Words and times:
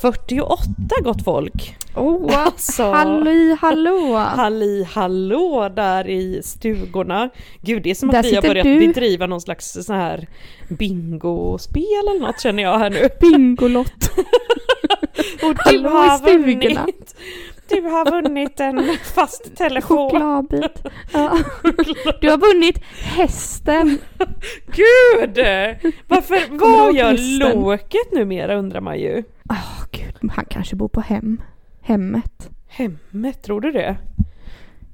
48 0.00 0.64
gott 1.02 1.24
folk! 1.24 1.76
Oh, 1.94 2.38
Alltså. 2.46 2.82
halli 2.82 3.56
hallå! 3.60 4.16
Halli 4.16 4.84
hallå 4.84 5.68
där 5.76 6.08
i 6.08 6.40
stugorna. 6.44 7.28
Gud 7.62 7.82
det 7.82 7.90
är 7.90 7.94
som 7.94 8.08
Där 8.08 8.18
att 8.20 8.26
vi 8.26 8.34
har 8.34 8.42
börjat 8.42 8.64
du. 8.64 8.78
bedriva 8.78 9.26
någon 9.26 9.40
slags 9.40 9.72
så 9.86 9.92
här 9.92 10.28
bingospel 10.68 11.82
eller 12.10 12.20
något 12.20 12.40
känner 12.40 12.62
jag 12.62 12.78
här 12.78 12.90
nu. 12.90 13.08
Bingolott! 13.20 14.10
Och 15.42 15.54
du 15.54 15.60
Hallå 15.64 15.88
i 15.88 15.92
har 15.92 16.18
stugorna. 16.18 16.80
vunnit, 16.80 17.16
du 17.68 17.80
har 17.82 18.10
vunnit 18.10 18.60
en 18.60 18.96
fast 19.14 19.56
telefon. 19.56 20.10
Chokladbit. 20.10 20.82
Ja. 21.12 21.38
Du 22.20 22.30
har 22.30 22.38
vunnit 22.38 22.78
hästen! 23.02 23.98
Gud! 24.66 25.38
Varför, 26.08 26.58
vad 26.58 26.94
gör 26.94 27.10
hästen? 27.10 27.60
Loket 27.60 28.12
numera 28.12 28.54
undrar 28.54 28.80
man 28.80 28.98
ju. 28.98 29.22
Åh 29.50 29.84
gud, 29.92 30.30
han 30.32 30.44
kanske 30.50 30.76
bor 30.76 30.88
på 30.88 31.00
hem. 31.00 31.42
Hemmet. 31.80 32.50
Hemmet, 32.68 33.42
tror 33.42 33.60
du 33.60 33.72
det? 33.72 33.96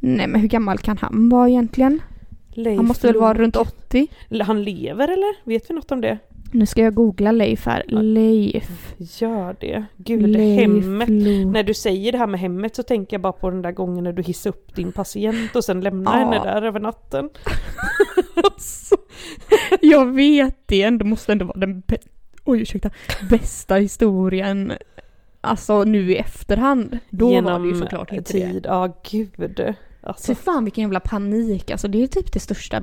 Nej 0.00 0.26
men 0.26 0.40
hur 0.40 0.48
gammal 0.48 0.78
kan 0.78 0.96
han 0.98 1.28
vara 1.28 1.48
egentligen? 1.48 2.02
Leif 2.50 2.76
Han 2.76 2.86
måste 2.86 3.06
väl 3.06 3.16
vara 3.16 3.34
runt 3.34 3.56
80? 3.56 4.08
Han 4.42 4.64
lever 4.64 5.08
eller? 5.08 5.48
Vet 5.48 5.70
vi 5.70 5.74
något 5.74 5.92
om 5.92 6.00
det? 6.00 6.18
Nu 6.54 6.66
ska 6.66 6.82
jag 6.82 6.94
googla 6.94 7.32
Leif 7.32 7.66
här. 7.66 7.84
Leif. 7.88 8.94
Gör 8.98 9.56
det. 9.60 9.84
Gud, 9.96 10.28
Leif 10.28 10.60
hemmet. 10.60 11.08
Lo- 11.08 11.50
När 11.50 11.62
du 11.62 11.74
säger 11.74 12.12
det 12.12 12.18
här 12.18 12.26
med 12.26 12.40
hemmet 12.40 12.76
så 12.76 12.82
tänker 12.82 13.14
jag 13.14 13.20
bara 13.20 13.32
på 13.32 13.50
den 13.50 13.62
där 13.62 13.72
gången 13.72 14.04
när 14.04 14.12
du 14.12 14.22
hissade 14.22 14.56
upp 14.56 14.74
din 14.76 14.92
patient 14.92 15.56
och 15.56 15.64
sen 15.64 15.80
lämnar 15.80 16.18
Ja. 16.20 16.24
henne 16.24 16.44
där 16.44 16.62
över 16.62 16.80
natten. 16.80 17.30
Jag 19.80 20.06
vet 20.14 20.56
det, 20.66 20.90
det 20.90 21.04
måste 21.04 21.32
ändå 21.32 21.44
vara 21.44 21.58
den 21.58 21.82
Oj, 22.44 22.60
ursäkta. 22.62 22.90
bästa 23.30 23.74
historien. 23.74 24.72
Alltså 25.40 25.84
nu 25.84 26.12
i 26.12 26.16
efterhand. 26.16 26.98
Då 27.10 27.40
var 27.40 27.58
det 27.60 27.68
ju 27.68 27.74
såklart 27.74 28.12
inte 28.12 28.32
det. 28.32 28.52
tid. 28.52 28.66
Ja, 28.68 28.96
gud. 29.10 29.74
Alltså, 30.02 30.34
Fy 30.34 30.34
fan 30.34 30.64
vilken 30.64 30.82
jävla 30.82 31.00
panik. 31.00 31.70
Alltså 31.70 31.88
det 31.88 32.02
är 32.02 32.06
typ 32.06 32.32
det 32.32 32.40
största, 32.40 32.82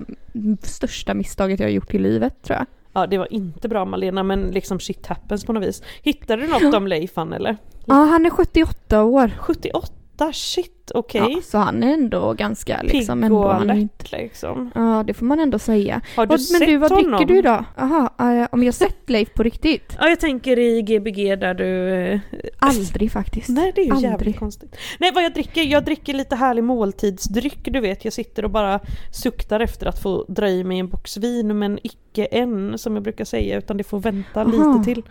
största 0.61 1.13
misstaget 1.13 1.59
jag 1.59 1.67
har 1.67 1.71
gjort 1.71 1.93
i 1.93 1.99
livet 1.99 2.41
tror 2.43 2.57
jag. 2.57 2.65
Ja, 2.99 3.07
det 3.07 3.17
var 3.17 3.33
inte 3.33 3.67
bra 3.69 3.85
Malena, 3.85 4.23
men 4.23 4.51
liksom 4.51 4.79
shit 4.79 5.07
happens 5.07 5.45
på 5.45 5.53
något 5.53 5.63
vis. 5.63 5.83
Hittade 6.03 6.41
du 6.41 6.47
något 6.47 6.73
om 6.75 6.87
Leifan 6.87 7.33
eller? 7.33 7.57
Ja, 7.85 7.93
han 7.93 8.25
är 8.25 8.29
78 8.29 9.03
år. 9.03 9.31
78, 9.39 9.87
shit, 10.33 10.91
okej. 10.93 11.31
Ja, 11.35 11.41
så 11.43 11.57
han 11.57 11.83
är 11.83 11.93
ändå 11.93 12.33
ganska 12.33 12.81
liksom 12.81 13.21
Pigg 13.21 13.31
och 13.33 13.53
alert 13.53 14.11
liksom. 14.11 14.71
ja, 14.75 15.03
det 15.07 15.13
får 15.13 15.25
man 15.25 15.39
ändå 15.39 15.59
säga. 15.59 16.01
Har 16.15 16.25
du 16.25 16.29
Vad- 16.29 16.41
sett 16.41 16.59
men 16.59 16.69
du, 16.69 16.77
vad 16.77 16.91
honom? 16.91 17.11
dricker 17.11 17.25
du 17.33 17.39
idag? 17.39 17.65
Jaha, 17.77 18.09
eh, 18.41 18.47
om 18.51 18.63
jag 18.63 18.73
sett 18.73 19.09
Leif 19.09 19.33
på 19.33 19.43
riktigt? 19.43 19.95
Ja, 19.99 20.09
jag 20.09 20.19
tänker 20.19 20.59
i 20.59 20.81
Gbg 20.81 21.39
där 21.39 21.53
du... 21.53 21.89
eh, 21.95 22.19
Aldrig 22.59 23.11
faktiskt. 23.11 23.49
Nej 23.49 23.71
det 23.75 23.81
är 23.81 23.85
ju 23.85 23.91
Aldrig. 23.91 24.11
jävligt 24.11 24.39
konstigt. 24.39 24.75
Nej 24.99 25.11
vad 25.13 25.23
jag 25.23 25.33
dricker, 25.33 25.61
jag 25.63 25.85
dricker 25.85 26.13
lite 26.13 26.35
härlig 26.35 26.63
måltidsdryck 26.63 27.59
du 27.63 27.79
vet. 27.79 28.03
Jag 28.05 28.13
sitter 28.13 28.43
och 28.45 28.51
bara 28.51 28.79
suktar 29.11 29.59
efter 29.59 29.85
att 29.85 29.99
få 30.01 30.25
dra 30.27 30.49
i 30.49 30.63
mig 30.63 30.79
en 30.79 30.89
box 30.89 31.17
vin 31.17 31.59
men 31.59 31.79
icke 31.83 32.25
än 32.25 32.77
som 32.77 32.93
jag 32.95 33.03
brukar 33.03 33.25
säga 33.25 33.57
utan 33.57 33.77
det 33.77 33.83
får 33.83 33.99
vänta 33.99 34.41
Aha. 34.41 34.51
lite 34.51 34.93
till. 34.93 35.03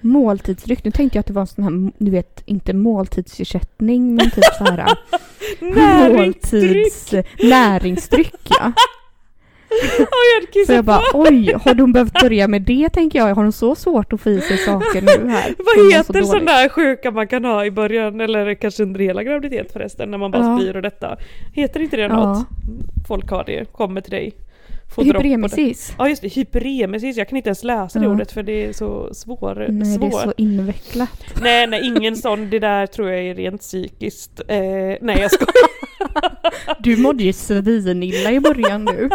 Måltidsdryck, 0.00 0.84
nu 0.84 0.90
tänkte 0.90 1.16
jag 1.18 1.20
att 1.20 1.26
det 1.26 1.32
var 1.32 1.40
en 1.42 1.46
sån 1.46 1.64
här, 1.64 1.92
du 1.98 2.10
vet, 2.10 2.42
inte 2.46 2.72
måltidsersättning 2.72 4.14
men 4.14 4.30
typ 4.30 4.44
så 4.58 4.64
här 4.64 4.94
måltids 6.16 7.14
näringsdryck 7.42 8.34
ja. 8.60 8.72
Ja, 9.98 10.06
jag 10.54 10.66
Så 10.66 10.72
jag 10.72 10.84
bara 10.84 11.00
oj, 11.14 11.52
har 11.64 11.74
de 11.74 11.92
behövt 11.92 12.20
börja 12.20 12.48
med 12.48 12.62
det 12.62 12.88
tänker 12.88 13.18
jag? 13.18 13.34
Har 13.34 13.42
de 13.42 13.52
så 13.52 13.74
svårt 13.74 14.12
att 14.12 14.20
få 14.20 14.30
i 14.30 14.40
sig 14.40 14.56
saker 14.58 15.02
nu 15.02 15.30
här? 15.30 15.54
Vad 15.58 15.84
mår 15.84 15.90
så 15.90 15.96
heter 15.96 16.22
sån 16.22 16.44
där 16.44 16.68
sjuka 16.68 17.10
man 17.10 17.28
kan 17.28 17.44
ha 17.44 17.64
i 17.64 17.70
början 17.70 18.20
eller 18.20 18.54
kanske 18.54 18.82
under 18.82 19.00
hela 19.00 19.22
graviditet 19.22 19.72
förresten 19.72 20.10
när 20.10 20.18
man 20.18 20.30
bara 20.30 20.42
Ja. 20.42 20.58
spyr 20.58 20.76
och 20.76 20.82
detta. 20.82 21.16
Heter 21.54 21.80
inte 21.80 21.96
det 21.96 22.02
Ja. 22.02 22.08
något? 22.08 22.46
Folk 23.08 23.30
har 23.30 23.44
det, 23.44 23.72
kommer 23.72 24.00
till 24.00 24.10
dig. 24.10 24.32
Hyperemesis. 24.96 25.94
Ja 25.98 26.08
just 26.08 26.22
det, 26.22 26.28
hyperemesis. 26.28 27.16
Jag 27.16 27.28
kan 27.28 27.36
inte 27.36 27.48
ens 27.48 27.64
läsa 27.64 27.98
det 27.98 28.04
Ja. 28.04 28.10
ordet 28.12 28.32
för 28.32 28.42
det 28.42 28.64
är 28.66 28.72
så 28.72 29.14
svår, 29.14 29.54
Nej, 29.54 29.96
det 29.98 30.06
är 30.06 30.10
svår. 30.10 30.20
så 30.20 30.32
invecklat. 30.36 31.24
Nej, 31.42 31.66
nej, 31.66 31.86
ingen 31.86 32.16
sån. 32.16 32.50
Det 32.50 32.58
där 32.58 32.86
tror 32.86 33.10
jag 33.10 33.20
är 33.24 33.34
rent 33.34 33.60
psykiskt. 33.60 34.40
Eh, 34.48 34.58
nej, 35.00 35.16
jag 35.20 35.30
skojar. 35.32 35.50
Du 36.78 36.96
mådde 36.96 37.24
ju 37.24 37.32
svinilla 37.32 38.30
i 38.32 38.40
början 38.40 38.84
nu. 38.84 39.08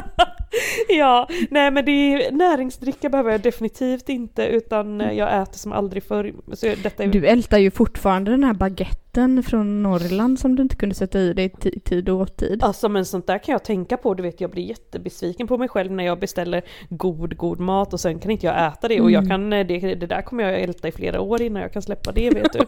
ja, 0.89 1.27
nej 1.49 1.71
men 1.71 1.85
det 1.85 1.91
är, 1.91 2.31
näringsdricka 2.31 3.09
behöver 3.09 3.31
jag 3.31 3.41
definitivt 3.41 4.09
inte 4.09 4.45
utan 4.45 5.01
eh, 5.01 5.11
jag 5.11 5.41
äter 5.41 5.57
som 5.57 5.71
aldrig 5.71 6.03
förr. 6.03 6.33
Så 6.53 6.65
detta 6.83 7.03
är, 7.03 7.07
Du 7.07 7.25
ältar 7.27 7.57
ju 7.57 7.71
fortfarande 7.71 8.31
den 8.31 8.43
här 8.43 8.53
baguetten 8.53 9.43
från 9.43 9.83
Norrland 9.83 10.39
som 10.39 10.55
du 10.55 10.61
inte 10.63 10.75
kunde 10.75 10.95
sätta 10.95 11.19
i 11.19 11.33
dig 11.33 11.45
i 11.45 11.49
ti- 11.49 11.79
tid 11.79 12.09
och 12.09 12.21
åtid. 12.21 12.63
Alltså 12.63 12.89
men 12.89 13.05
sånt 13.05 13.27
där 13.27 13.37
kan 13.37 13.51
jag 13.53 13.63
tänka 13.63 13.97
på, 13.97 14.13
du 14.13 14.23
vet 14.23 14.41
jag 14.41 14.51
blir 14.51 14.63
jättebesviken 14.63 15.47
på 15.47 15.57
mig 15.57 15.67
själv 15.69 15.91
när 15.91 16.03
jag 16.05 16.19
beställer 16.19 16.61
god, 16.89 17.37
god 17.37 17.59
mat 17.59 17.93
och 17.93 17.99
sen 17.99 18.19
kan 18.19 18.31
inte 18.31 18.45
jag 18.45 18.67
äta 18.67 18.87
det 18.87 19.01
och 19.01 19.11
jag 19.11 19.23
Mm. 19.25 19.29
kan, 19.29 19.53
eh, 19.53 19.67
det, 19.67 19.95
det 19.95 20.07
där 20.07 20.21
kommer 20.21 20.43
jag 20.43 20.59
älta 20.61 20.87
i 20.87 20.91
flera 20.91 21.21
år 21.21 21.41
innan 21.41 21.61
jag 21.61 21.73
kan 21.73 21.81
släppa 21.81 22.11
det 22.11 22.29
vet 22.29 22.53
du. 22.53 22.59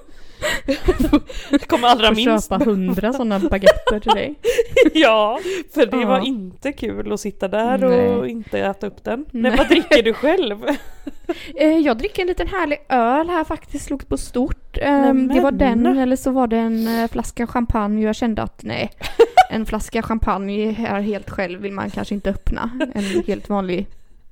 jag 1.52 1.62
kommer 1.68 1.88
allra 1.88 2.12
minst 2.12 2.50
köpa 2.50 2.64
hundra 2.66 3.14
sådana 3.14 3.40
baguetter 3.40 4.00
till 4.08 4.16
dig. 4.16 4.36
Ja, 4.94 5.40
för 5.74 5.86
det 5.86 5.98
Ja. 5.98 6.08
var 6.08 6.26
inte 6.26 6.72
kul 6.72 7.12
att 7.14 7.20
sitta 7.20 7.48
där 7.48 7.78
Nej. 7.78 8.10
och 8.10 8.28
inte 8.28 8.60
äta 8.60 8.88
upp 8.88 9.04
den. 9.04 9.26
Men 9.32 9.42
Nej. 9.42 9.56
vad 9.58 9.68
dricker 9.68 10.04
du 10.04 10.14
själv? 10.14 10.58
Eh, 11.56 11.78
jag 11.78 11.98
dricker 11.98 12.22
en 12.22 12.28
liten 12.28 12.48
härlig 12.48 12.78
öl 12.90 13.30
här 13.30 13.44
faktiskt, 13.44 13.86
slog 13.86 14.08
på 14.08 14.18
stort. 14.18 14.78
Eh, 14.78 14.92
Nämen. 14.92 15.28
det 15.28 15.42
var 15.42 15.52
den 15.52 15.86
eller 15.86 16.16
så 16.16 16.32
var 16.32 16.48
det 16.48 16.58
en 16.58 16.88
eh, 17.02 17.08
flaska 17.08 17.48
champagne 17.48 18.04
jag 18.06 18.16
kände 18.16 18.42
att 18.42 18.64
nej, 18.64 18.92
en 19.50 19.66
flaska 19.66 20.02
champagne 20.02 20.72
här 20.72 21.02
helt 21.02 21.30
själv 21.30 21.62
vill 21.62 21.72
man 21.72 21.90
kanske 21.90 22.16
inte 22.16 22.30
öppna. 22.30 22.70
En 22.94 23.04
helt 23.28 23.50
vanlig 23.50 23.88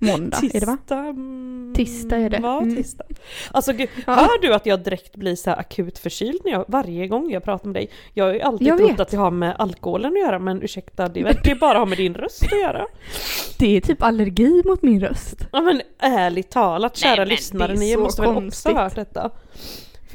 måndag 0.05 0.38
är 0.53 0.59
det 0.59 0.66
va? 0.66 0.77
Tisdag? 0.77 0.99
mm, 0.99 1.73
Tisdag 1.75 2.17
är 2.17 2.29
det. 2.29 2.39
Ja, 2.43 2.61
Mm. 2.61 2.75
tisdag. 2.75 3.03
Alltså 3.51 3.73
gud, 3.73 3.89
Ja. 4.07 4.13
hör 4.13 4.41
du 4.41 4.53
att 4.53 4.66
jag 4.66 4.83
direkt 4.83 5.16
blir 5.16 5.35
så 5.35 5.49
här 5.49 5.57
akut 5.59 5.97
förkyld 5.99 6.41
när 6.45 6.51
jag, 6.51 6.66
varje 6.67 7.07
gång 7.07 7.31
jag 7.31 7.43
pratar 7.43 7.66
med 7.66 7.73
dig? 7.75 7.89
Jag 8.13 8.25
har 8.25 8.33
ju 8.33 8.41
alltid 8.41 8.67
Jag 8.67 8.77
trott 8.77 8.91
vet. 8.91 8.99
att 8.99 9.09
det 9.09 9.17
har 9.17 9.31
med 9.31 9.55
alkoholen 9.59 10.11
att 10.13 10.19
göra 10.19 10.39
men 10.39 10.61
ursäkta, 10.63 11.07
det 11.07 11.23
verkar 11.23 11.55
bara 11.55 11.77
ha 11.77 11.85
med 11.85 11.97
din 11.97 12.13
röst 12.13 12.43
att 12.43 12.59
göra. 12.61 12.85
Det 13.59 13.77
är 13.77 13.81
typ 13.81 14.03
allergi 14.03 14.61
mot 14.66 14.81
min 14.81 14.99
röst. 15.01 15.47
Ja 15.51 15.61
men 15.61 15.81
ärligt 15.99 16.49
talat 16.49 16.97
kära 16.97 17.16
men 17.17 17.27
lyssnare, 17.27 17.73
ni 17.75 17.97
måste 17.97 18.22
väl 18.22 18.33
konstigt. 18.33 18.66
också 18.72 18.77
ha 18.77 18.83
hört 18.83 18.95
detta? 18.95 19.31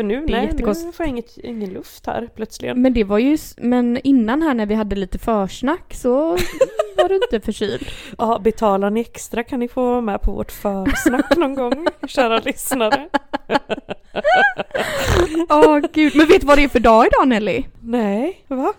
För 0.00 0.05
nu, 0.05 0.15
är 0.16 0.27
nej, 0.28 0.50
nu 0.56 0.65
får 0.93 0.94
jag 0.99 1.09
inget, 1.09 1.38
ingen 1.38 1.71
luft 1.71 2.06
här 2.06 2.28
plötsligt. 2.37 2.77
Men 2.77 2.94
det 2.94 3.05
var 3.05 3.19
ju, 3.19 3.38
men 3.56 3.99
innan 4.05 4.43
här 4.43 4.55
när 4.55 4.66
vi 4.66 4.75
hade 4.75 4.97
lite 4.97 5.19
försnack 5.19 5.94
så 5.94 6.31
var 6.97 7.09
du 7.09 7.15
inte 7.15 7.41
förkyld. 7.41 7.87
Ja, 8.19 8.39
betalar 8.44 8.91
ni 8.91 9.00
extra 9.00 9.44
kan 9.44 9.60
ni 9.60 9.69
få 9.69 9.83
vara 9.91 10.00
med 10.00 10.22
på 10.22 10.33
vårt 10.33 10.53
försnack 10.53 11.37
någon 11.37 11.55
gång, 11.55 11.87
kära 12.06 12.39
lyssnare. 12.41 13.09
Åh 15.49 15.78
gud, 15.93 16.16
men 16.16 16.27
vet 16.27 16.41
du 16.41 16.47
vad 16.47 16.59
det 16.59 16.65
är 16.65 16.69
för 16.69 16.80
dag 16.80 17.07
idag 17.07 17.28
Nelly? 17.28 17.65
Nej, 17.80 18.45
va? 18.48 18.72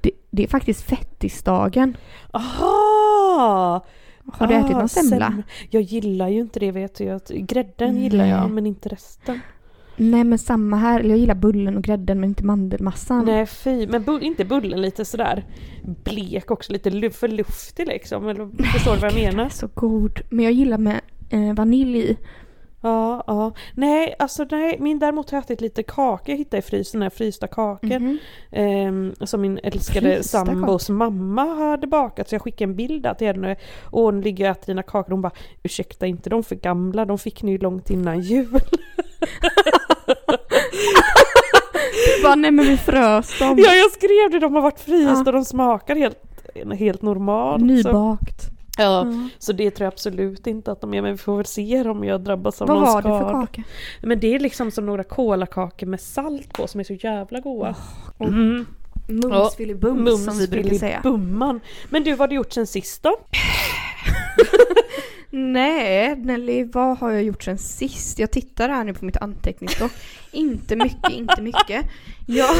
Det, 0.00 0.10
det 0.30 0.42
är 0.44 0.48
faktiskt 0.48 0.82
fettisdagen. 0.82 1.96
Aha! 2.32 3.84
Har 4.32 4.46
du 4.46 4.54
Ah, 4.54 4.58
ätit 4.58 4.76
någon 4.76 4.88
semla? 4.88 5.26
sem- 5.26 5.42
Jag 5.70 5.82
gillar 5.82 6.28
ju 6.28 6.40
inte 6.40 6.60
det 6.60 6.70
vet 6.70 6.94
du. 6.94 7.04
Jag- 7.04 7.20
Grädden 7.28 8.02
gillar 8.02 8.24
Nej. 8.24 8.30
jag 8.30 8.50
men 8.50 8.66
inte 8.66 8.88
resten. 8.88 9.40
Nej 9.96 10.24
men 10.24 10.38
samma 10.38 10.76
här, 10.76 11.00
jag 11.02 11.18
gillar 11.18 11.34
bullen 11.34 11.76
och 11.76 11.82
grädden 11.82 12.20
men 12.20 12.28
inte 12.28 12.44
mandelmassan. 12.44 13.24
Nej 13.24 13.46
fy, 13.46 13.86
men 13.86 14.04
bu- 14.04 14.20
inte 14.20 14.44
bullen 14.44 14.80
lite 14.82 15.04
sådär 15.04 15.44
blek 16.04 16.50
också, 16.50 16.72
lite 16.72 17.10
för 17.10 17.28
luftig 17.28 17.86
liksom. 17.86 18.28
Eller 18.28 18.62
förstår 18.72 18.94
du 18.94 18.98
vad 19.00 19.10
jag 19.12 19.16
den 19.18 19.24
menar? 19.36 19.44
är 19.44 19.48
så 19.48 19.68
god. 19.74 20.20
Men 20.30 20.44
jag 20.44 20.52
gillar 20.52 20.78
med 20.78 21.00
eh, 21.30 21.54
vanilj 21.54 21.98
i. 21.98 22.16
Ja, 22.80 23.24
ja. 23.26 23.52
Nej, 23.74 24.14
alltså 24.18 24.46
nej, 24.50 24.76
min 24.80 24.98
däremot 24.98 25.30
har 25.30 25.36
jag 25.38 25.44
ätit 25.44 25.60
lite 25.60 25.82
kaka 25.82 26.32
jag 26.32 26.38
hittade 26.38 26.58
i 26.58 26.62
frysen, 26.62 27.02
här 27.02 27.10
frysta 27.10 27.46
kakor. 27.46 27.98
Mhm. 27.98 28.18
Ehm, 28.50 29.14
som 29.20 29.40
min 29.40 29.58
älskade 29.62 30.14
Frysta 30.14 30.44
sambos 30.46 30.88
mamma 30.88 31.44
hade 31.54 31.86
bakat 31.86 32.28
så 32.28 32.34
jag 32.34 32.42
skickade 32.42 32.70
en 32.70 32.76
bild 32.76 33.02
där 33.02 33.14
till 33.14 33.26
henne 33.26 33.56
och 33.90 34.02
hon 34.02 34.20
ligger 34.20 34.44
och 34.44 34.50
äter 34.50 34.66
dina 34.66 34.82
kakor 34.82 35.10
hon 35.12 35.22
bara 35.22 35.32
ursäkta 35.62 36.06
inte 36.06 36.30
de 36.30 36.42
för 36.42 36.54
gamla, 36.54 37.04
de 37.04 37.18
fick 37.18 37.42
ni 37.42 37.50
ju 37.52 37.58
långt 37.58 37.90
innan 37.90 38.20
jul. 38.20 38.60
bara 42.22 42.34
nej 42.34 42.50
men 42.50 42.64
vi 42.66 42.76
frös 42.76 43.38
dem. 43.38 43.58
Ja 43.58 43.74
jag 43.74 43.90
skrev 43.92 44.30
det, 44.30 44.38
de 44.38 44.54
har 44.54 44.62
varit 44.62 44.80
frysta 44.80 45.12
Ja. 45.12 45.18
och 45.26 45.32
de 45.32 45.44
smakar 45.44 45.96
helt, 45.96 46.18
helt 46.78 47.02
normalt. 47.02 47.60
Så, 47.60 47.66
Nybakt. 47.66 48.42
ja, 48.78 48.82
Ja. 48.84 49.28
så 49.38 49.52
det 49.52 49.70
tror 49.70 49.84
jag 49.84 49.92
absolut 49.92 50.46
inte 50.46 50.72
att 50.72 50.80
de 50.80 50.94
är, 50.94 51.02
men 51.02 51.12
vi 51.12 51.18
får 51.18 51.36
väl 51.36 51.46
se 51.46 51.82
om 51.88 52.04
jag 52.04 52.20
drabbas 52.20 52.62
av 52.62 52.68
Vad 52.68 52.76
någon 52.76 52.86
var 52.86 53.02
det 53.02 53.08
för 53.08 53.18
skada. 53.18 53.46
kaka? 53.46 53.62
Men 54.02 54.20
det 54.20 54.34
är 54.34 54.38
liksom 54.38 54.70
som 54.70 54.86
några 54.86 55.04
kolakakor 55.04 55.86
med 55.86 56.00
salt 56.00 56.52
på 56.52 56.66
som 56.66 56.80
är 56.80 56.84
så 56.84 56.92
jävla 56.94 57.40
goda. 57.40 57.74
och- 58.18 58.26
Mm. 58.28 58.66
Mums 59.08 59.54
filibums 59.56 60.24
som 60.24 60.38
vi 60.38 60.48
brukar 60.48 60.74
säga. 60.74 61.00
Bumman. 61.02 61.60
Men 61.90 62.04
du, 62.04 62.10
vad 62.10 62.18
har 62.20 62.28
du 62.28 62.34
gjort 62.34 62.52
sen 62.52 62.66
sist 62.66 63.02
då? 63.02 63.16
Nej, 65.38 66.16
Nelly, 66.16 66.64
vad 66.64 66.98
har 66.98 67.10
jag 67.10 67.22
gjort 67.22 67.42
sen 67.42 67.58
sist? 67.58 68.18
Jag 68.18 68.30
tittar 68.30 68.68
här 68.68 68.84
nu 68.84 68.94
på 68.94 69.04
mitt 69.04 69.16
anteckningsblock. 69.16 69.92
inte 70.32 70.76
mycket, 70.76 71.12
inte 71.12 71.42
mycket. 71.42 71.84
Jag, 72.26 72.56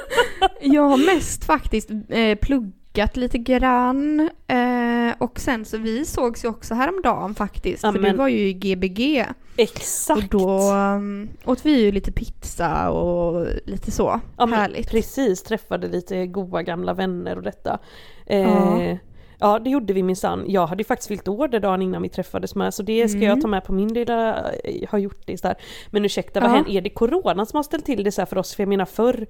jag 0.60 0.82
har 0.82 1.14
mest 1.14 1.44
faktiskt 1.44 1.90
eh, 2.08 2.38
pluggat 2.38 3.16
lite 3.16 3.38
grann. 3.38 4.30
Eh, 4.46 5.14
och 5.18 5.40
sen 5.40 5.64
så 5.64 5.78
vi 5.78 6.04
sågs 6.04 6.44
ju 6.44 6.48
också 6.48 6.74
häromdagen 6.74 7.34
faktiskt. 7.34 7.82
Ja, 7.82 7.92
för 7.92 7.98
du 7.98 8.12
var 8.12 8.28
ju 8.28 8.48
i 8.48 8.52
Gbg. 8.52 9.24
Exakt! 9.56 10.34
Och 10.34 10.40
då 10.40 10.72
um, 10.72 11.28
åt 11.44 11.66
vi 11.66 11.80
ju 11.80 11.92
lite 11.92 12.12
pizza 12.12 12.90
och 12.90 13.46
lite 13.64 13.90
så. 13.90 14.20
Ja, 14.36 14.46
Härligt. 14.46 14.90
Precis, 14.90 15.42
träffade 15.42 15.88
lite 15.88 16.26
goa 16.26 16.62
gamla 16.62 16.94
vänner 16.94 17.36
och 17.36 17.42
detta. 17.42 17.78
Eh, 18.26 18.40
Ja. 18.40 18.98
Ja. 19.42 19.58
det 19.58 19.70
gjorde 19.70 19.92
vi 19.92 20.02
minsann. 20.02 20.44
Jag 20.48 20.66
hade 20.66 20.80
ju 20.80 20.84
faktiskt 20.84 21.08
fyllt 21.08 21.28
år 21.28 21.48
den 21.48 21.62
dagen 21.62 21.82
innan 21.82 22.02
vi 22.02 22.08
träffades 22.08 22.54
med 22.54 22.74
så 22.74 22.82
det 22.82 23.08
ska 23.08 23.18
Mm. 23.18 23.28
jag 23.28 23.40
ta 23.40 23.48
med 23.48 23.64
på 23.64 23.72
min 23.72 23.94
lilla, 23.94 24.36
eh, 24.64 24.88
har 24.88 24.98
gjort 24.98 25.22
det 25.26 25.42
där. 25.42 25.54
Men 25.90 26.04
ursäkta, 26.04 26.40
vad 26.40 26.50
Ja. 26.50 26.54
händer? 26.54 26.70
Är 26.72 26.80
det 26.80 26.90
corona 26.90 27.46
som 27.46 27.56
har 27.56 27.62
ställt 27.62 27.86
till 27.86 28.04
det 28.04 28.12
så 28.12 28.26
för 28.26 28.38
oss? 28.38 28.54
För 28.54 28.62
jag 28.62 28.68
menar 28.68 28.84
förr 28.84 29.26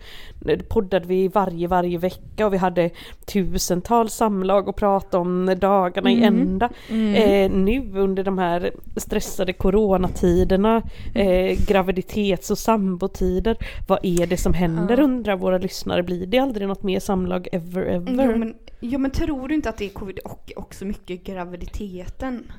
poddade 0.69 1.07
vi 1.07 1.29
varje, 1.29 1.67
varje 1.69 1.99
vecka 1.99 2.47
och 2.47 2.53
vi 2.53 2.57
hade 2.57 2.91
tusentals 3.27 4.15
samlag 4.15 4.69
och 4.69 4.77
pratade 4.77 5.21
om 5.21 5.55
dagarna 5.61 6.11
i 6.11 6.25
Mm. 6.25 6.41
ända. 6.41 6.69
Mm. 6.91 7.15
Eh, 7.15 7.59
nu 7.59 8.01
under 8.01 8.25
de 8.25 8.39
här 8.39 8.71
stressade 8.97 9.53
coronatiderna, 9.53 10.83
eh, 11.15 11.59
graviditets 11.69 12.51
och 12.51 12.59
sambotider, 12.59 13.57
vad 13.89 13.99
är 14.03 14.27
det 14.27 14.37
som 14.37 14.55
händer 14.55 14.97
Ja. 14.99 15.05
undrar 15.05 15.37
våra 15.37 15.59
lyssnare? 15.59 16.03
Blir 16.03 16.27
det 16.27 16.39
aldrig 16.39 16.69
något 16.69 16.83
mer 16.83 17.01
samlag 17.01 17.49
ever 17.53 17.83
ever? 17.83 18.25
Jo 18.33 18.39
men, 18.39 18.55
jo 18.83 18.99
men 18.99 19.11
tror 19.11 19.49
du 19.49 19.55
inte 19.55 19.69
att 19.69 19.77
det 19.77 19.85
är 19.85 19.89
covid 19.91 20.19
och 20.19 20.53
också 20.57 20.85
mycket 20.85 21.25
graviditeten? 21.25 22.53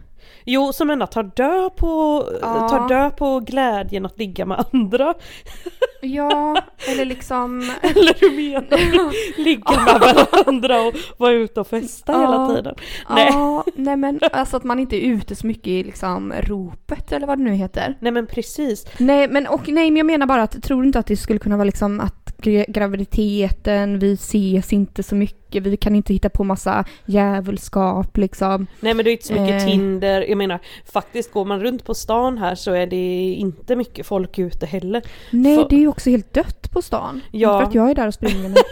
Jo, 0.46 0.74
som 0.74 0.90
ändå 0.90 1.08
tar 1.08 1.24
död 1.24 1.76
på, 1.76 2.24
Ja. 2.42 2.70
tar 2.70 2.90
död 2.90 3.18
på 3.18 3.40
glädjen 3.40 4.06
att 4.06 4.20
ligga 4.20 4.46
med 4.46 4.66
andra. 4.72 5.14
Ja, 6.06 6.62
eller 6.90 7.06
liksom... 7.06 7.60
Eller 7.82 8.20
hur 8.22 8.32
menar 8.36 8.92
du? 8.92 9.44
Ligga 9.44 9.72
med 9.86 10.02
varandra 10.32 10.82
och 10.82 10.94
vara 11.18 11.32
ute 11.32 11.60
och 11.60 11.68
festa 11.68 12.12
Ja. 12.12 12.20
hela 12.22 12.48
tiden. 12.56 12.76
Nej. 13.10 13.28
Ja, 13.32 13.64
nej 13.76 13.96
men 13.98 14.20
alltså 14.32 14.58
att 14.58 14.64
man 14.64 14.80
inte 14.80 14.96
är 15.06 15.08
ute 15.08 15.36
så 15.36 15.48
mycket 15.48 15.68
i 15.68 15.84
liksom 15.84 16.34
ropet 16.42 17.12
eller 17.12 17.28
vad 17.28 17.38
det 17.38 17.44
nu 17.44 17.54
heter. 17.54 17.98
Nej 18.02 18.12
men 18.12 18.28
precis. 18.28 18.86
Nej 18.98 19.28
men 19.28 19.48
och 19.48 19.68
nej 19.68 19.92
men 19.92 19.98
jag 19.98 20.06
menar 20.06 20.26
bara 20.28 20.44
att 20.44 20.64
tror 20.64 20.82
du 20.82 20.88
inte 20.88 21.00
att 21.00 21.08
det 21.08 21.18
skulle 21.18 21.40
kunna 21.40 21.58
vara 21.58 21.66
liksom 21.66 22.00
att 22.00 22.23
graviditeten, 22.68 24.00
vi 24.00 24.14
ses 24.14 24.74
inte 24.74 25.04
så 25.04 25.16
mycket, 25.16 25.64
vi 25.64 25.78
kan 25.78 25.96
inte 25.96 26.14
hitta 26.14 26.30
på 26.30 26.44
massa 26.44 26.86
djävulskap 27.06 28.18
liksom. 28.18 28.68
Nej 28.80 28.94
men 28.94 29.06
det 29.06 29.12
är 29.12 29.14
inte 29.14 29.28
så 29.28 29.34
mycket 29.34 29.62
Eh. 29.62 29.68
Tinder, 29.68 30.22
jag 30.30 30.38
menar 30.38 30.60
faktiskt 30.94 31.32
går 31.32 31.46
man 31.46 31.60
runt 31.60 31.86
på 31.86 31.94
stan 31.94 32.38
här 32.38 32.56
så 32.56 32.72
är 32.74 32.88
det 32.88 33.34
inte 33.38 33.76
mycket 33.76 34.06
folk 34.06 34.40
ute 34.40 34.66
heller. 34.66 35.02
Nej 35.30 35.58
För- 35.58 35.70
det 35.70 35.76
är 35.76 35.80
ju 35.80 35.88
också 35.88 36.10
helt 36.10 36.34
dött 36.34 36.72
på 36.72 36.82
stan. 36.82 37.22
Ja. 37.32 37.60
För 37.60 37.68
att 37.68 37.76
jag 37.76 37.90
är 37.90 37.96
där 37.96 38.08
och 38.08 38.14
springer. 38.14 38.54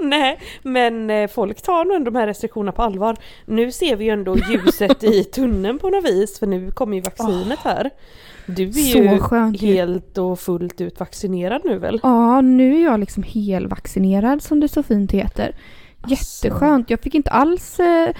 Nej, 0.00 0.38
men 0.62 1.10
eh, 1.10 1.28
folk 1.28 1.62
tar 1.62 1.84
nog 1.84 1.96
ändå 1.96 2.10
de 2.10 2.18
här 2.18 2.26
restriktionerna 2.26 2.72
på 2.72 2.82
allvar. 2.82 3.16
Nu 3.46 3.72
ser 3.72 3.96
vi 3.96 4.04
ju 4.04 4.10
ändå 4.10 4.36
ljuset 4.36 5.04
i 5.04 5.24
tunneln 5.34 5.78
på 5.78 5.90
något 5.90 6.04
vis, 6.04 6.38
för 6.38 6.46
nu 6.46 6.70
kommer 6.70 6.96
ju 6.96 7.02
vaccinet 7.02 7.58
här. 7.58 7.90
Du 8.46 8.68
är 8.68 8.72
Så 8.72 8.98
ju 8.98 9.18
skönt 9.18 9.60
helt 9.60 10.18
och 10.18 10.40
fullt 10.40 10.80
ut 10.80 11.00
vaccinerad 11.00 11.60
nu 11.64 11.78
väl? 11.78 12.00
Ja, 12.02 12.40
nu 12.40 12.76
är 12.80 12.84
jag 12.84 13.00
liksom 13.00 13.22
helvaccinerad 13.22 14.42
som 14.42 14.60
det 14.60 14.68
så 14.68 14.82
fint 14.82 15.12
heter. 15.12 15.54
Jätteskönt. 16.06 16.90
Jag 16.90 17.00
fick 17.00 17.14
inte 17.14 17.30
alls 17.30 17.80
eh, 17.80 18.10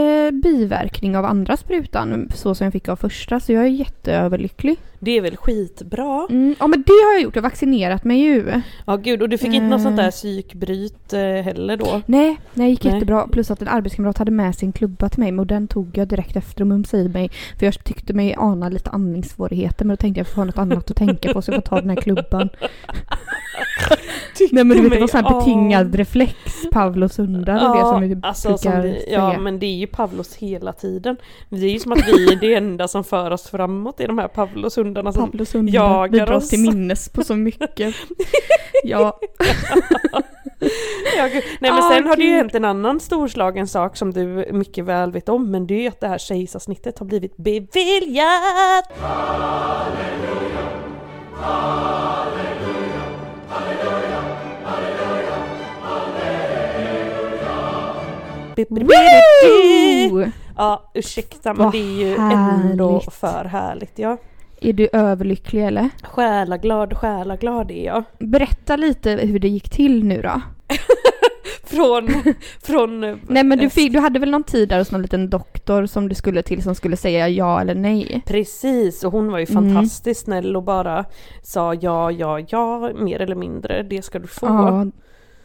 eh, 0.00 0.30
biverkning 0.30 1.16
av 1.16 1.24
andra 1.24 1.56
sprutan 1.56 2.28
så 2.34 2.54
som 2.54 2.64
jag 2.64 2.72
fick 2.72 2.88
av 2.88 2.96
första 2.96 3.40
så 3.40 3.52
jag 3.52 3.64
är 3.64 3.68
jätteöverlycklig. 3.68 4.78
Det 5.02 5.16
är 5.16 5.20
väl 5.20 5.36
skitbra? 5.36 6.26
Mm, 6.30 6.54
ja 6.58 6.66
men 6.66 6.82
det 6.82 6.92
har 6.92 7.12
jag 7.12 7.22
gjort, 7.22 7.36
jag 7.36 7.42
har 7.42 7.50
vaccinerat 7.50 8.04
mig 8.04 8.20
ju. 8.20 8.60
Ja 8.86 8.96
gud, 8.96 9.22
och 9.22 9.28
du 9.28 9.38
fick 9.38 9.54
inte 9.54 9.66
något 9.66 9.82
sånt 9.82 9.96
där 9.96 10.04
Eh. 10.04 10.10
psykbryt 10.10 11.12
eh, 11.12 11.20
heller 11.20 11.76
då? 11.76 12.02
Nej, 12.06 12.40
det 12.54 12.68
gick 12.68 12.84
Nej. 12.84 12.94
jättebra. 12.94 13.28
Plus 13.32 13.50
att 13.50 13.62
en 13.62 13.68
arbetskamrat 13.68 14.18
hade 14.18 14.30
med 14.30 14.54
sin 14.54 14.72
klubba 14.72 15.08
till 15.08 15.20
mig 15.20 15.38
och 15.38 15.46
den 15.46 15.68
tog 15.68 15.98
jag 15.98 16.08
direkt 16.08 16.36
efter 16.36 16.60
och 16.60 16.66
mumsade 16.66 17.02
i 17.02 17.08
mig. 17.08 17.30
För 17.58 17.66
jag 17.66 17.84
tyckte 17.84 18.12
mig 18.12 18.34
ana 18.38 18.68
lite 18.68 18.90
andningssvårigheter 18.90 19.84
men 19.84 19.96
då 19.96 20.00
tänkte 20.00 20.20
jag 20.20 20.26
få 20.26 20.36
ha 20.40 20.44
något 20.44 20.58
annat 20.58 20.90
att 20.90 20.96
tänka 20.96 21.32
på 21.32 21.42
så 21.42 21.50
jag 21.50 21.56
får 21.56 21.62
ta 21.70 21.80
den 21.80 21.90
här 21.90 21.96
klubban. 21.96 22.48
Nej 24.52 24.64
men 24.64 24.76
du 24.76 24.82
vet 24.82 24.92
det 24.92 25.00
var 25.00 25.06
sån 25.08 25.24
här 25.24 25.38
betingad 25.38 25.94
reflex, 25.94 26.34
Pavlos 26.72 27.18
hundar 27.18 27.68
och 27.68 27.76
det 27.76 27.82
som 27.82 28.00
vi 28.00 28.16
alltså, 28.22 28.58
som 28.58 28.72
brukar 28.72 28.82
vi, 28.82 29.04
ja 29.12 29.30
säga. 29.30 29.40
men 29.40 29.58
det 29.58 29.66
är 29.66 29.76
ju 29.76 29.86
Pavlos 29.86 30.36
hela 30.36 30.72
tiden. 30.72 31.16
Det 31.48 31.66
är 31.66 31.70
ju 31.70 31.78
som 31.78 31.92
att 31.92 32.08
vi 32.08 32.32
är 32.32 32.36
det 32.36 32.54
enda 32.54 32.88
som 32.88 33.04
för 33.04 33.30
oss 33.30 33.50
framåt 33.50 34.00
i 34.00 34.06
de 34.06 34.18
här 34.18 34.28
Pavlos 34.28 34.78
hundarna 34.90 35.12
som 35.12 35.30
Pavlos 35.30 35.54
hundar, 35.54 35.74
jagar 35.74 36.32
oss. 36.32 36.48
till 36.48 36.60
minnes 36.60 37.08
på 37.08 37.24
så 37.24 37.36
mycket. 37.36 37.94
ja, 38.84 39.00
Ja. 39.00 39.20
Nej 41.60 41.70
men 41.72 41.72
Ah, 41.72 41.90
sen 41.90 42.06
har 42.06 42.16
det 42.16 42.22
ju 42.24 42.30
hänt 42.36 42.54
en 42.54 42.64
annan 42.64 43.00
storslagen 43.00 43.66
sak 43.68 43.96
som 43.96 44.10
du 44.12 44.48
mycket 44.52 44.84
väl 44.84 45.12
vet 45.12 45.28
om 45.28 45.50
men 45.50 45.66
det 45.66 45.74
är 45.74 45.80
ju 45.80 45.88
att 45.88 46.00
det 46.00 46.08
här 46.08 46.18
kejsarsnittet 46.18 46.98
har 46.98 47.06
blivit 47.06 47.36
beviljat! 47.36 48.84
Woo! 58.68 60.24
Ja 60.56 60.90
ursäkta 60.94 61.54
men 61.54 61.64
Vad 61.64 61.72
det 61.72 61.78
är 61.78 62.06
ju 62.06 62.14
ändå 62.14 62.88
härligt. 62.92 63.12
för 63.14 63.44
härligt 63.44 63.98
ja. 63.98 64.16
Är 64.60 64.72
du 64.72 64.88
överlycklig 64.92 65.64
eller? 65.66 65.88
Själaglad, 66.02 66.96
själaglad 66.96 67.70
är 67.70 67.84
jag. 67.86 68.04
Berätta 68.18 68.76
lite 68.76 69.10
hur 69.10 69.38
det 69.38 69.48
gick 69.48 69.68
till 69.70 70.04
nu 70.04 70.22
då. 70.22 70.40
Från, 71.64 72.08
från... 72.62 73.00
Nej 73.28 73.44
men 73.44 73.58
du, 73.58 73.70
fick, 73.70 73.92
du 73.92 73.98
hade 73.98 74.18
väl 74.18 74.30
någon 74.30 74.42
tid 74.44 74.68
där 74.68 74.78
hos 74.78 74.90
någon 74.92 75.02
liten 75.02 75.30
doktor 75.30 75.86
som 75.86 76.08
du 76.08 76.14
skulle 76.14 76.42
till 76.42 76.62
som 76.62 76.74
skulle 76.74 76.96
säga 76.96 77.28
ja 77.28 77.60
eller 77.60 77.74
nej? 77.74 78.22
Precis, 78.26 79.04
och 79.04 79.12
hon 79.12 79.30
var 79.32 79.38
ju 79.38 79.46
Mm. 79.50 79.74
fantastiskt 79.74 80.24
snäll 80.24 80.56
och 80.56 80.62
bara 80.62 81.04
sa 81.42 81.74
ja, 81.74 82.10
ja, 82.10 82.40
ja, 82.48 82.90
mer 82.94 83.20
eller 83.20 83.34
mindre, 83.36 83.82
det 83.82 84.02
ska 84.02 84.18
du 84.18 84.26
få. 84.26 84.46
Ja, 84.46 84.86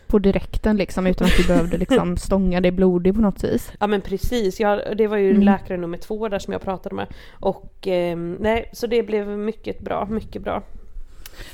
på 0.07 0.19
direkten 0.19 0.77
liksom 0.77 1.07
utan 1.07 1.27
att 1.27 1.37
du 1.37 1.47
behövde 1.47 1.77
liksom 1.77 2.17
stånga 2.27 2.61
dig 2.61 2.71
blodig 2.71 3.15
på 3.15 3.21
något 3.21 3.43
vis. 3.43 3.71
Ja 3.79 3.87
men 3.87 4.01
precis, 4.01 4.59
jag, 4.59 4.97
det 4.97 5.07
var 5.07 5.17
ju 5.17 5.29
Mm. 5.31 5.43
läkare 5.43 5.77
nummer 5.77 5.97
två 5.97 6.27
där 6.29 6.39
som 6.39 6.53
jag 6.53 6.61
pratade 6.61 6.95
med. 6.95 7.07
Och 7.31 7.87
eh, 7.87 8.17
nej, 8.39 8.69
så 8.73 8.87
det 8.87 9.03
blev 9.03 9.27
mycket 9.27 9.79
bra, 9.79 10.05
mycket 10.05 10.41
bra. 10.43 10.63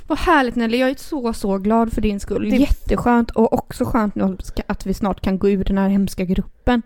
Vad 0.07 0.19
härligt 0.19 0.55
Nelly, 0.55 0.77
jag 0.77 0.89
är 0.89 0.95
så 0.95 1.33
så 1.33 1.57
glad 1.57 1.93
för 1.93 2.01
din 2.01 2.19
skull. 2.19 2.49
Det- 2.49 2.55
Jätteskönt 2.57 3.31
och 3.31 3.53
också 3.53 3.85
skönt 3.85 4.15
nu 4.15 4.37
att 4.67 4.85
vi 4.85 4.93
snart 4.93 5.21
kan 5.21 5.37
gå 5.39 5.49
ur 5.49 5.63
den 5.63 5.77
här 5.77 5.89
hemska 5.89 6.23
gruppen. 6.25 6.81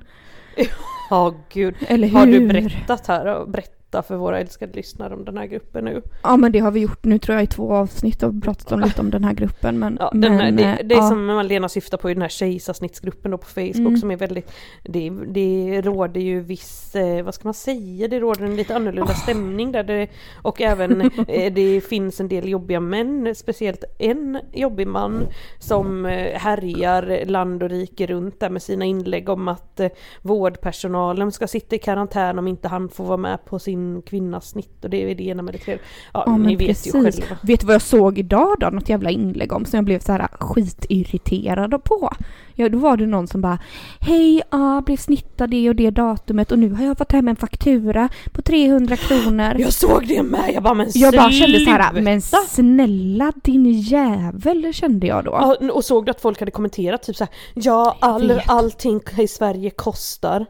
Ja 1.09 1.33
gud, 1.53 1.75
Eller 1.87 2.07
hur? 2.07 2.17
har 2.17 2.25
du 2.25 2.47
berättat 2.47 3.07
här 3.07 3.35
och 3.35 3.49
berätta 3.91 4.07
för 4.07 4.15
våra 4.15 4.39
älskade 4.39 4.73
lyssnare 4.73 5.13
om 5.13 5.25
den 5.25 5.37
här 5.37 5.45
gruppen 5.45 5.85
nu? 5.85 6.01
Ja 6.23 6.37
men 6.37 6.51
det 6.51 6.59
har 6.59 6.71
vi 6.71 6.79
gjort 6.79 7.05
nu 7.05 7.19
tror 7.19 7.35
jag 7.35 7.43
i 7.43 7.47
två 7.47 7.73
avsnitt 7.73 8.23
och 8.23 8.43
pratat 8.43 8.71
om 8.71 8.79
lite 8.79 9.01
om 9.01 9.09
den 9.11 9.23
här 9.23 9.33
gruppen. 9.33 9.79
Men, 9.79 9.97
Ja, 9.99 10.11
den 10.13 10.31
här, 10.33 10.51
men, 10.51 10.55
det, 10.55 10.63
eh, 10.63 10.77
det 10.83 10.95
är 10.95 10.99
ja. 10.99 11.09
som 11.09 11.25
Malena 11.25 11.69
syftar 11.69 11.97
på 11.97 12.09
i 12.09 12.13
den 12.13 12.21
här 12.21 12.29
kejsarsnittsgruppen 12.29 13.31
då 13.31 13.37
på 13.37 13.45
Facebook 13.45 13.75
Mm. 13.75 13.97
som 13.97 14.11
är 14.11 14.17
väldigt, 14.17 14.51
det, 14.83 15.09
det 15.09 15.81
råder 15.81 16.21
ju 16.21 16.41
viss, 16.41 16.95
eh, 16.95 17.23
vad 17.23 17.33
ska 17.33 17.47
man 17.47 17.53
säga, 17.53 18.07
det 18.07 18.19
råder 18.19 18.45
en 18.45 18.55
lite 18.55 18.75
annorlunda 18.75 19.13
stämning 19.13 19.71
där 19.71 19.83
det, 19.83 20.07
och 20.41 20.61
även 20.61 21.01
eh, 21.27 21.53
det 21.53 21.81
finns 21.81 22.19
en 22.19 22.27
del 22.27 22.49
jobbiga 22.49 22.79
män, 22.79 23.35
speciellt 23.35 23.83
en 23.99 24.39
jobbig 24.53 24.87
man 24.87 25.27
som 25.59 26.05
härjar 26.33 27.25
land 27.25 27.63
och 27.63 27.69
rike 27.69 28.07
runt 28.07 28.39
där 28.39 28.49
med 28.49 28.61
sina 28.61 28.85
inlägg 28.85 29.29
om 29.29 29.47
att 29.47 29.81
vårdpersonalen 30.21 31.31
ska 31.31 31.47
sitta 31.47 31.75
i 31.75 31.79
karantän 31.79 32.39
om 32.39 32.47
inte 32.47 32.67
han 32.67 32.89
får 32.89 33.05
vara 33.05 33.17
med 33.17 33.45
på 33.45 33.59
sin 33.59 33.74
din 33.75 34.01
kvinnas 34.01 34.49
snitt 34.49 34.83
och 34.83 34.89
det 34.89 35.11
är 35.11 35.15
det 35.15 35.23
ena 35.23 35.41
med 35.41 35.53
det 35.53 35.57
tredje. 35.57 35.83
Ja, 36.13 36.23
Ja, 36.25 36.37
ni 36.37 36.55
vet 36.55 36.67
precis. 36.67 36.95
ju 36.95 37.03
själva. 37.03 37.37
Vet 37.43 37.59
du 37.59 37.65
vad 37.65 37.73
jag 37.73 37.81
såg 37.81 38.17
idag 38.19 38.55
då? 38.59 38.69
Något 38.69 38.89
jävla 38.89 39.09
inlägg 39.09 39.53
om 39.53 39.65
som 39.65 39.77
jag 39.77 39.85
blev 39.85 39.99
så 39.99 40.11
här 40.11 40.27
skitirriterad 40.39 41.83
på. 41.83 42.09
Ja, 42.57 42.69
då 42.69 42.77
var 42.77 42.97
det 42.97 43.05
någon 43.05 43.27
som 43.27 43.41
bara 43.41 43.59
Hej, 43.99 44.41
jag 44.51 44.83
blev 44.83 44.97
snittad 44.97 45.49
det 45.49 45.69
och 45.69 45.75
det 45.75 45.89
datumet 45.89 46.51
och 46.51 46.59
nu 46.59 46.73
har 46.73 46.85
jag 46.85 46.97
fått 46.97 47.11
hem 47.11 47.27
en 47.27 47.35
faktura 47.35 48.09
på 48.31 48.41
300 48.41 48.97
kronor. 48.97 49.55
Jag 49.59 49.73
såg 49.73 50.07
det 50.07 50.23
med! 50.23 50.51
Jag 50.53 50.63
bara 50.63 50.73
men 50.73 50.87
Jag 50.93 51.13
bara 51.13 51.31
kände 51.31 51.59
så 51.59 51.69
här, 51.69 52.01
men 52.01 52.21
snälla 52.21 53.31
din 53.43 53.71
jävel 53.81 54.73
kände 54.73 55.07
jag 55.07 55.25
då. 55.25 55.31
Ja, 55.31 55.71
och 55.71 55.85
såg 55.85 56.05
du 56.05 56.11
att 56.11 56.21
folk 56.21 56.39
hade 56.39 56.51
kommenterat 56.51 57.03
typ 57.03 57.15
såhär 57.15 57.33
Ja, 57.53 57.97
all, 57.99 58.41
allting 58.47 59.01
i 59.17 59.27
Sverige 59.27 59.69
kostar. 59.69 60.45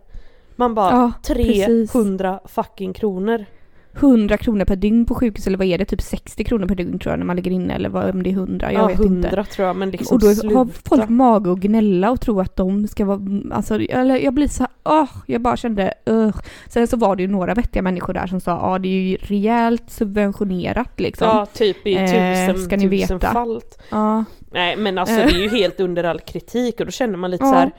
Man 0.55 0.74
bara 0.75 0.91
Ja, 0.91 1.12
precis. 1.35 1.91
300 1.91 2.39
fucking 2.45 2.93
kronor. 2.93 3.45
100 4.00 4.38
kronor 4.38 4.65
per 4.65 4.75
dygn 4.75 5.05
på 5.05 5.15
sjukhus 5.15 5.47
eller 5.47 5.57
vad 5.57 5.67
är 5.67 5.77
det? 5.77 5.85
Typ 5.85 6.01
60 6.01 6.43
kronor 6.43 6.67
per 6.67 6.75
dygn 6.75 7.00
tror 7.00 7.12
jag 7.12 7.19
när 7.19 7.25
man 7.25 7.35
ligger 7.35 7.51
inne 7.51 7.74
eller 7.75 7.89
vad, 7.89 8.09
om 8.09 8.24
det 8.24 8.29
är 8.29 8.31
100, 8.31 8.71
jag 8.71 8.81
ja, 8.83 8.88
vet 8.88 9.00
100 9.00 9.29
inte. 9.39 9.51
tror 9.51 9.67
jag 9.67 9.75
men 9.75 9.91
liksom 9.91 10.15
Och 10.15 10.21
då 10.21 10.33
sluta. 10.33 10.57
har 10.57 10.67
folk 10.89 11.09
mage 11.09 11.51
att 11.51 11.57
gnälla 11.59 12.12
och 12.12 12.21
tro 12.21 12.39
att 12.39 12.55
de 12.55 12.88
ska 12.88 13.05
vara, 13.05 13.21
alltså 13.51 13.79
eller 13.81 14.15
jag 14.17 14.33
blir 14.33 14.47
så 14.47 14.63
här, 14.63 14.71
åh, 15.01 15.09
jag 15.27 15.41
bara 15.41 15.57
kände, 15.57 15.93
uh. 16.09 16.35
Sen 16.67 16.88
så 16.88 16.97
var 16.97 17.15
det 17.15 17.21
ju 17.24 17.27
några 17.29 17.53
vettiga 17.53 17.81
människor 17.81 18.13
där 18.13 18.27
som 18.27 18.39
sa, 18.39 18.51
ja 18.51 18.79
det 18.79 18.88
är 18.88 19.01
ju 19.01 19.15
rejält 19.21 19.89
subventionerat 19.91 21.00
liksom. 21.00 21.27
Ja, 21.27 21.45
typ 21.45 21.88
i 21.88 21.93
Eh, 21.95 22.05
tusen, 22.05 22.65
ska 22.65 22.77
ni 22.77 22.88
veta. 22.88 23.07
tusenfalt. 23.19 23.81
Ja. 23.91 24.24
Nej 24.51 24.77
men 24.77 24.97
alltså 24.97 25.15
Eh. 25.19 25.27
det 25.27 25.33
är 25.33 25.41
ju 25.41 25.50
helt 25.50 25.79
under 25.79 26.03
all 26.03 26.19
kritik 26.19 26.79
och 26.79 26.85
då 26.85 26.91
känner 26.91 27.17
man 27.17 27.31
lite 27.31 27.45
Ja. 27.45 27.51
så 27.51 27.57
här. 27.57 27.71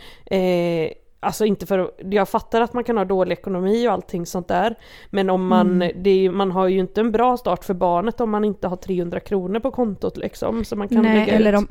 Eh, 0.84 0.90
alltså 1.20 1.44
inte 1.44 1.66
för 1.66 1.90
jag 2.10 2.28
fattar 2.28 2.60
att 2.60 2.72
man 2.74 2.84
kan 2.84 2.96
ha 2.96 3.04
dålig 3.04 3.32
ekonomi 3.32 3.88
och 3.88 3.92
allting 3.92 4.26
sånt 4.26 4.48
där. 4.48 4.74
Men 5.10 5.30
om 5.30 5.46
man, 5.46 5.82
Mm. 5.82 6.02
det 6.02 6.30
man 6.30 6.50
har 6.50 6.68
ju 6.68 6.78
inte 6.78 7.00
en 7.00 7.12
bra 7.12 7.36
start 7.36 7.64
för 7.64 7.74
barnet 7.74 8.20
om 8.20 8.30
man 8.30 8.44
inte 8.44 8.68
har 8.68 8.76
300 8.76 9.20
kronor 9.20 9.60
på 9.60 9.70
kontot 9.70 10.16
liksom. 10.16 10.64
Så 10.64 10.76
man 10.76 10.88
kan 10.88 11.02
Nej, 11.02 11.14
lägga 11.20 11.32
eller 11.32 11.52
ut. 11.52 11.58
om, 11.58 11.68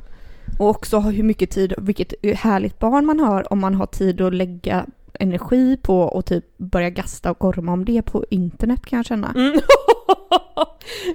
och 0.58 0.68
också 0.68 0.98
hur 0.98 1.22
mycket 1.22 1.50
tid, 1.50 1.74
vilket 1.78 2.12
härligt 2.36 2.78
barn 2.78 3.06
man 3.06 3.20
har 3.20 3.52
om 3.52 3.60
man 3.60 3.74
har 3.74 3.86
tid 3.86 4.20
att 4.20 4.34
lägga 4.34 4.86
energi 5.20 5.76
på 5.82 6.00
och 6.00 6.24
typ 6.26 6.44
börja 6.58 6.90
gasta 6.90 7.30
och 7.30 7.38
gorma 7.38 7.72
om 7.72 7.84
det 7.84 8.02
på 8.02 8.24
internet 8.30 8.86
kan 8.86 8.96
jag 8.96 9.06
känna. 9.06 9.32
Mm. 9.36 9.52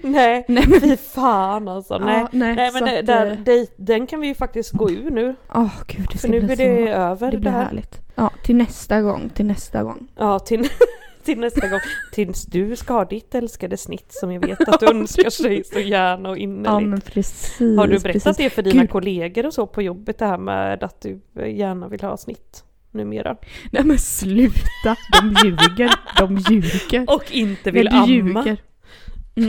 nej, 0.02 0.46
Nej 0.48 0.64
men, 0.68 0.82
fy 0.82 0.98
fan 0.98 1.68
alltså. 1.68 1.98
Nej. 1.98 2.20
Ja, 2.20 2.30
nej, 2.32 2.56
Nej 2.56 2.72
men 2.74 2.80
så 2.80 2.86
det, 2.86 3.02
där, 3.02 3.32
eh, 3.32 3.38
det, 3.46 3.68
den 3.78 4.08
kan 4.08 4.20
vi 4.22 4.28
ju 4.28 4.36
faktiskt 4.36 4.72
gå 4.72 4.92
ur 4.92 5.10
nu. 5.12 5.36
åh 5.56 5.72
gud 5.88 6.06
det 6.12 6.12
För 6.12 6.18
ska 6.18 6.28
nu 6.28 6.40
bli 6.42 6.56
blir 6.56 6.56
så, 6.56 6.62
det 6.86 6.90
över 6.94 7.26
det 7.32 7.38
det, 7.38 7.42
blir 7.42 7.52
här. 7.52 7.64
härligt. 7.66 8.00
Ja, 8.16 8.32
till 8.44 8.56
nästa 8.56 9.02
gång, 9.02 9.30
till 9.30 9.46
nästa 9.46 9.84
gång. 9.84 10.08
Ja, 10.18 10.40
till, 10.40 10.68
till 11.24 11.40
nästa 11.40 11.68
gång. 11.68 11.80
Tills 12.14 12.46
du 12.46 12.76
ska 12.76 12.94
ha 12.94 13.06
ditt 13.06 13.36
älskade 13.36 13.78
snitt 13.78 14.14
som 14.14 14.32
jag 14.32 14.48
vet 14.48 14.70
att 14.70 14.80
du 14.80 14.86
önskar 14.90 15.30
sig 15.30 15.64
så 15.64 15.80
gärna 15.80 16.30
och 16.30 16.38
Ja 16.38 16.42
innerligt. 16.42 16.90
men 16.90 17.02
precis. 17.02 17.78
Har 17.78 17.88
du 17.88 18.00
berättat 18.00 18.24
precis. 18.24 18.38
det 18.38 18.50
för 18.50 18.62
dina 18.62 18.82
Gud. 18.82 18.90
kollegor 18.92 19.46
och 19.46 19.54
så 19.54 19.68
på 19.68 19.82
jobbet 19.82 20.18
det 20.18 20.26
här 20.26 20.38
med 20.38 20.84
att 20.84 21.02
du 21.02 21.22
gärna 21.48 21.88
vill 21.88 22.02
ha 22.02 22.18
snitt 22.18 22.64
numera? 22.92 23.36
Nej 23.72 23.84
men 23.84 23.98
sluta, 23.98 24.96
de 25.22 25.36
ljuger, 25.44 25.92
de 26.18 26.38
ljuger. 26.38 27.06
Och 27.16 27.32
inte 27.32 27.72
vill 27.72 27.88
amma. 27.88 28.58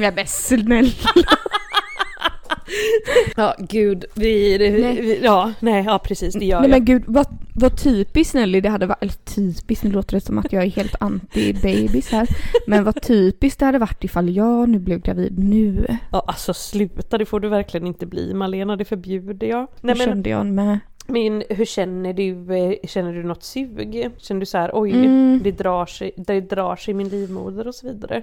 Nej 0.01 0.13
men 0.17 0.27
snälla. 0.27 0.91
Ja 3.37 3.55
gud, 3.59 4.05
vi, 4.15 4.59
det, 4.59 4.71
Nej. 4.71 5.01
vi, 5.01 5.21
ja 5.25 5.53
nej 5.61 5.85
ja 5.87 5.99
precis 5.99 6.35
det 6.35 6.45
gör 6.45 6.61
Nej 6.61 6.71
jag. 6.71 6.77
men 6.77 6.85
gud 6.85 7.03
vad, 7.07 7.27
vad 7.55 7.83
typiskt 7.83 8.35
Nelly 8.35 8.61
det 8.61 8.69
hade 8.69 8.87
varit, 8.87 9.03
eller 9.03 9.13
typiskt, 9.13 9.85
nu 9.85 9.91
låter 9.91 10.15
det 10.17 10.21
som 10.21 10.39
att 10.39 10.53
jag 10.53 10.63
är 10.65 10.69
helt 10.71 10.95
anti-babys 10.95 12.13
här. 12.13 12.29
Men 12.67 12.85
vad 12.85 13.03
typiskt 13.03 13.61
det 13.61 13.67
hade 13.67 13.79
varit 13.79 14.05
ifall 14.05 14.29
jag 14.37 14.69
nu 14.69 14.79
blev 14.79 15.01
gravid 15.01 15.39
nu. 15.39 15.87
Ja, 16.13 16.25
alltså 16.27 16.55
sluta, 16.55 17.19
det 17.19 17.27
får 17.27 17.41
du 17.41 17.49
verkligen 17.49 17.87
inte 17.87 18.07
bli 18.07 18.35
Malena, 18.35 18.77
det 18.77 18.85
förbjuder 18.85 19.47
jag. 19.47 19.67
Nej 19.81 19.95
men, 19.99 20.07
kände 20.07 20.31
jag 20.31 20.47
med. 20.47 20.79
men 21.07 21.43
hur 21.51 21.65
känner 21.65 22.13
du, 22.13 22.55
eh, 22.57 22.75
känner 22.89 23.13
du 23.13 23.23
något 23.23 23.43
sug? 23.43 24.11
Känner 24.19 24.41
du 24.41 24.47
så 24.47 24.59
här, 24.59 24.71
oj, 24.75 24.91
Mm. 24.91 25.41
det, 25.45 25.51
drar 25.51 25.87
sig, 25.87 26.13
det 26.17 26.41
drar 26.41 26.77
sig 26.77 26.91
i 26.93 26.95
min 26.95 27.09
livmoder 27.09 27.69
och 27.69 27.75
så 27.75 27.87
vidare? 27.87 28.23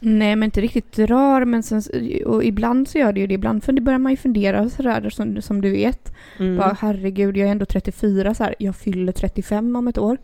Nej 0.00 0.36
men 0.36 0.44
inte 0.46 0.60
riktigt 0.60 0.92
drar 0.92 1.44
men 1.44 1.62
sen, 1.62 1.82
och 2.26 2.44
ibland 2.44 2.88
så 2.88 2.98
gör 2.98 3.12
det 3.12 3.20
ju 3.20 3.26
det. 3.26 3.34
Ibland 3.34 3.64
fund- 3.64 3.82
börjar 3.82 3.98
man 3.98 4.12
ju 4.12 4.16
fundera 4.16 4.70
sådär 4.70 5.10
som, 5.10 5.42
som 5.42 5.60
du 5.60 5.70
vet. 5.70 6.12
Mm. 6.38 6.56
Bara 6.56 6.76
herregud 6.80 7.36
jag 7.36 7.46
är 7.48 7.52
ändå 7.52 7.64
34 7.66 8.34
så 8.34 8.44
här. 8.44 8.54
Jag 8.58 8.76
fyller 8.76 9.12
35 9.12 9.76
om 9.76 9.88
ett 9.88 9.98
år. 9.98 10.18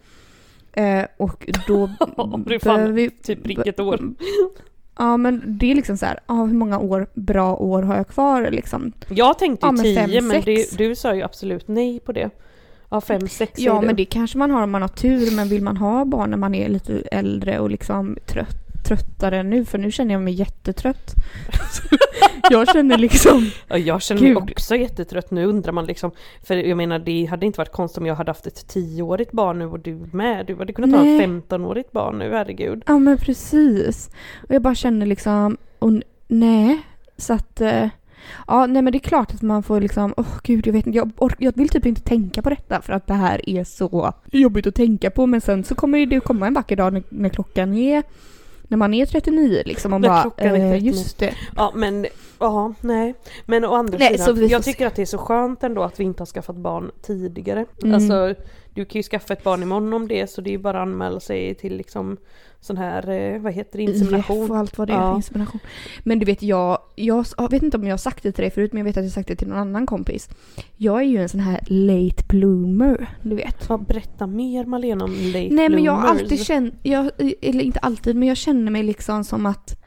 Eh, 0.73 1.05
och 1.17 1.47
då 1.67 1.87
det 2.47 2.55
är 2.55 2.59
fan 2.59 2.95
vi... 2.95 3.11
typ 3.11 3.47
vilket 3.47 3.81
år. 3.81 4.00
Ja 4.99 5.17
men 5.17 5.43
det 5.47 5.71
är 5.71 5.75
liksom 5.75 5.97
så 5.97 6.07
här, 6.07 6.19
ja, 6.26 6.35
hur 6.45 6.55
många 6.55 6.79
år, 6.79 7.07
bra 7.14 7.57
år 7.57 7.83
har 7.83 7.97
jag 7.97 8.09
kvar 8.09 8.50
liksom? 8.50 8.93
Jag 9.09 9.38
tänkte 9.38 9.67
ju 9.67 9.69
Ja, 9.69 9.73
men 9.73 9.83
tio 9.83 10.21
fem, 10.21 10.29
men 10.29 10.43
sex. 10.43 10.71
du, 10.71 10.88
du 10.88 10.95
sa 10.95 11.14
ju 11.14 11.23
absolut 11.23 11.69
nej 11.69 12.00
på 12.00 12.12
det. 12.12 12.31
Ja, 12.91 13.00
fem, 13.00 13.29
sex 13.29 13.61
Ja 13.61 13.81
men 13.81 13.97
det 13.97 14.05
kanske 14.05 14.38
man 14.38 14.50
har 14.50 14.62
om 14.62 14.71
man 14.71 14.83
har 14.83 14.88
tur 14.88 15.37
men 15.37 15.49
vill 15.49 15.62
man 15.62 15.76
ha 15.76 16.05
barn 16.05 16.31
när 16.31 16.37
man 16.37 16.55
är 16.55 16.69
lite 16.69 17.02
äldre 17.12 17.59
och 17.59 17.71
liksom 17.71 18.17
trött, 18.26 18.62
tröttare 18.84 19.42
nu 19.42 19.64
för 19.64 19.78
nu 19.78 19.90
känner 19.90 20.14
jag 20.14 20.22
mig 20.22 20.34
jättetrött. 20.34 21.14
jag 22.50 22.68
känner 22.72 22.98
liksom, 22.98 23.50
Ja, 23.68 23.78
jag 23.78 24.02
känner 24.02 24.22
mig 24.22 24.30
Gud. 24.32 24.50
också 24.50 24.76
jättetrött 24.76 25.30
nu 25.30 25.44
undrar 25.46 25.72
man 25.72 25.86
liksom. 25.86 26.10
För 26.42 26.54
jag 26.54 26.76
menar 26.76 26.98
det 26.98 27.24
hade 27.24 27.46
inte 27.46 27.58
varit 27.58 27.72
konstigt 27.72 27.98
om 27.98 28.06
jag 28.06 28.14
hade 28.14 28.30
haft 28.30 28.46
ett 28.46 28.68
tioårigt 28.68 29.32
barn 29.32 29.58
nu 29.58 29.66
och 29.66 29.80
du 29.80 29.94
med. 30.12 30.46
Du 30.46 30.56
hade 30.56 30.72
kunnat 30.72 30.90
ha 31.00 31.04
Nej. 31.04 31.16
ett 31.24 31.30
15-årigt 31.30 31.92
barn 31.92 32.18
nu, 32.18 32.30
herregud. 32.32 32.82
ja 32.86 32.98
men 32.98 33.16
precis. 33.18 34.10
Och 34.48 34.54
jag 34.54 34.62
bara 34.62 34.74
känner 34.74 35.06
liksom, 35.06 35.56
och 35.78 35.92
nej. 36.28 36.80
Så 37.16 37.32
att, 37.32 37.60
eh, 37.60 37.88
ja 38.46 38.66
nej 38.66 38.82
men 38.82 38.92
det 38.92 38.96
är 38.98 39.08
klart 39.08 39.34
att 39.34 39.42
man 39.42 39.62
får 39.62 39.80
liksom, 39.80 40.14
åh 40.16 40.26
gud 40.42 40.66
jag 40.66 40.72
vet 40.72 40.86
inte, 40.86 40.96
jag, 40.96 41.10
ork- 41.16 41.36
jag 41.38 41.52
vill 41.56 41.68
typ 41.68 41.86
inte 41.86 42.00
tänka 42.02 42.42
på 42.42 42.50
detta 42.50 42.82
för 42.82 42.92
att 42.92 43.06
det 43.06 43.14
här 43.14 43.48
är 43.50 43.64
så 43.64 44.12
jobbigt 44.32 44.66
att 44.66 44.74
tänka 44.74 45.10
på 45.10 45.26
men 45.26 45.40
sen 45.40 45.64
så 45.64 45.74
kommer 45.74 46.06
det 46.06 46.20
komma 46.20 46.46
en 46.46 46.54
vacker 46.54 46.76
dag 46.76 46.92
när, 46.92 47.02
när 47.08 47.28
klockan 47.28 47.74
är 47.74 48.02
när 48.73 48.76
man 48.76 48.95
är 48.95 49.07
39 49.07 49.62
liksom 49.67 49.93
och 49.93 50.00
När 50.00 50.09
bara, 50.09 50.23
eh, 50.23 50.52
39. 50.52 50.76
just 50.76 51.19
det. 51.19 51.35
Ja 51.57 51.73
men, 51.75 52.07
ja 52.38 52.75
nej. 52.81 53.14
Men 53.47 53.64
å 53.64 53.75
andra 53.75 53.99
Nej, 53.99 54.19
sidan, 54.19 54.49
jag 54.49 54.64
tycker 54.64 54.87
att 54.87 54.97
det 54.97 55.02
är 55.02 55.07
så 55.07 55.19
skönt 55.19 55.62
ändå 55.62 55.83
att 55.83 56.00
vi 56.00 56.05
inte 56.05 56.21
har 56.21 56.26
skaffat 56.26 56.57
barn 56.57 56.91
tidigare. 57.02 57.67
Mm. 57.83 57.95
Alltså 57.95 58.35
du 58.75 58.85
kan 58.85 58.99
ju 58.99 59.02
skaffa 59.02 59.33
ett 59.33 59.45
barn 59.45 59.62
imorgon 59.62 59.93
om 59.93 60.09
det 60.09 60.31
så 60.31 60.41
det 60.41 60.50
är 60.50 60.52
ju 60.52 60.59
bara 60.59 60.79
att 60.83 60.88
anmäla 60.88 61.21
sig 61.21 61.55
till 61.55 61.76
liksom 61.76 62.17
sån 62.61 62.76
här, 62.76 63.09
eh, 63.11 63.41
vad 63.41 63.52
heter 63.52 63.79
det, 63.79 63.85
IF 63.85 63.91
insemination. 63.91 64.50
och 64.50 64.57
allt 64.57 64.79
vad 64.79 64.88
det 64.88 64.93
är 64.95 64.97
Ja. 65.00 65.17
insemination. 65.17 65.61
Men 66.05 66.19
du 66.19 66.26
vet 66.26 66.43
jag, 66.43 66.79
jag, 66.95 67.26
jag 67.38 67.50
vet 67.50 67.62
inte 67.62 67.76
om 67.76 67.85
jag 67.85 67.93
har 67.93 67.99
sagt 67.99 68.23
det 68.23 68.33
till 68.33 68.43
dig 68.43 68.50
förut 68.50 68.73
men 68.73 68.79
jag 68.81 68.85
vet 68.85 68.97
att 68.97 69.02
jag 69.05 69.09
har 69.11 69.12
sagt 69.12 69.29
det 69.29 69.37
till 69.37 69.49
någon 69.49 69.59
annan 69.59 69.87
kompis. 69.87 70.29
Jag 70.76 70.99
är 71.00 71.05
ju 71.07 71.23
en 71.23 71.29
sån 71.29 71.41
här 71.41 71.61
late 71.67 72.25
bloomer, 72.29 73.07
du 73.23 73.35
vet. 73.37 73.67
Ja, 73.69 73.79
berätta 73.79 74.26
mer 74.26 74.64
Malena 74.64 75.05
om 75.05 75.11
late 75.11 75.49
Nej 75.50 75.69
men 75.69 75.85
jag 75.85 75.93
har 75.93 76.02
bloomers. 76.02 76.23
alltid 76.23 76.47
känt, 76.47 76.75
jag, 76.83 77.11
eller 77.43 77.61
inte 77.64 77.79
alltid 77.79 78.17
men 78.17 78.29
jag 78.29 78.37
känner 78.37 78.71
mig 78.73 78.83
liksom 78.83 79.25
som 79.25 79.47
att 79.47 79.81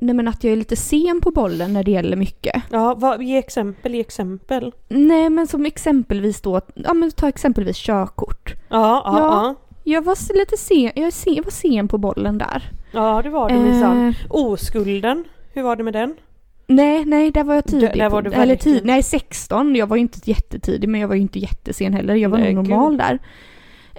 Nej 0.00 0.14
men 0.14 0.28
att 0.28 0.44
jag 0.44 0.52
är 0.52 0.56
lite 0.56 0.76
sen 0.76 1.20
på 1.22 1.30
bollen 1.30 1.72
när 1.72 1.84
det 1.84 1.90
gäller 1.90 2.16
mycket. 2.16 2.62
Ja, 2.70 2.94
vad, 2.94 3.22
ge 3.22 3.36
exempel, 3.38 3.94
ge 3.94 4.00
exempel. 4.00 4.72
Nej 4.88 5.30
men 5.30 5.46
som 5.46 5.66
exempelvis 5.66 6.40
då, 6.40 6.60
ja 6.74 6.94
men 6.94 7.10
ta 7.10 7.28
exempelvis 7.28 7.76
körkort. 7.76 8.54
Ja, 8.68 9.02
ja, 9.04 9.18
Ja. 9.18 9.18
ja. 9.18 9.54
Jag 9.84 10.02
var 10.02 10.38
lite 10.38 10.56
sen, 10.56 10.90
jag, 10.94 11.12
sen, 11.12 11.34
jag 11.34 11.44
var 11.44 11.50
sen 11.50 11.88
på 11.88 11.98
bollen 11.98 12.38
där. 12.38 12.70
Ja, 12.92 13.20
det 13.22 13.30
var 13.30 13.48
det 13.48 13.58
minsann. 13.58 14.08
Eh, 14.08 14.14
Oskulden, 14.30 15.24
hur 15.52 15.62
var 15.62 15.76
det 15.76 15.82
med 15.84 15.92
den? 15.92 16.14
Nej, 16.66 17.04
nej, 17.04 17.30
där 17.30 17.44
var 17.44 17.54
jag 17.54 17.64
tidig. 17.64 17.90
Där- 17.98 18.10
var 18.10 18.22
du 18.22 18.32
eller 18.32 18.56
tid, 18.56 18.84
nej 18.84 19.02
16. 19.02 19.76
Jag 19.76 19.86
var 19.86 19.96
ju 19.96 20.02
inte 20.02 20.18
jättetidig 20.30 20.88
men 20.88 21.00
jag 21.00 21.08
var 21.08 21.14
ju 21.14 21.20
inte 21.20 21.38
jättesen 21.38 21.94
heller. 21.94 22.14
Jag 22.14 22.28
var 22.28 22.38
Nej, 22.38 22.54
nog 22.54 22.68
normal 22.68 22.96
där. 22.96 23.18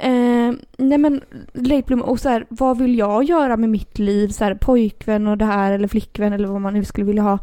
Eh, 0.03 0.51
nej 0.77 0.97
men 0.97 1.21
late 1.53 1.83
bloomer 1.87 2.05
och 2.09 2.19
så 2.19 2.29
här, 2.29 2.45
vad 2.49 2.77
vill 2.77 2.97
jag 2.97 3.23
göra 3.23 3.57
med 3.57 3.69
mitt 3.69 3.99
liv? 3.99 4.27
Så 4.27 4.43
här, 4.43 4.53
pojkvän 4.55 5.27
och 5.27 5.37
det 5.37 5.45
här 5.45 5.71
eller 5.71 5.87
flickvän 5.87 6.33
eller 6.33 6.47
vad 6.47 6.61
man 6.61 6.73
nu 6.73 6.83
skulle 6.85 7.05
vilja 7.05 7.21
ha. 7.23 7.39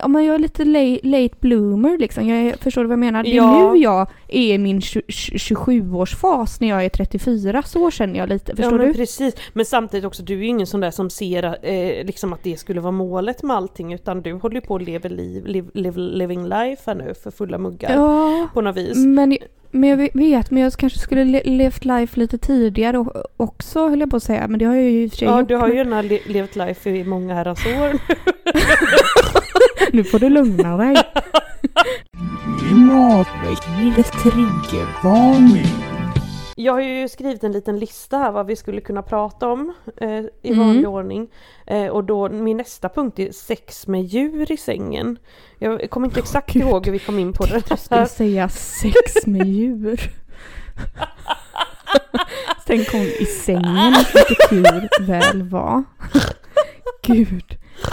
Ja 0.00 0.08
men 0.08 0.24
jag 0.24 0.34
är 0.34 0.38
lite 0.38 0.64
late, 0.64 0.98
late 1.08 1.34
bloomer 1.40 1.98
liksom. 1.98 2.28
Jag 2.28 2.56
förstår 2.58 2.82
du 2.82 2.88
vad 2.88 2.92
jag 2.92 2.98
menar? 2.98 3.22
Det 3.22 3.30
är 3.30 3.34
Ja. 3.34 3.72
nu 3.72 3.78
jag 3.80 4.06
är 4.28 4.54
i 4.54 4.58
min 4.58 4.80
27-årsfas 4.80 6.56
när 6.60 6.68
jag 6.68 6.84
är 6.84 6.88
34. 6.88 7.62
Så 7.62 7.90
känner 7.90 8.18
jag 8.18 8.28
lite. 8.28 8.56
Förstår 8.56 8.72
ja, 8.72 8.78
men 8.78 8.86
du? 8.86 8.94
precis. 8.94 9.34
Men 9.52 9.64
samtidigt 9.64 10.04
också, 10.04 10.22
du 10.22 10.34
är 10.34 10.38
ju 10.38 10.46
ingen 10.46 10.66
sån 10.66 10.80
där 10.80 10.90
som 10.90 11.10
ser 11.10 11.44
eh, 11.62 12.04
liksom 12.06 12.32
att 12.32 12.42
det 12.42 12.56
skulle 12.56 12.80
vara 12.80 12.92
målet 12.92 13.42
med 13.42 13.56
allting 13.56 13.92
utan 13.92 14.22
du 14.22 14.32
håller 14.32 14.54
ju 14.54 14.60
på 14.60 14.76
att 14.76 14.82
leva 14.82 15.08
liv, 15.08 15.46
live, 15.46 15.68
live, 15.74 16.00
living 16.00 16.44
life 16.44 16.82
här 16.86 16.94
nu 16.94 17.14
för 17.22 17.30
fulla 17.30 17.58
muggar 17.58 17.94
Ja. 17.94 18.48
på 18.54 18.60
något 18.60 18.76
vis. 18.76 18.96
Men, 18.96 19.38
men 19.70 19.90
jag 19.90 19.96
vet, 19.96 20.50
men 20.50 20.62
jag 20.62 20.72
kanske 20.72 20.98
skulle 20.98 21.24
le- 21.24 21.42
levt 21.44 21.84
life 21.84 22.20
lite 22.20 22.38
tidigare 22.38 22.98
och, 22.98 23.12
också 23.36 23.88
höll 23.88 24.00
jag 24.00 24.10
på 24.10 24.16
att 24.16 24.22
säga. 24.22 24.48
Men 24.48 24.58
det 24.58 24.64
har 24.64 24.74
jag 24.74 24.84
ju 24.84 25.02
i 25.02 25.06
och 25.06 25.10
för 25.10 25.16
sig 25.18 25.28
Ja, 25.28 25.38
gjort. 25.40 25.48
du 25.48 25.56
har 25.56 25.68
ju 25.68 25.76
gärna 25.76 26.02
le- 26.02 26.20
levt 26.26 26.56
life 26.56 26.90
i 26.90 27.04
många 27.04 27.34
herrans 27.34 27.66
år. 27.66 27.98
Nu 29.92 30.04
får 30.04 30.18
du 30.18 30.28
lugna 30.28 30.76
dig. 30.76 30.96
Klimatväckningens 32.68 34.10
triggervarning. 34.10 35.97
Jag 36.60 36.72
har 36.72 36.80
ju 36.80 37.08
skrivit 37.08 37.44
en 37.44 37.52
liten 37.52 37.78
lista 37.78 38.18
här 38.18 38.32
vad 38.32 38.46
vi 38.46 38.56
skulle 38.56 38.80
kunna 38.80 39.02
prata 39.02 39.48
om 39.48 39.74
eh, 39.96 40.08
i 40.18 40.28
Mm. 40.42 40.58
vanlig 40.58 40.88
ordning. 40.88 41.28
Eh, 41.66 41.86
och 41.86 42.04
då 42.04 42.28
min 42.28 42.56
nästa 42.56 42.88
punkt 42.88 43.18
är 43.18 43.32
sex 43.32 43.86
med 43.86 44.04
djur 44.04 44.52
i 44.52 44.56
sängen. 44.56 45.18
Jag 45.58 45.90
kommer 45.90 46.06
inte 46.06 46.20
exakt 46.20 46.52
Gud. 46.52 46.62
ihåg 46.62 46.86
hur 46.86 46.92
vi 46.92 46.98
kom 46.98 47.18
in 47.18 47.32
på 47.32 47.44
det 47.46 47.62
Jag 47.70 47.78
skulle 47.78 48.06
säga 48.06 48.48
sex 48.48 49.26
med 49.26 49.46
djur. 49.46 50.10
Tänk 52.66 52.94
om 52.94 53.00
i 53.00 53.24
sängen, 53.24 53.94
vilket 54.14 54.52
djur 54.52 55.06
väl 55.06 55.42
var. 55.42 55.84
Gud. 57.02 57.44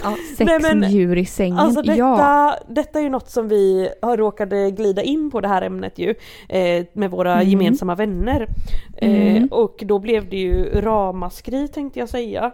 Ja, 0.03 0.17
sex 0.37 0.51
Nej, 0.61 0.75
men, 0.75 0.91
djur 0.91 1.17
i 1.17 1.25
sängen. 1.25 1.59
Alltså 1.59 1.81
detta, 1.81 1.97
Ja. 1.97 2.55
detta 2.67 2.99
är 2.99 3.03
ju 3.03 3.09
något 3.09 3.29
som 3.29 3.47
vi 3.47 3.89
har 4.01 4.17
råkade 4.17 4.71
glida 4.71 5.01
in 5.01 5.31
på 5.31 5.41
det 5.41 5.47
här 5.47 5.61
ämnet 5.61 5.99
ju 5.99 6.15
eh, 6.49 6.85
med 6.93 7.11
våra 7.11 7.33
Mm. 7.33 7.49
gemensamma 7.49 7.95
vänner. 7.95 8.47
Eh, 8.97 9.35
Mm. 9.35 9.47
och 9.51 9.83
då 9.85 9.99
blev 9.99 10.29
det 10.29 10.37
ju 10.37 10.81
ramaskri 10.81 11.67
tänkte 11.67 11.99
jag 11.99 12.09
säga. 12.09 12.51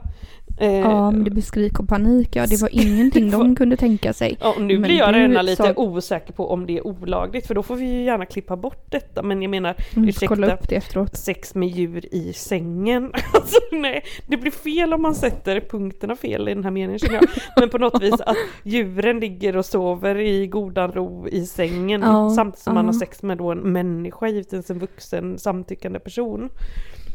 Eh, 0.57 0.71
ja, 0.79 1.11
men 1.11 1.23
det 1.23 1.31
blir 1.31 1.43
skrik 1.43 1.79
och 1.79 1.87
panik. 1.87 2.35
Ja, 2.35 2.45
det 2.47 2.61
var 2.61 2.69
ingenting 2.71 3.31
de 3.31 3.55
kunde 3.55 3.77
tänka 3.77 4.13
sig. 4.13 4.37
Ja, 4.41 4.53
och 4.55 4.61
nu 4.61 4.73
Men 4.73 4.81
blir 4.81 4.97
jag 4.97 5.15
redan 5.15 5.45
lite 5.45 5.63
sa- 5.63 5.73
osäker 5.75 6.33
på 6.33 6.49
om 6.51 6.65
det 6.65 6.77
är 6.77 6.87
olagligt 6.87 7.47
för 7.47 7.55
då 7.55 7.63
får 7.63 7.75
vi 7.75 7.85
ju 7.85 8.03
gärna 8.03 8.25
klippa 8.25 8.55
bort 8.57 8.85
detta 8.91 9.23
men 9.23 9.41
jag 9.41 9.49
menar 9.51 9.75
Mm, 9.95 10.09
ursäkta 10.09 10.53
upp 10.53 10.69
det 10.69 10.75
efteråt. 10.75 11.15
sex 11.17 11.55
med 11.55 11.69
djur 11.69 12.05
i 12.15 12.33
sängen. 12.33 13.11
Alltså 13.33 13.57
nej, 13.71 14.03
det 14.27 14.37
blir 14.37 14.51
fel 14.51 14.93
om 14.93 15.01
man 15.01 15.15
sätter 15.15 15.59
punkterna 15.69 16.15
fel 16.15 16.49
i 16.49 16.53
den 16.53 16.63
här 16.63 16.71
meningen 16.71 16.99
känner 16.99 17.15
jag. 17.15 17.25
Men 17.59 17.69
på 17.69 17.77
något 17.77 18.03
vis 18.03 18.13
att 18.21 18.35
djuren 18.63 19.19
ligger 19.19 19.57
och 19.57 19.65
sover 19.65 20.15
i 20.17 20.47
godan 20.47 20.91
ro 20.91 21.27
i 21.27 21.45
sängen 21.45 22.01
Ja, 22.01 22.29
samtidigt 22.35 22.63
som 22.63 22.73
man 22.73 22.85
ja. 22.85 22.91
har 22.91 22.99
sex 22.99 23.23
med 23.23 23.37
då 23.37 23.51
en 23.51 23.59
människa, 23.59 24.27
givetvis 24.27 24.69
en 24.69 24.79
vuxen 24.79 25.37
samtyckande 25.37 25.99
person 25.99 26.49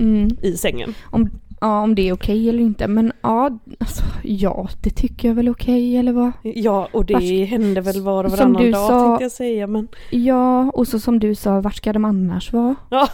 Mm. 0.01 0.29
i 0.43 0.53
sängen. 0.57 0.95
Om, 1.11 1.31
ja, 1.61 1.83
om 1.83 1.95
det 1.95 2.09
är 2.09 2.13
okej 2.13 2.49
eller 2.49 2.63
inte. 2.63 2.89
Men 2.89 3.13
ja, 3.23 3.59
alltså, 3.81 4.03
ja, 4.25 4.69
det 4.83 4.91
tycker 4.91 5.29
jag 5.29 5.35
väl 5.35 5.47
är 5.49 5.53
okej 5.53 5.97
eller 5.97 6.13
vad? 6.13 6.33
Ja, 6.43 6.89
och 6.93 7.05
det 7.05 7.15
Vars- 7.15 7.47
händer 7.49 7.83
väl 7.83 8.01
var 8.01 8.25
och 8.25 8.31
som 8.31 8.39
varannan 8.39 8.63
du 8.63 8.71
dag 8.71 8.89
sa- 8.89 9.07
tänkte 9.09 9.25
jag 9.25 9.33
säga 9.33 9.67
men 9.67 9.89
Ja, 10.11 10.71
och 10.71 10.89
så 10.89 10.99
som 11.01 11.19
du 11.19 11.35
sa, 11.35 11.61
vart 11.61 11.75
ska 11.75 11.93
de 11.93 12.05
annars 12.05 12.53
vara? 12.53 12.75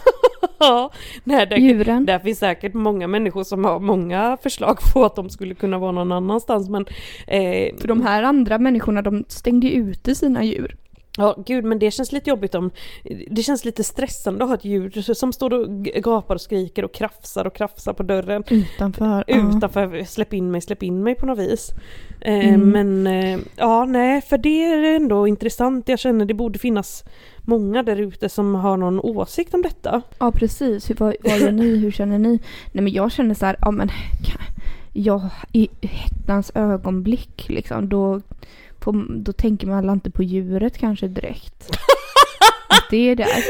ja, 0.59 0.91
nej, 1.23 1.47
det, 1.47 1.55
Djuren? 1.57 2.05
Där 2.05 2.19
finns 2.19 2.39
säkert 2.39 2.73
många 2.73 3.07
människor 3.07 3.43
som 3.43 3.65
har 3.65 3.79
många 3.79 4.37
förslag 4.43 4.77
på 4.93 5.05
att 5.05 5.15
de 5.15 5.29
skulle 5.29 5.55
kunna 5.55 5.77
vara 5.77 5.91
någon 5.91 6.11
annanstans 6.11 6.69
men 6.69 6.85
eh, 7.27 7.75
För 7.79 7.87
de 7.87 8.01
här 8.01 8.23
andra 8.23 8.57
människorna, 8.57 9.01
de 9.01 9.23
stängde 9.27 9.67
ju 9.67 9.73
ute 9.73 10.15
sina 10.15 10.43
djur. 10.43 10.75
Ja 11.17 11.35
gud 11.45 11.63
men 11.65 11.79
det 11.79 11.91
känns 11.91 12.11
lite 12.11 12.29
jobbigt 12.29 12.55
om 12.55 12.71
Det 13.31 13.43
känns 13.43 13.65
lite 13.65 13.83
stressande 13.83 14.43
att 14.43 14.49
ha 14.49 14.55
ett 14.55 14.65
djur 14.65 15.13
som 15.13 15.33
står 15.33 15.53
och 15.53 15.69
gapar 15.83 16.35
och 16.35 16.41
skriker 16.41 16.85
och 16.85 16.93
krafsar 16.93 17.47
och 17.47 17.55
krafsar 17.55 17.93
på 17.93 18.03
dörren 18.03 18.43
Utanför. 18.49 19.23
ja. 19.27 19.35
utanför 19.57 20.03
släpp 20.03 20.33
in 20.33 20.51
mig, 20.51 20.61
släpp 20.61 20.83
in 20.83 21.03
mig 21.03 21.15
på 21.15 21.25
något 21.25 21.39
vis. 21.39 21.69
Eh, 22.21 22.53
Mm. 22.53 22.69
Men 22.69 23.07
eh, 23.07 23.39
ja 23.55 23.85
nej 23.85 24.21
för 24.21 24.37
det 24.37 24.63
är 24.65 24.95
ändå 24.95 25.27
intressant. 25.27 25.89
Jag 25.89 25.99
känner 25.99 26.25
det 26.25 26.33
borde 26.33 26.59
finnas 26.59 27.03
många 27.41 27.83
där 27.83 27.95
ute 28.01 28.29
som 28.29 28.55
har 28.55 28.77
någon 28.77 28.99
åsikt 28.99 29.53
om 29.53 29.61
detta. 29.61 30.01
Ja 30.19 30.31
precis, 30.31 30.89
Hur, 30.89 30.95
vad, 30.95 31.15
vad 31.23 31.39
gör 31.39 31.51
ni, 31.51 31.75
hur 31.77 31.91
känner 31.91 32.19
ni? 32.19 32.39
Nej 32.71 32.83
men 32.83 32.93
jag 32.93 33.11
känner 33.11 33.35
så 33.35 33.45
här, 33.45 33.55
ja 33.61 33.71
men 33.71 33.87
kan- 33.87 34.63
ja, 34.93 35.29
i 35.51 35.69
hettans 35.81 36.51
ögonblick 36.55 37.45
liksom, 37.49 37.89
då, 37.89 38.21
på, 38.83 39.05
då 39.09 39.33
tänker 39.33 39.67
man 39.67 39.77
alla 39.77 39.93
inte 39.93 40.11
på 40.11 40.23
djuret 40.23 40.77
kanske 40.77 41.07
direkt. 41.07 41.69
Att 42.69 42.89
det 42.89 43.09
är 43.09 43.15
där. 43.15 43.43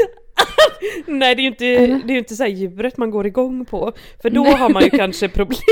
Nej 1.07 1.35
det 1.35 1.41
är 1.41 1.43
ju 1.43 1.49
inte, 1.49 1.65
Eller? 1.65 2.01
det 2.05 2.13
är 2.13 2.17
inte 2.17 2.35
så 2.35 2.45
djuret 2.45 2.97
man 2.97 3.11
går 3.11 3.27
igång 3.27 3.65
på. 3.65 3.93
För 4.21 4.29
då 4.29 4.43
Nej. 4.43 4.53
har 4.53 4.69
man 4.69 4.83
ju 4.83 4.89
kanske 4.89 5.29
problem. 5.29 5.59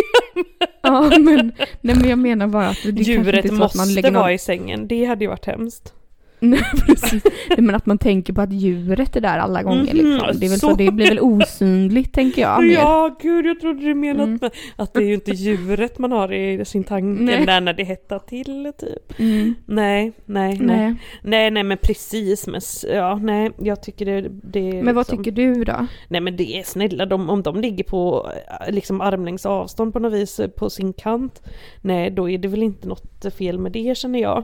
Ja 0.83 1.01
men, 1.19 1.51
nej 1.81 1.95
men 1.95 2.09
jag 2.09 2.19
menar 2.19 2.47
bara 2.47 2.67
att 2.67 2.83
det 2.83 2.91
kanske 2.91 3.13
inte 3.13 3.29
är 3.29 3.33
Djuret 3.33 3.47
så 3.47 3.53
att 3.53 3.59
måste 3.59 3.77
man 3.77 3.93
lägger 3.93 4.11
någon... 4.11 4.21
vara 4.21 4.33
i 4.33 4.37
sängen. 4.37 4.87
Det 4.87 5.05
hade 5.05 5.23
ju 5.23 5.29
varit 5.29 5.45
hemskt. 5.45 5.93
Nej 6.45 6.63
precis. 6.87 7.23
Men 7.57 7.75
att 7.75 7.85
man 7.85 7.97
tänker 7.97 8.33
på 8.33 8.41
att 8.41 8.53
djuret 8.53 9.15
är 9.15 9.21
där 9.21 9.37
alla 9.37 9.63
gånger 9.63 9.93
Mhm, 9.93 10.11
liksom. 10.11 10.39
Det, 10.39 10.45
är 10.45 10.49
väl 10.49 10.59
så, 10.59 10.69
så. 10.69 10.75
det 10.75 10.91
blir 10.91 11.07
väl 11.09 11.19
osynligt 11.19 12.13
tänker 12.13 12.41
jag 12.41 12.63
mer. 12.63 12.73
Ja, 12.73 13.15
gud 13.21 13.45
jag 13.45 13.59
trodde 13.59 13.79
du 13.85 13.95
menade 13.95 14.23
Mm. 14.23 14.39
med 14.41 14.51
att 14.75 14.93
det 14.93 14.99
är 14.99 15.07
ju 15.07 15.13
inte 15.13 15.31
djuret 15.31 15.97
man 15.99 16.11
har 16.11 16.33
i 16.33 16.65
sin 16.65 16.83
tanke 16.83 17.23
Nej. 17.23 17.45
där 17.45 17.61
när 17.61 17.73
det 17.73 17.83
hettar 17.83 18.19
till 18.19 18.71
typ. 18.79 19.19
Mm. 19.19 19.55
Nej, 19.65 20.11
nej, 20.25 20.57
nej. 20.59 20.77
Nej. 20.77 20.95
Nej, 21.23 21.51
nej 21.51 21.63
men 21.63 21.77
precis. 21.77 22.47
Men 22.47 22.61
ja, 22.93 23.15
nej, 23.15 23.51
jag 23.59 23.83
tycker 23.83 24.05
det, 24.05 24.21
det 24.43 24.69
är 24.69 24.83
Men 24.83 24.95
vad 24.95 25.05
liksom, 25.07 25.17
tycker 25.23 25.31
du 25.31 25.63
då? 25.63 25.87
Nej 26.07 26.21
men 26.21 26.35
det 26.37 26.59
är 26.59 26.63
snälla, 26.63 27.05
de, 27.05 27.29
om 27.29 27.41
de 27.43 27.61
ligger 27.61 27.83
på 27.83 28.31
eh, 28.67 28.73
liksom 28.73 29.01
armlängds 29.01 29.45
avstånd 29.45 29.93
på 29.93 29.99
något 29.99 30.13
vis 30.13 30.39
eh, 30.39 30.47
på 30.49 30.69
sin 30.69 30.93
kant. 30.93 31.41
Nej, 31.81 32.11
då 32.11 32.29
är 32.29 32.37
det 32.37 32.47
väl 32.47 32.63
inte 32.63 32.87
något 32.87 33.25
fel 33.37 33.57
med 33.59 33.71
det 33.71 33.97
känner 33.97 34.19
jag. 34.19 34.43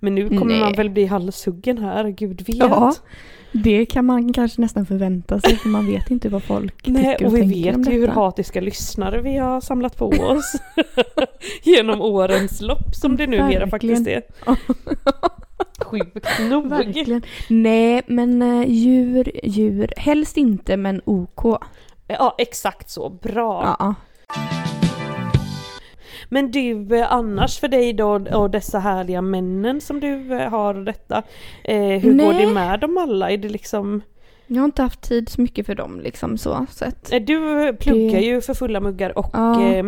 Men 0.00 0.14
nu 0.14 0.28
kommer 0.28 0.46
Nej. 0.46 0.60
man 0.60 0.72
väl 0.72 0.90
bli 0.90 1.06
halshuggen 1.06 1.78
här, 1.78 2.08
gud 2.08 2.40
vet. 2.46 2.56
Ja, 2.56 2.94
det 3.52 3.86
kan 3.86 4.04
man 4.04 4.32
kanske 4.32 4.60
nästan 4.60 4.86
förvänta 4.86 5.40
sig 5.40 5.56
för 5.56 5.68
man 5.68 5.86
vet 5.86 6.10
inte 6.10 6.28
vad 6.28 6.42
folk 6.42 6.86
Nej, 6.86 7.04
tycker 7.12 7.26
och, 7.26 7.32
och 7.32 7.36
vi 7.36 7.40
tänker 7.40 7.74
om 7.74 7.82
vet 7.82 7.92
ju 7.92 8.00
hur 8.00 8.08
hatiska 8.08 8.60
lyssnare 8.60 9.20
vi 9.20 9.36
har 9.36 9.60
samlat 9.60 9.96
på 9.96 10.06
oss 10.06 10.52
genom 11.62 12.00
årens 12.00 12.60
lopp 12.60 12.94
som 12.94 13.16
det 13.16 13.26
numera 13.26 13.66
Verkligen. 13.66 13.70
faktiskt 13.70 14.06
är. 14.06 14.22
Sjukt 15.84 16.40
nog. 16.50 16.68
Verkligen. 16.68 17.22
Nej, 17.48 18.02
men 18.06 18.42
eh, 18.42 18.68
djur, 18.68 19.30
djur, 19.42 19.92
helst 19.96 20.36
inte 20.36 20.76
men 20.76 21.00
OK. 21.04 21.62
Ja, 22.08 22.34
exakt 22.38 22.90
så. 22.90 23.10
Bra. 23.10 23.76
Ja. 23.78 23.94
Men 26.28 26.50
du, 26.50 26.96
eh, 26.98 27.12
annars 27.12 27.58
för 27.60 27.68
dig 27.68 27.92
då 27.92 28.08
och 28.14 28.50
dessa 28.50 28.78
härliga 28.78 29.22
männen 29.22 29.80
som 29.80 30.00
du 30.00 30.32
eh, 30.40 30.50
har 30.50 30.74
och 30.74 30.84
detta. 30.84 31.22
Eh, 31.64 31.78
hur 31.78 32.10
går 32.18 32.32
Nej. 32.32 32.46
det 32.46 32.52
med 32.52 32.80
dem 32.80 32.98
alla? 32.98 33.30
Är 33.30 33.36
det 33.38 33.48
liksom... 33.48 34.02
Jag 34.46 34.56
har 34.60 34.64
inte 34.64 34.82
haft 34.82 35.00
tid 35.00 35.28
så 35.28 35.40
mycket 35.40 35.66
för 35.66 35.74
dem 35.74 36.00
liksom 36.00 36.38
så 36.38 36.66
sett. 36.70 37.12
eh, 37.12 37.20
Du 37.22 37.36
pluggar 37.80 38.18
Det- 38.20 38.26
ju 38.26 38.40
för 38.40 38.54
fulla 38.54 38.80
muggar 38.80 39.18
och 39.18 39.30
Ja. 39.32 39.62
eh, 39.62 39.84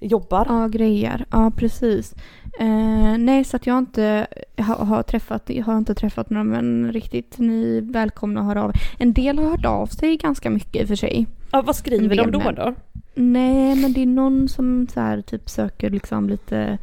jobbar. 0.00 0.46
Ja, 0.48 0.68
grejer. 0.68 1.24
Ja, 1.30 1.50
precis. 1.56 2.14
Eh, 2.60 3.18
nej, 3.18 3.44
så 3.44 3.56
att 3.56 3.66
jag 3.66 3.78
inte 3.78 4.26
har, 4.58 4.74
har 4.74 5.02
träffat, 5.02 5.42
jag 5.46 5.64
har 5.64 5.78
inte 5.78 5.94
träffat 5.94 6.30
några 6.30 6.44
men 6.44 6.92
riktigt. 6.92 7.38
Ni 7.38 7.76
är 7.76 7.92
välkomna 7.92 8.40
att 8.40 8.46
höra 8.46 8.62
av 8.62 8.72
En 8.98 9.12
del 9.12 9.38
har 9.38 9.50
hört 9.50 9.64
av 9.64 9.86
sig 9.86 10.16
ganska 10.16 10.50
mycket 10.50 10.82
i 10.82 10.84
och 10.84 10.88
för 10.88 10.96
sig. 10.96 11.26
Ja, 11.52 11.62
vad 11.62 11.76
skriver 11.76 12.16
de 12.16 12.30
då 12.30 12.50
då? 12.50 12.74
Nej, 13.14 13.76
men 13.76 13.92
det 13.92 14.02
är 14.02 14.06
någon 14.06 14.48
som 14.48 14.86
så 14.94 15.00
här 15.00 15.22
typ 15.22 15.50
söker 15.50 15.90
liksom 15.90 16.28
lite, 16.28 16.78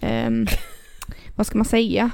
ehm, 0.00 0.46
vad 1.34 1.46
ska 1.46 1.58
man 1.58 1.64
säga? 1.64 2.10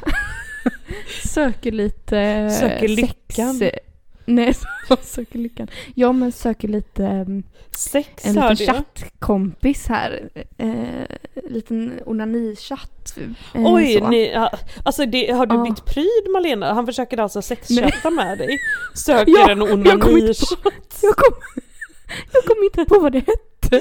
söker 1.24 1.72
lite 1.72 2.50
Söker 2.61 2.88
lyckan. 2.88 3.55
Sex. 3.55 3.91
Nej, 4.35 4.55
söker 5.03 5.38
lyckan. 5.38 5.68
Ja, 5.95 6.12
men 6.12 6.33
söker 6.33 6.68
lite 6.68 7.07
ehm, 7.07 7.42
Sex 7.77 8.25
en 8.27 8.35
liten 8.35 8.57
chattkompis 8.57 9.87
här. 9.87 10.29
Eh, 10.59 10.71
liten 11.51 12.01
onanichatt. 12.07 13.18
Eh, 13.55 13.61
Oj, 13.75 13.99
så. 13.99 14.09
ni, 14.09 14.31
ja, 14.33 14.51
alltså 14.85 15.07
det, 15.07 15.31
har 15.33 15.47
du 15.47 15.55
Ja. 15.55 15.62
blivit 15.62 15.85
pryd 15.85 16.33
Malena? 16.33 16.73
Han 16.75 16.87
försöker 16.87 17.18
alltså 17.18 17.42
sexchatta 17.42 18.11
med 18.11 18.38
dig? 18.38 18.59
Söker 18.95 19.33
Ja, 19.33 19.51
en 19.51 19.59
jag 19.59 19.68
kom 19.68 19.79
inte 19.79 19.92
onanichatt? 20.14 20.99
Jag 21.03 21.16
kom, 21.16 21.35
jag 22.33 22.45
kom 22.45 22.62
inte 22.64 22.85
på 22.85 22.99
vad 23.01 23.12
det 23.12 23.18
hette. 23.18 23.81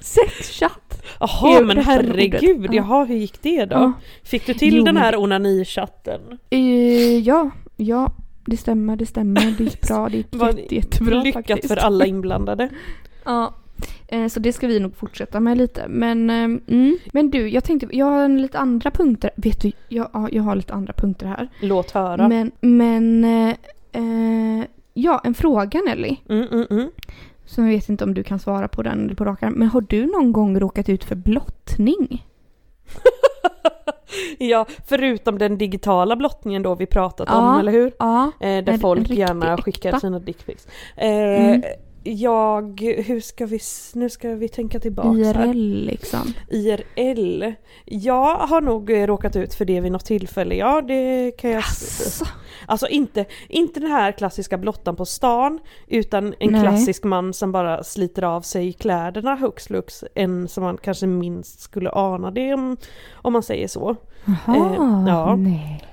Sexchatt. 0.00 1.02
Jaha 1.20 1.60
men 1.60 1.78
herregud, 1.78 2.56
ordet? 2.58 2.74
Ja. 2.74 2.82
jaha 2.82 3.04
hur 3.04 3.16
gick 3.16 3.42
det 3.42 3.64
då? 3.64 3.76
Ja. 3.76 3.92
Fick 4.24 4.46
du 4.46 4.54
till 4.54 4.74
Jo, 4.76 4.84
den 4.84 4.96
här 4.96 5.16
onanichatten? 5.16 6.20
Eh, 6.50 7.18
ja, 7.18 7.50
ja, 7.76 8.12
det 8.46 8.56
stämmer, 8.56 8.96
det 8.96 9.06
stämmer. 9.06 9.54
Det 9.58 9.64
gick 9.64 9.80
bra, 9.88 10.08
det 10.08 10.16
gick 10.16 10.26
jätte, 10.32 10.74
jättebra 10.74 11.22
Lyckat 11.22 11.46
faktiskt. 11.46 11.74
för 11.74 11.76
alla 11.80 12.06
inblandade. 12.06 12.68
Ja. 13.24 13.54
Eh, 14.08 14.26
Så 14.28 14.40
det 14.40 14.52
ska 14.52 14.66
vi 14.66 14.80
nog 14.80 14.96
fortsätta 14.96 15.40
med 15.40 15.58
lite. 15.58 15.88
Men, 15.88 16.30
eh, 16.30 16.44
mm. 16.74 16.98
men 17.12 17.30
du, 17.30 17.48
jag 17.48 17.64
tänkte, 17.64 17.88
jag 17.90 18.06
har 18.06 18.24
en 18.24 18.42
lite 18.42 18.58
andra 18.58 18.90
punkter. 18.90 19.30
Vet 19.36 19.60
du, 19.60 19.72
jag, 19.88 20.08
ja, 20.12 20.28
jag 20.32 20.42
har 20.42 20.54
lite 20.56 20.74
andra 20.74 20.92
punkter 20.92 21.26
här. 21.26 21.48
Låt 21.60 21.90
höra. 21.90 22.28
Men, 22.28 22.50
men 22.60 23.24
eh, 23.24 23.54
eh, 23.92 24.64
ja, 24.94 25.20
en 25.24 25.34
fråga 25.34 25.80
Nelly. 25.86 26.16
Mm, 26.28 26.46
mm, 26.52 26.66
mm. 26.70 26.90
Som 27.46 27.64
jag 27.64 27.72
vet 27.74 27.88
inte 27.88 28.04
om 28.04 28.14
du 28.14 28.22
kan 28.22 28.38
svara 28.38 28.68
på 28.68 28.82
den 28.82 29.16
på 29.16 29.24
rak. 29.24 29.40
Men 29.42 29.68
har 29.68 29.80
du 29.80 30.06
någon 30.06 30.32
gång 30.32 30.60
råkat 30.60 30.88
ut 30.88 31.04
för 31.04 31.14
blottning? 31.14 32.26
Ja, 34.38 34.66
förutom 34.86 35.38
den 35.38 35.58
digitala 35.58 36.16
blottningen 36.16 36.62
då 36.62 36.74
vi 36.74 36.86
pratat 36.86 37.28
Ja. 37.30 37.50
om, 37.54 37.60
eller 37.60 37.72
hur? 37.72 37.92
Ja. 37.98 38.30
Eh, 38.40 38.64
där 38.64 38.78
folk 38.78 39.10
gärna 39.10 39.52
äkta. 39.52 39.62
skickar 39.62 39.98
sina 39.98 40.18
dickpics. 40.18 40.66
Eh, 40.96 41.08
Mm. 41.10 41.62
jag, 42.02 42.80
hur 42.80 43.20
ska 43.20 43.46
vi, 43.46 43.58
nu 43.94 44.10
ska 44.10 44.28
vi 44.28 44.48
tänka 44.48 44.80
tillbaka 44.80 45.08
här. 45.08 45.46
IRL 45.46 45.84
liksom. 45.86 46.32
IRL. 46.50 47.52
Jag 47.84 48.34
har 48.36 48.60
nog 48.60 49.08
råkat 49.08 49.36
ut 49.36 49.54
för 49.54 49.64
det 49.64 49.80
vid 49.80 49.92
något 49.92 50.04
tillfälle, 50.04 50.54
ja 50.54 50.80
det 50.82 51.30
kan 51.38 51.50
jag... 51.50 51.58
Asså. 51.58 52.24
Alltså 52.66 52.88
inte, 52.88 53.24
inte 53.48 53.80
den 53.80 53.90
här 53.90 54.12
klassiska 54.12 54.58
blottan 54.58 54.96
på 54.96 55.04
stan, 55.04 55.58
utan 55.86 56.34
en 56.38 56.52
Nej. 56.52 56.62
klassisk 56.62 57.04
man 57.04 57.32
som 57.32 57.52
bara 57.52 57.84
sliter 57.84 58.22
av 58.22 58.40
sig 58.40 58.72
kläderna 58.72 59.34
hux 59.34 59.66
flux, 59.66 60.04
en 60.14 60.48
som 60.48 60.64
man 60.64 60.76
kanske 60.76 61.06
minst 61.06 61.60
skulle 61.60 61.90
ana 61.90 62.30
det 62.30 62.54
om, 62.54 62.76
om 63.14 63.32
man 63.32 63.42
säger 63.42 63.68
så. 63.68 63.96
Jaha, 64.24 64.56
Eh, 64.56 65.04
ja. 65.08 65.36
nej. 65.36 65.84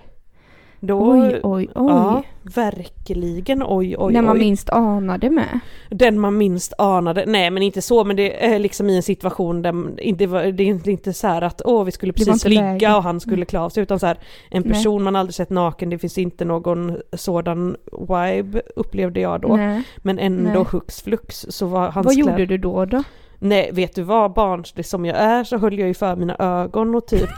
Då, 0.80 1.12
Oj, 1.12 1.40
oj, 1.44 1.44
oj. 1.44 1.70
Ja, 1.76 2.24
verkligen 2.44 3.64
oj, 3.66 3.96
oj, 3.98 4.14
När 4.14 4.22
man 4.22 4.36
oj. 4.36 4.40
minst 4.40 4.70
anade 4.70 5.30
med. 5.30 5.60
Den 5.90 6.20
man 6.20 6.38
minst 6.38 6.74
anade, 6.78 7.24
nej 7.28 7.50
men 7.50 7.64
inte 7.64 7.82
så 7.82 8.04
men 8.04 8.16
det 8.16 8.46
är 8.46 8.60
liksom 8.60 8.90
i 8.90 8.96
en 8.96 9.04
situation 9.04 9.62
där 9.62 10.00
inte, 10.02 10.28
var- 10.28 10.44
det 10.44 10.64
är 10.64 10.90
inte 10.90 11.14
så 11.14 11.28
att 11.28 11.62
åh 11.66 11.84
vi 11.84 11.92
skulle 11.92 12.12
Det 12.12 12.26
precis 12.26 12.46
ligga 12.46 12.98
och 12.98 13.04
han 13.04 13.20
skulle 13.20 13.46
klä 13.46 13.60
av 13.60 13.70
sig 13.70 13.84
utan 13.84 14.00
så 14.00 14.06
här 14.06 14.18
en 14.52 14.62
Nej. 14.62 14.72
person 14.74 15.04
man 15.04 15.16
aldrig 15.16 15.36
sett 15.36 15.50
naken, 15.50 15.90
det 15.90 15.98
finns 15.98 16.18
inte 16.18 16.46
någon 16.46 16.98
sådan 17.14 17.76
vibe 18.10 18.62
upplevde 18.76 19.20
jag 19.20 19.42
då. 19.42 19.56
Nej. 19.56 19.84
Men 19.98 20.20
ändå 20.20 20.50
Nej. 20.60 20.66
hux 20.72 21.02
flux 21.02 21.46
så 21.50 21.66
var 21.68 21.92
hans 21.92 22.06
Vad 22.06 22.14
kläder- 22.16 22.32
gjorde 22.32 22.46
du 22.46 22.58
då 22.58 22.86
då? 22.86 23.04
Nej 23.44 23.70
vet 23.74 23.96
du 23.96 24.02
vad 24.02 24.34
barnslig 24.34 24.86
som 24.86 25.06
jag 25.06 25.18
är 25.18 25.44
så 25.44 25.58
höll 25.58 25.80
jag 25.80 25.88
ju 25.88 25.94
för 25.94 26.16
mina 26.16 26.36
ögon 26.40 26.96
och 26.96 27.08
typ 27.08 27.30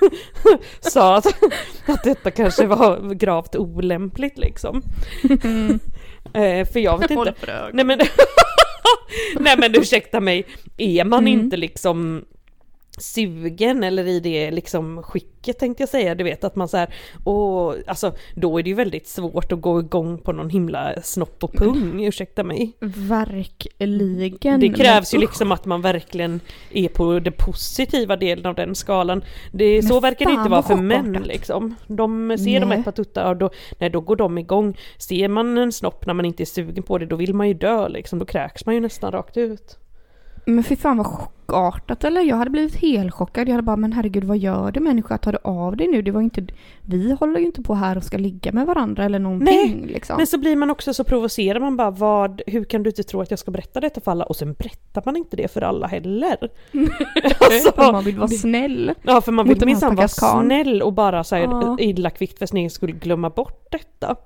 sa 0.80 1.16
att, 1.16 1.26
att 1.86 2.04
detta 2.04 2.30
kanske 2.30 2.66
var 2.66 3.14
gravt 3.14 3.56
olämpligt 3.56 4.38
liksom. 4.38 4.82
Eh, 6.34 6.66
för 6.66 6.80
jag 6.80 6.98
vet 6.98 7.10
inte. 7.10 7.34
Nej 7.72 7.84
men, 7.84 7.98
nej 9.40 9.56
men 9.58 9.74
ursäkta 9.74 10.20
mig, 10.20 10.46
är 10.76 11.04
man 11.04 11.18
Mm. 11.26 11.40
inte 11.40 11.56
liksom 11.56 12.24
sugen 12.98 13.84
eller 13.84 14.06
i 14.06 14.20
det 14.20 14.50
liksom 14.50 15.02
skicket 15.02 15.58
tänkte 15.58 15.82
jag 15.82 15.88
säga, 15.88 16.14
du 16.14 16.24
vet 16.24 16.44
att 16.44 16.56
man 16.56 16.68
så 16.68 16.76
här, 16.76 16.94
och 17.24 17.76
alltså 17.86 18.14
då 18.34 18.58
är 18.58 18.62
det 18.62 18.68
ju 18.68 18.74
väldigt 18.74 19.08
svårt 19.08 19.52
att 19.52 19.60
gå 19.60 19.80
igång 19.80 20.18
på 20.18 20.32
någon 20.32 20.50
himla 20.50 21.02
snopp 21.02 21.44
och 21.44 21.52
pung, 21.52 22.04
ursäkta 22.04 22.44
mig. 22.44 22.72
Verkligen. 22.80 24.60
Det 24.60 24.68
krävs 24.68 25.14
ju 25.14 25.18
liksom 25.18 25.52
att 25.52 25.64
man 25.64 25.82
verkligen 25.82 26.40
är 26.70 26.88
på 26.88 27.18
den 27.18 27.32
positiva 27.38 28.16
delen 28.16 28.46
av 28.46 28.54
den 28.54 28.74
skalan. 28.74 29.24
Det, 29.52 29.82
så 29.82 30.00
verkar 30.00 30.26
det 30.26 30.32
inte 30.32 30.50
vara 30.50 30.62
för 30.62 30.76
män 30.76 31.12
liksom. 31.24 31.74
De 31.86 32.38
ser 32.38 32.60
de 32.60 32.68
Nej. 32.68 32.78
ett 32.78 32.84
par 32.84 32.92
tuttar 32.92 33.30
och 33.30 33.36
då, 33.36 33.50
nej, 33.78 33.90
då 33.90 34.00
går 34.00 34.16
de 34.16 34.38
igång. 34.38 34.78
Ser 34.98 35.28
man 35.28 35.58
en 35.58 35.72
snopp 35.72 36.06
när 36.06 36.14
man 36.14 36.24
inte 36.24 36.42
är 36.42 36.44
sugen 36.44 36.82
på 36.82 36.98
det, 36.98 37.06
då 37.06 37.16
vill 37.16 37.34
man 37.34 37.48
ju 37.48 37.54
dö 37.54 37.88
liksom. 37.88 38.18
Då 38.18 38.24
kräks 38.24 38.66
man 38.66 38.74
ju 38.74 38.80
nästan 38.80 39.12
rakt 39.12 39.36
ut. 39.36 39.78
Men 40.46 40.64
fy 40.64 40.76
fan 40.76 40.96
vad 40.96 41.06
chockartat 41.06 42.04
eller? 42.04 42.20
Jag 42.20 42.36
hade 42.36 42.50
blivit 42.50 42.74
helt 42.76 43.14
chockad. 43.14 43.48
Jag 43.48 43.52
hade 43.52 43.62
bara 43.62 43.76
men 43.76 43.92
herregud 43.92 44.24
vad 44.24 44.38
gör 44.38 44.70
du 44.72 44.80
människa? 44.80 45.18
Tar 45.18 45.32
du 45.32 45.38
av 45.44 45.76
dig 45.76 45.88
nu? 45.88 46.02
Det 46.02 46.10
var 46.10 46.20
inte, 46.20 46.46
vi 46.82 47.12
håller 47.20 47.40
ju 47.40 47.46
inte 47.46 47.62
på 47.62 47.74
här 47.74 47.96
och 47.96 48.04
ska 48.04 48.18
ligga 48.18 48.52
med 48.52 48.66
varandra 48.66 49.04
eller 49.04 49.18
någonting 49.18 49.86
liksom. 49.86 50.16
Men 50.16 50.26
så 50.26 50.38
blir 50.38 50.56
man 50.56 50.70
också 50.70 50.94
så 50.94 51.04
provocerad, 51.04 51.62
man 51.62 51.76
bara 51.76 51.90
vad, 51.90 52.42
hur 52.46 52.64
kan 52.64 52.82
du 52.82 52.90
inte 52.90 53.02
tro 53.02 53.20
att 53.20 53.30
jag 53.30 53.38
ska 53.38 53.50
berätta 53.50 53.80
detta 53.80 54.00
för 54.00 54.10
alla? 54.10 54.24
Och 54.24 54.36
sen 54.36 54.52
berättar 54.52 55.02
man 55.04 55.16
inte 55.16 55.36
det 55.36 55.52
för 55.52 55.62
alla 55.62 55.86
heller. 55.86 56.36
Alltså, 57.40 57.70
Om 57.76 57.92
man 57.92 58.04
vill 58.04 58.18
vara 58.18 58.28
snäll. 58.28 58.92
Ja 59.02 59.20
för 59.20 59.32
man 59.32 59.48
vill 59.48 59.66
minsann 59.66 59.96
vara 59.96 60.08
snäll 60.08 60.82
och 60.82 60.92
bara 60.92 61.24
så 61.24 61.34
här, 61.36 61.42
Ja. 61.42 61.76
illa 61.80 62.10
kvickt 62.10 62.38
för 62.38 62.46
sin 62.46 62.70
skull 62.70 62.92
glömma 62.92 63.30
bort 63.30 63.66
detta. 63.70 64.16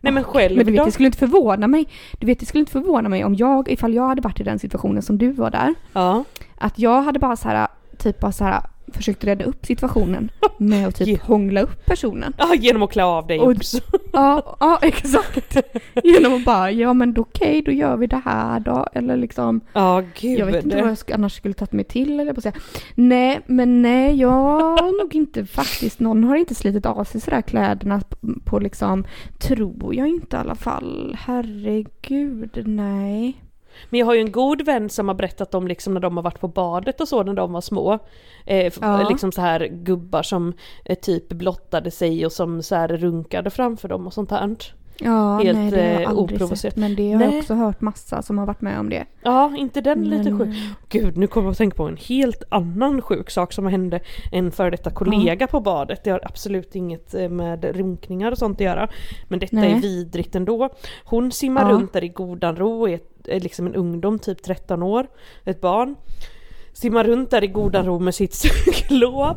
Nej 0.00 0.12
men 0.12 0.24
själv 0.24 0.56
Men 0.56 0.66
du 0.66 0.72
vet 0.72 0.78
då? 0.78 0.84
det 0.84 0.92
skulle 0.92 1.06
inte 1.06 1.18
förvåna 1.18 1.66
mig. 1.66 1.88
Du 2.18 2.26
vet 2.26 2.40
det 2.40 2.46
skulle 2.46 2.60
inte 2.60 2.72
förvåna 2.72 3.08
mig 3.08 3.24
om 3.24 3.34
jag, 3.34 3.68
ifall 3.68 3.94
jag 3.94 4.08
hade 4.08 4.20
varit 4.20 4.40
i 4.40 4.42
den 4.42 4.58
situationen 4.58 5.02
som 5.02 5.18
du 5.18 5.32
var 5.32 5.50
där. 5.50 5.74
Ja. 5.92 6.24
Att 6.58 6.78
jag 6.78 7.02
hade 7.02 7.18
bara 7.18 7.36
så 7.36 7.48
här, 7.48 7.68
typ 7.98 8.20
bara 8.20 8.32
så 8.32 8.44
här 8.44 8.60
försökt 8.92 9.24
rädda 9.24 9.44
upp 9.44 9.66
situationen 9.66 10.30
med 10.58 10.88
att 10.88 10.94
typ 10.96 11.20
hångla 11.22 11.60
upp 11.60 11.86
personen. 11.86 12.32
ja, 12.38 12.54
genom 12.54 12.82
att 12.82 12.90
klä 12.92 13.04
av 13.04 13.26
dig 13.26 13.38
Och- 13.40 13.50
också. 13.50 13.78
Ja, 14.12 14.56
ja 14.60 14.78
exakt. 14.82 15.56
Genom 16.04 16.34
att 16.34 16.44
bara, 16.44 16.70
ja 16.70 16.92
men 16.94 17.14
okej 17.18 17.62
då 17.62 17.72
gör 17.72 17.96
vi 17.96 18.06
det 18.06 18.22
här 18.24 18.60
då. 18.60 18.86
Eller 18.92 19.16
liksom, 19.16 19.60
Ja 19.72 20.02
gud. 20.20 20.38
jag 20.38 20.46
vet 20.46 20.64
inte 20.64 20.76
vad 20.76 20.88
jag 20.90 20.94
sk- 20.94 21.14
annars 21.14 21.32
skulle 21.36 21.54
tagit 21.54 21.72
mig 21.72 21.84
till 21.84 22.20
eller 22.20 22.32
på 22.32 22.40
säga. 22.40 22.54
Nej, 22.94 23.40
men 23.46 23.82
nej 23.82 24.16
jag 24.20 24.28
har 24.60 25.02
nog 25.02 25.14
inte 25.14 25.46
faktiskt, 25.46 26.00
någon 26.00 26.24
har 26.24 26.36
inte 26.36 26.54
slitit 26.54 26.86
av 26.86 27.04
sig 27.04 27.20
sådär 27.20 27.42
kläderna 27.42 28.00
på, 28.00 28.16
på 28.44 28.58
liksom, 28.58 29.04
tror 29.38 29.94
jag 29.94 30.08
inte 30.08 30.36
i 30.36 30.40
alla 30.40 30.54
fall. 30.54 31.16
Herregud, 31.20 32.62
nej. 32.66 33.42
Men 33.90 34.00
jag 34.00 34.06
har 34.06 34.14
ju 34.14 34.20
en 34.20 34.32
god 34.32 34.62
vän 34.66 34.90
som 34.90 35.08
har 35.08 35.14
berättat 35.14 35.54
om 35.54 35.68
liksom 35.68 35.94
när 35.94 36.00
de 36.00 36.16
har 36.16 36.24
varit 36.24 36.40
på 36.40 36.48
badet 36.48 37.00
och 37.00 37.08
så 37.08 37.22
när 37.22 37.34
de 37.34 37.52
var 37.52 37.60
små. 37.60 37.98
Eh, 38.46 38.72
Ja. 38.80 39.08
Liksom 39.08 39.32
så 39.32 39.40
här 39.40 39.66
gubbar 39.70 40.22
som 40.22 40.52
eh, 40.84 40.98
typ 40.98 41.28
blottade 41.28 41.90
sig 41.90 42.26
och 42.26 42.32
som 42.32 42.62
så 42.62 42.74
här 42.74 42.88
runkade 42.88 43.50
framför 43.50 43.88
dem 43.88 44.06
och 44.06 44.12
sånt 44.12 44.30
här. 44.30 44.56
Ja, 45.00 45.38
Helt, 45.38 45.58
nej 45.58 45.70
det 45.70 45.76
har 45.76 45.88
jag 45.92 46.02
eh, 46.02 46.08
aldrig 46.10 46.58
sett. 46.58 46.76
Men 46.76 46.94
det 46.94 47.12
har 47.12 47.22
jag 47.22 47.30
Nej. 47.30 47.38
också 47.38 47.54
hört 47.54 47.80
massa 47.80 48.22
som 48.22 48.38
har 48.38 48.46
varit 48.46 48.60
med 48.60 48.80
om 48.80 48.88
det. 48.90 49.04
Ja, 49.22 49.56
inte 49.56 49.80
den 49.80 50.04
lite 50.04 50.30
Men- 50.30 50.38
sjuk. 50.38 50.56
Gud, 50.88 51.16
nu 51.16 51.26
kommer 51.26 51.46
jag 51.46 51.52
att 51.52 51.58
tänka 51.58 51.76
på 51.76 51.88
en 51.88 51.96
helt 51.96 52.42
annan 52.48 53.02
sjuk 53.02 53.30
sak 53.30 53.52
som 53.52 53.66
hände 53.66 54.00
en 54.32 54.50
före 54.52 54.70
detta 54.70 54.90
kollega 54.90 55.46
på 55.46 55.60
badet. 55.60 56.04
Det 56.04 56.10
har 56.10 56.20
absolut 56.24 56.74
inget 56.74 57.14
eh, 57.14 57.28
med 57.28 57.64
runkningar 57.64 58.32
och 58.32 58.38
sånt 58.38 58.56
att 58.56 58.64
göra. 58.64 58.88
Men 59.28 59.38
detta 59.38 59.56
Nej. 59.56 59.72
är 59.72 59.80
vidrigt 59.80 60.34
ändå. 60.36 60.68
Hon 61.04 61.32
simmar 61.32 61.62
Ja. 61.62 61.68
runt 61.76 61.92
där 61.92 62.04
i 62.04 62.08
godan 62.08 62.56
ro 62.56 62.88
är, 62.88 62.92
är 62.92 63.00
liksom 63.28 63.66
en 63.66 63.74
ungdom, 63.74 64.18
typ 64.18 64.42
13 64.42 64.82
år, 64.82 65.06
ett 65.44 65.60
barn. 65.60 65.96
Simmar 66.72 67.04
runt 67.04 67.30
där 67.30 67.44
i 67.44 67.46
godan 67.46 67.86
ro 67.86 67.98
med 67.98 68.14
sitt 68.14 68.34
cyklop 68.64 69.36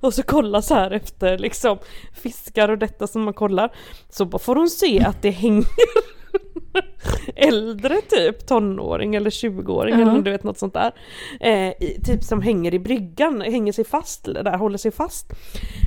och 0.00 0.14
så 0.14 0.22
kollar 0.22 0.60
så 0.60 0.74
här 0.74 0.90
efter 0.90 1.38
liksom 1.38 1.78
fiskar 2.14 2.68
och 2.68 2.78
detta 2.78 3.06
som 3.06 3.22
man 3.22 3.34
kollar. 3.34 3.72
Så 4.08 4.24
bara 4.24 4.38
får 4.38 4.56
hon 4.56 4.70
se 4.70 5.00
att 5.04 5.22
det 5.22 5.30
hänger 5.30 5.64
äldre 7.36 8.00
typ 8.00 8.46
tonåring 8.46 9.14
eller 9.14 9.30
20-åring 9.30 9.94
Ja. 10.00 10.10
eller 10.10 10.22
du 10.22 10.30
vet 10.30 10.44
något 10.44 10.58
sånt 10.58 10.74
där. 10.74 10.92
Eh, 11.40 11.68
i, 11.68 12.00
typ 12.04 12.24
som 12.24 12.42
hänger 12.42 12.74
i 12.74 12.78
bryggan, 12.78 13.40
hänger 13.40 13.72
sig 13.72 13.84
fast 13.84 14.24
där, 14.24 14.56
håller 14.56 14.78
sig 14.78 14.90
fast 14.92 15.32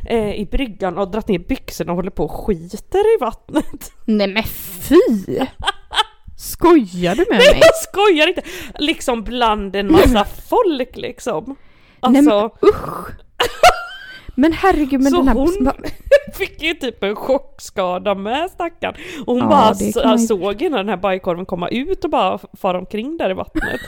eh, 0.10 0.34
i 0.36 0.46
bryggan 0.52 0.98
och 0.98 1.12
dragit 1.12 1.28
ner 1.28 1.40
byxorna 1.40 1.92
och 1.92 1.96
håller 1.96 2.12
på 2.12 2.24
och 2.24 2.32
skiter 2.46 3.16
i 3.16 3.20
vattnet. 3.20 3.92
Nej 4.06 4.28
men 4.28 4.44
fy! 4.44 5.40
Skojar 6.40 7.16
du 7.16 7.26
med 7.30 7.38
Nej 7.40 7.52
mig? 7.54 7.60
jag 7.62 7.76
skojar 7.76 8.28
inte! 8.28 8.42
Liksom 8.80 9.24
bland 9.24 9.76
en 9.76 9.92
massa 9.92 10.26
folk 10.50 10.96
liksom. 10.96 11.56
Nej 12.10 12.22
men 12.22 12.32
Alltså, 12.32 12.66
usch! 12.68 13.08
Men 14.36 14.54
herregud 14.54 15.02
men 15.02 15.12
Så 15.12 15.18
den 15.18 15.28
här... 15.28 15.36
hon- 15.36 15.72
fick 16.38 16.62
ju 16.62 16.74
typ 16.74 17.04
en 17.04 17.16
chockskada 17.16 18.16
med 18.16 18.50
stackarn. 18.52 18.96
Och 19.26 19.34
hon 19.34 19.44
Ja, 19.44 19.50
bara 19.50 20.06
man 20.08 20.20
såg 20.20 20.62
ju 20.62 20.70
när 20.70 20.78
den 20.78 20.90
här 20.90 20.98
bajkorven 20.98 21.46
komma 21.46 21.68
ut 21.70 22.04
och 22.04 22.10
bara 22.10 22.40
fara 22.62 22.78
omkring 22.78 23.18
där 23.18 23.30
i 23.30 23.34
vattnet. 23.34 23.64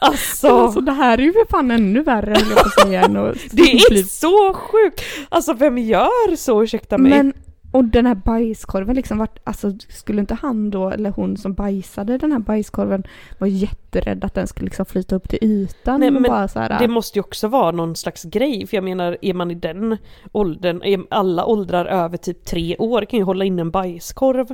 Alltså, 0.00 0.48
Alltså 0.48 0.80
det 0.80 0.92
här 0.92 1.18
är 1.18 1.22
ju 1.22 1.32
för 1.32 1.46
fan 1.50 1.70
ännu 1.70 2.02
värre 2.02 2.34
höll 2.34 2.50
jag 2.56 2.72
säga 2.86 3.02
än 3.02 3.16
att 3.16 3.36
det 3.50 3.62
är 3.62 3.90
bli- 3.90 4.02
så 4.02 4.54
sjukt! 4.54 5.00
Alltså 5.28 5.52
vem 5.52 5.78
gör 5.78 6.36
så, 6.36 6.62
ursäkta 6.62 6.98
mig? 6.98 7.10
Men, 7.10 7.32
och 7.70 7.84
den 7.84 8.06
här 8.06 8.14
bajskorven 8.14 8.96
liksom 8.96 9.18
vart, 9.18 9.38
alltså 9.44 9.72
skulle 9.88 10.20
inte 10.20 10.34
han 10.34 10.70
då, 10.70 10.90
eller 10.90 11.10
hon 11.10 11.36
som 11.36 11.54
bajsade 11.54 12.18
den 12.18 12.32
här 12.32 12.38
bajskorven, 12.38 13.02
var 13.38 13.46
jätterädd 13.46 14.24
att 14.24 14.34
den 14.34 14.46
skulle 14.46 14.64
liksom 14.64 14.86
flyta 14.86 15.16
upp 15.16 15.28
till 15.28 15.38
ytan 15.42 16.00
Nej, 16.00 16.10
men 16.10 16.24
här, 16.24 16.78
Det 16.78 16.88
måste 16.88 17.18
ju 17.18 17.20
också 17.20 17.48
vara 17.48 17.70
någon 17.70 17.96
slags 17.96 18.24
grej, 18.24 18.66
för 18.66 18.76
jag 18.76 18.84
menar 18.84 19.16
är 19.22 19.34
man 19.34 19.50
i 19.50 19.54
den 19.54 19.96
åldern, 20.32 21.06
alla 21.10 21.44
åldrar 21.44 21.86
över 21.86 22.16
typ 22.16 22.44
tre 22.44 22.76
år 22.76 23.04
kan 23.04 23.18
ju 23.18 23.24
hålla 23.24 23.44
in 23.44 23.58
en 23.58 23.70
bajskorv 23.70 24.46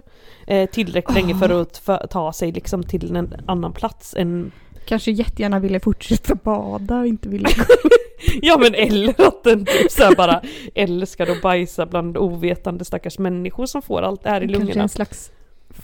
eh, 0.46 0.70
tillräckligt 0.70 1.14
länge 1.14 1.34
för 1.34 1.62
att 1.62 1.76
för, 1.76 2.06
ta 2.10 2.32
sig 2.32 2.52
liksom 2.52 2.82
till 2.82 3.16
en 3.16 3.34
annan 3.46 3.72
plats 3.72 4.14
än 4.18 4.52
kanske 4.86 5.10
jättegärna 5.10 5.58
ville 5.58 5.80
fortsätta 5.80 6.34
bada 6.44 6.98
och 6.98 7.06
inte 7.06 7.28
ville 7.28 7.48
Ja 8.42 8.58
men 8.58 8.74
eller 8.74 9.26
att 9.28 9.44
den 9.44 9.64
typ 9.64 9.90
så 9.92 10.12
bara 10.16 10.42
älskar 10.74 11.26
att 11.26 11.42
bajsa 11.42 11.86
bland 11.86 12.16
ovetande 12.16 12.84
stackars 12.84 13.18
människor 13.18 13.66
som 13.66 13.82
får 13.82 14.02
allt 14.02 14.22
det 14.22 14.28
här 14.30 14.40
i 14.40 14.46
Kanske 14.46 14.58
lungorna. 14.58 14.82
en 14.82 14.88
slags 14.88 15.30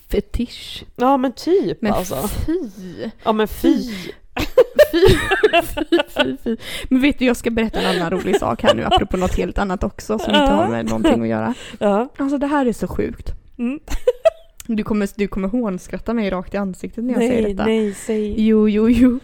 fetisch. 0.09 0.85
Ja 0.97 1.17
men 1.17 1.33
typ 1.33 1.83
Men 1.83 1.93
alltså. 1.93 2.29
fy! 2.47 3.11
Ja 3.25 3.33
men 3.33 3.49
fy. 3.49 3.83
Fy, 4.93 5.09
fy, 5.65 5.85
fy, 6.09 6.37
fy. 6.45 6.57
Men 6.89 7.01
vet 7.01 7.19
du, 7.19 7.25
jag 7.25 7.37
ska 7.37 7.51
berätta 7.51 7.81
en 7.81 7.97
annan 7.97 8.11
rolig 8.11 8.39
sak 8.39 8.63
här 8.63 8.75
nu 8.75 8.85
apropå 8.85 9.17
något 9.17 9.37
helt 9.37 9.59
annat 9.59 9.85
också 9.85 10.19
som 10.19 10.35
inte 10.35 10.53
har 10.53 10.69
med 10.69 10.87
någonting 10.87 11.23
att 11.23 11.29
göra. 11.29 11.55
Alltså 12.19 12.39
det 12.39 12.47
här 12.47 12.67
är 12.67 12.73
så 12.73 12.89
sjukt. 12.89 13.33
Mm. 13.59 13.81
Du 14.77 14.85
kommer, 14.85 15.09
du 15.17 15.29
kommer 15.29 15.49
hånskratta 15.49 16.15
mig 16.15 16.31
rakt 16.31 16.55
i 16.55 16.57
ansiktet 16.57 17.05
när 17.05 17.13
jag 17.15 17.23
säger 17.23 17.43
Nej 17.43 17.53
detta. 17.55 17.65
nej 17.67 17.95
säg. 17.95 18.47
Jo, 18.47 18.69
jo, 18.69 18.89
jo. 18.91 19.19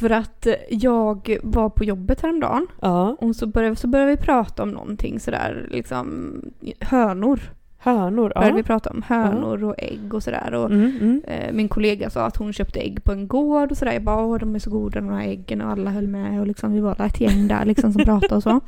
För 0.00 0.10
att 0.10 0.46
eh, 0.46 0.54
jag 0.70 1.38
var 1.42 1.68
på 1.70 1.84
jobbet 1.84 2.20
häromdagen 2.20 2.66
Ja. 2.80 3.16
och 3.20 3.36
så 3.36 3.46
började, 3.46 3.76
så 3.76 3.86
började 3.86 4.10
vi 4.10 4.16
prata 4.16 4.62
om 4.62 4.70
någonting 4.70 5.20
sådär, 5.20 5.68
liksom 5.70 6.32
hönor. 6.80 7.40
Hönor, 7.82 8.32
började 8.34 8.54
vi 8.54 8.60
ja. 8.60 8.64
prata 8.64 8.90
om. 8.90 9.02
Hönor 9.06 9.64
och 9.64 9.74
ägg 9.78 10.14
och 10.14 10.22
sådär. 10.22 10.54
Och 10.54 10.66
Mm, 10.70 10.92
mm. 11.00 11.22
eh, 11.26 11.52
min 11.52 11.68
kollega 11.68 12.10
sa 12.10 12.24
att 12.26 12.36
hon 12.36 12.52
köpte 12.52 12.80
ägg 12.80 13.04
på 13.04 13.12
en 13.12 13.28
gård 13.28 13.70
och 13.70 13.76
sådär. 13.76 13.92
Jag 13.92 14.02
bara 14.02 14.24
åh 14.24 14.38
de 14.38 14.54
är 14.54 14.58
så 14.58 14.70
goda 14.70 15.00
de 15.00 15.08
här 15.08 15.28
äggen 15.28 15.60
och 15.60 15.70
alla 15.70 15.90
höll 15.90 16.06
med 16.08 16.40
och 16.40 16.46
liksom 16.46 16.72
vi 16.72 16.80
var 16.80 17.00
ett 17.06 17.20
gäng 17.20 17.48
där 17.48 17.64
liksom 17.64 17.92
som 17.92 18.04
pratade 18.04 18.34
och 18.34 18.42
så. 18.42 18.60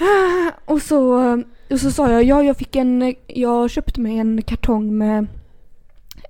Och 0.64 0.82
så, 0.82 1.14
och 1.70 1.80
så 1.80 1.90
sa 1.90 2.10
jag 2.12 2.24
ja 2.24 2.42
jag 2.42 2.56
fick 2.56 2.76
en, 2.76 3.14
jag 3.26 3.70
köpte 3.70 4.00
mig 4.00 4.18
en 4.18 4.42
kartong 4.42 4.98
med 4.98 5.26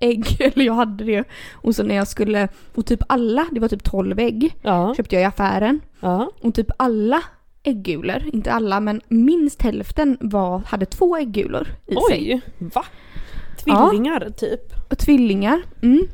ägg, 0.01 0.37
eller 0.41 0.65
jag 0.65 0.75
hade 0.75 1.05
det. 1.05 1.25
Och 1.53 1.75
så 1.75 1.83
när 1.83 1.95
jag 1.95 2.09
skulle, 2.09 2.49
och 2.75 2.87
typ 2.87 3.01
alla, 3.09 3.47
det 3.53 3.61
var 3.61 3.69
typ 3.69 3.85
12 3.85 4.19
ägg, 4.19 4.57
Ja, 4.63 4.95
köpte 4.95 5.15
jag 5.15 5.23
i 5.23 5.25
affären. 5.25 5.81
ja. 6.01 6.31
Och 6.41 6.55
typ 6.55 6.71
alla 6.77 7.23
äggulor, 7.63 8.23
inte 8.33 8.53
alla 8.53 8.81
men 8.81 9.01
minst 9.09 9.63
hälften 9.63 10.19
var, 10.21 10.59
hade 10.59 10.87
två 10.87 11.17
äggulor 11.17 11.69
i 11.87 11.95
sig. 12.11 12.35
Oj, 12.35 12.41
va? 12.75 12.85
Tvillingar 13.65 14.31
typ? 14.31 14.73
Och 14.91 14.99
tvillingar. 14.99 15.63
Mm. 15.83 16.07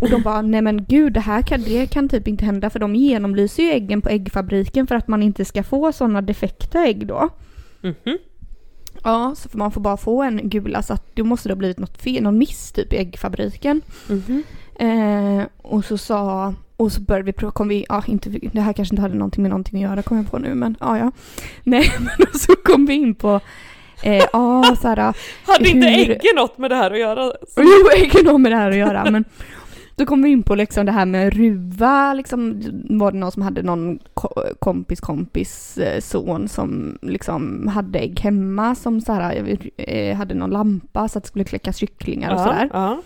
Och 0.00 0.10
de 0.10 0.22
bara, 0.22 0.42
nej 0.42 0.62
men 0.62 0.84
gud 0.84 1.12
det 1.12 1.20
här 1.20 1.42
kan, 1.42 1.62
det 1.62 1.86
kan 1.86 2.08
typ 2.08 2.28
inte 2.28 2.44
hända 2.44 2.70
för 2.70 2.78
de 2.78 2.94
genomlyser 2.94 3.62
ju 3.62 3.70
äggen 3.70 4.02
på 4.02 4.08
äggfabriken 4.08 4.86
för 4.86 4.94
att 4.94 5.08
man 5.08 5.22
inte 5.22 5.44
ska 5.44 5.62
få 5.62 5.92
sådana 5.92 6.22
defekta 6.22 6.84
ägg 6.86 7.06
då. 7.06 7.28
Mhm. 7.80 8.18
Ja, 9.04 9.34
så 9.36 9.48
får 9.48 9.58
man 9.58 9.72
får 9.72 9.80
bara 9.80 9.96
få 9.96 10.22
en 10.22 10.40
gula 10.48 10.82
så 10.82 10.92
att 10.92 11.16
då 11.16 11.24
måste 11.24 11.48
det 11.48 11.52
ha 11.52 11.58
blivit 11.58 11.78
något 11.78 12.02
fel, 12.02 12.22
någon 12.22 12.38
miss 12.38 12.72
typ 12.72 12.92
i 12.92 12.96
äggfabriken. 12.96 13.80
Mhm. 14.08 14.42
Eh, 14.80 15.46
och 15.62 15.84
så 15.84 15.98
sa, 15.98 16.54
och 16.76 16.92
så 16.92 17.00
började 17.00 17.24
vi 17.26 17.32
prata, 17.32 17.52
kom 17.52 17.68
vi, 17.68 17.86
ja 17.88 18.02
inte, 18.06 18.30
det 18.52 18.60
här 18.60 18.72
kanske 18.72 18.94
inte 18.94 19.02
hade 19.02 19.14
någonting 19.14 19.42
med 19.42 19.50
någonting 19.50 19.84
att 19.84 19.90
göra 19.90 20.02
kom 20.02 20.16
jag 20.16 20.30
på 20.30 20.38
nu 20.38 20.54
men 20.54 20.76
ja 20.80 20.98
ja. 20.98 21.12
Nej 21.64 21.90
men 21.98 22.26
och 22.34 22.40
så 22.40 22.52
kom 22.64 22.86
vi 22.86 22.94
in 22.94 23.14
på, 23.14 23.40
eh, 24.02 24.24
ja 24.32 24.76
såhär, 24.82 24.96
Hade 25.46 25.68
inte 25.68 25.86
Hur- 25.88 26.10
äggen 26.10 26.36
något 26.36 26.58
med 26.58 26.70
det 26.70 26.76
här 26.76 26.90
att 26.90 26.98
göra? 26.98 27.32
Jo, 27.56 27.88
äggen 27.96 28.26
har 28.26 28.38
med 28.38 28.52
det 28.52 28.56
här 28.56 28.70
att 28.70 28.76
göra 28.76 29.10
men 29.10 29.24
då 29.98 30.06
kom 30.06 30.22
vi 30.22 30.30
in 30.30 30.42
på 30.42 30.54
liksom 30.54 30.86
det 30.86 30.92
här 30.92 31.06
med 31.06 31.34
ruva, 31.34 32.14
liksom 32.14 32.62
var 32.98 33.12
det 33.12 33.18
någon 33.18 33.32
som 33.32 33.42
hade 33.42 33.62
någon 33.62 33.98
ko- 34.14 34.42
kompis 34.58 35.00
kompis 35.00 35.78
eh, 35.78 36.00
son 36.00 36.48
som 36.48 36.98
liksom 37.02 37.68
hade 37.68 37.98
ägg 37.98 38.20
hemma 38.20 38.74
som 38.74 39.00
så 39.00 39.12
här, 39.12 39.42
vet, 39.42 39.60
eh, 39.76 40.16
hade 40.16 40.34
någon 40.34 40.50
lampa 40.50 41.08
så 41.08 41.18
att 41.18 41.24
det 41.24 41.28
skulle 41.28 41.44
kläckas 41.44 41.76
kycklingar 41.76 42.32
och 42.34 42.40
sådär. 42.40 42.70
ja. 42.72 43.02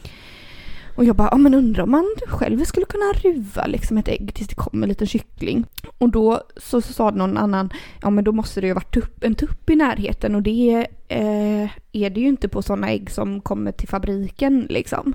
Och 0.96 1.04
jag 1.04 1.16
bara, 1.16 1.28
ja 1.32 1.36
men 1.38 1.54
undrar 1.54 1.82
om 1.82 1.90
man 1.90 2.14
själv 2.26 2.64
skulle 2.64 2.86
kunna 2.86 3.12
ruva 3.22 3.66
liksom 3.66 3.98
ett 3.98 4.08
ägg 4.08 4.34
tills 4.34 4.48
det 4.48 4.54
kommer 4.54 4.82
en 4.82 4.88
liten 4.88 5.06
kyckling. 5.06 5.64
Och 5.98 6.08
då 6.08 6.40
så, 6.56 6.80
så 6.80 6.92
sa 6.92 7.10
någon 7.10 7.36
annan, 7.36 7.70
ja 8.02 8.10
men 8.10 8.24
då 8.24 8.32
måste 8.32 8.60
det 8.60 8.66
ju 8.66 8.72
ha 8.72 8.74
varit 8.74 8.94
tupp, 8.94 9.24
en 9.24 9.34
tupp 9.34 9.70
i 9.70 9.76
närheten 9.76 10.34
och 10.34 10.42
det 10.42 10.86
eh, 11.08 11.70
är 11.92 12.10
det 12.10 12.20
ju 12.20 12.28
inte 12.28 12.48
på 12.48 12.62
sådana 12.62 12.90
ägg 12.90 13.10
som 13.10 13.40
kommer 13.40 13.72
till 13.72 13.88
fabriken 13.88 14.66
liksom. 14.70 15.14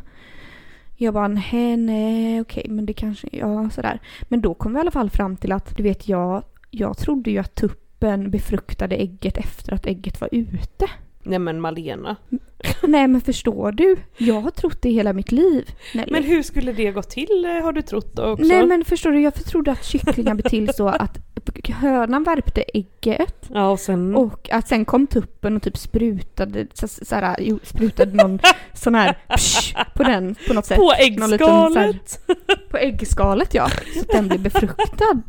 Jag 0.99 1.13
bara, 1.13 1.27
nej, 1.27 1.77
nej, 1.77 2.41
okej, 2.41 2.65
men 2.69 2.85
det 2.85 2.93
kanske, 2.93 3.27
ja 3.31 3.69
sådär. 3.69 3.99
Men 4.23 4.41
då 4.41 4.53
kom 4.53 4.73
vi 4.73 4.77
i 4.77 4.81
alla 4.81 4.91
fall 4.91 5.09
fram 5.09 5.37
till 5.37 5.51
att, 5.51 5.77
du 5.77 5.83
vet 5.83 6.07
jag, 6.07 6.43
jag 6.71 6.97
trodde 6.97 7.31
ju 7.31 7.37
att 7.37 7.55
tuppen 7.55 8.31
befruktade 8.31 8.95
ägget 8.95 9.37
efter 9.37 9.73
att 9.73 9.85
ägget 9.85 10.21
var 10.21 10.29
ute. 10.31 10.87
Nej 11.23 11.39
men 11.39 11.61
Malena. 11.61 12.15
nej 12.83 13.07
men 13.07 13.21
förstår 13.21 13.71
du? 13.71 13.95
Jag 14.17 14.41
har 14.41 14.51
trott 14.51 14.81
det 14.81 14.89
hela 14.89 15.13
mitt 15.13 15.31
liv. 15.31 15.71
Nelly. 15.93 16.11
Men 16.11 16.23
hur 16.23 16.43
skulle 16.43 16.71
det 16.71 16.91
gå 16.91 17.01
till 17.01 17.45
eh, 17.45 17.63
har 17.63 17.71
du 17.71 17.81
trott 17.81 18.15
då 18.15 18.23
också? 18.23 18.45
Nej 18.45 18.65
men 18.65 18.85
förstår 18.85 19.11
du, 19.11 19.21
jag 19.21 19.33
trodde 19.33 19.71
att 19.71 19.85
kycklingar 19.85 20.33
blev 20.33 20.49
till 20.49 20.73
så 20.73 20.87
att 20.87 21.26
hönan 21.73 22.23
värpte 22.23 22.63
ägget 22.73 23.45
Ja 23.49 23.69
och 23.69 23.79
sen... 23.79 24.15
och 24.15 24.49
att 24.51 24.67
sen 24.67 24.85
kom 24.85 25.07
tuppen 25.07 25.55
och 25.55 25.61
typ 25.63 25.77
sprutade, 25.77 26.67
så, 26.73 26.87
så 26.87 27.15
här, 27.15 27.59
sprutade 27.65 28.11
någon 28.23 28.39
sån 28.73 28.95
här 28.95 29.17
psh, 29.37 29.75
på 29.95 30.03
den 30.03 30.35
på 30.47 30.53
något 30.53 30.65
sätt. 30.65 30.77
på 30.77 30.83
Någon 31.17 31.29
liten 31.29 31.47
här- 31.49 31.89
äggskalet! 31.89 32.19
På 32.69 32.77
äggskalet 32.77 33.53
ja, 33.53 33.69
så 33.93 33.99
att 33.99 34.07
den 34.07 34.27
blev 34.27 34.41
befruktad. 34.41 35.21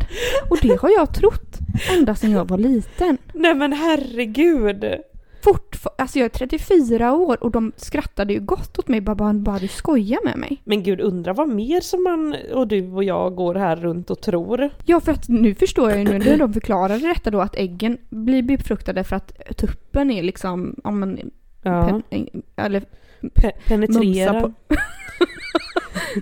Och 0.50 0.58
det 0.62 0.80
har 0.80 0.90
jag 0.90 1.14
trott 1.14 1.58
ända 1.90 2.14
sedan 2.14 2.30
jag 2.30 2.48
var 2.48 2.58
liten. 2.58 3.18
Nej 3.32 3.54
men 3.54 3.72
herregud! 3.72 4.84
Fortfar- 5.48 5.90
alltså 5.98 6.18
jag 6.18 6.24
är 6.24 6.28
34 6.28 7.12
år 7.12 7.44
och 7.44 7.50
de 7.50 7.72
skrattade 7.76 8.32
ju 8.32 8.40
gott 8.40 8.78
åt 8.78 8.88
mig, 8.88 9.00
bara, 9.00 9.14
bara, 9.16 9.32
bara 9.34 9.58
du 9.58 9.68
skojar 9.68 10.18
med 10.24 10.36
mig. 10.38 10.62
Men 10.64 10.82
gud 10.82 11.00
undra 11.00 11.32
vad 11.32 11.48
mer 11.48 11.80
som 11.80 12.02
man 12.02 12.36
och 12.54 12.68
du 12.68 12.90
och 12.92 13.04
jag 13.04 13.34
går 13.34 13.54
här 13.54 13.76
runt 13.76 14.10
och 14.10 14.20
tror. 14.20 14.70
Ja, 14.84 15.00
för 15.00 15.12
att 15.12 15.28
nu 15.28 15.54
förstår 15.54 15.90
jag 15.90 15.98
ju 15.98 16.04
nu 16.04 16.18
när 16.18 16.36
de 16.36 16.52
förklarade 16.52 17.08
detta 17.08 17.30
då 17.30 17.40
att 17.40 17.56
äggen 17.56 17.98
blir 18.10 18.42
befruktade 18.42 19.04
för 19.04 19.16
att 19.16 19.32
tuppen 19.56 20.10
är 20.10 20.22
liksom, 20.22 20.74
om 20.84 21.00
man, 21.00 21.18
Ja. 21.62 22.00
pen, 22.10 22.42
eller 22.56 22.82
Pe- 23.20 23.52
penetrera. 23.66 24.32
mumsa 24.32 24.40
på, 24.40 24.52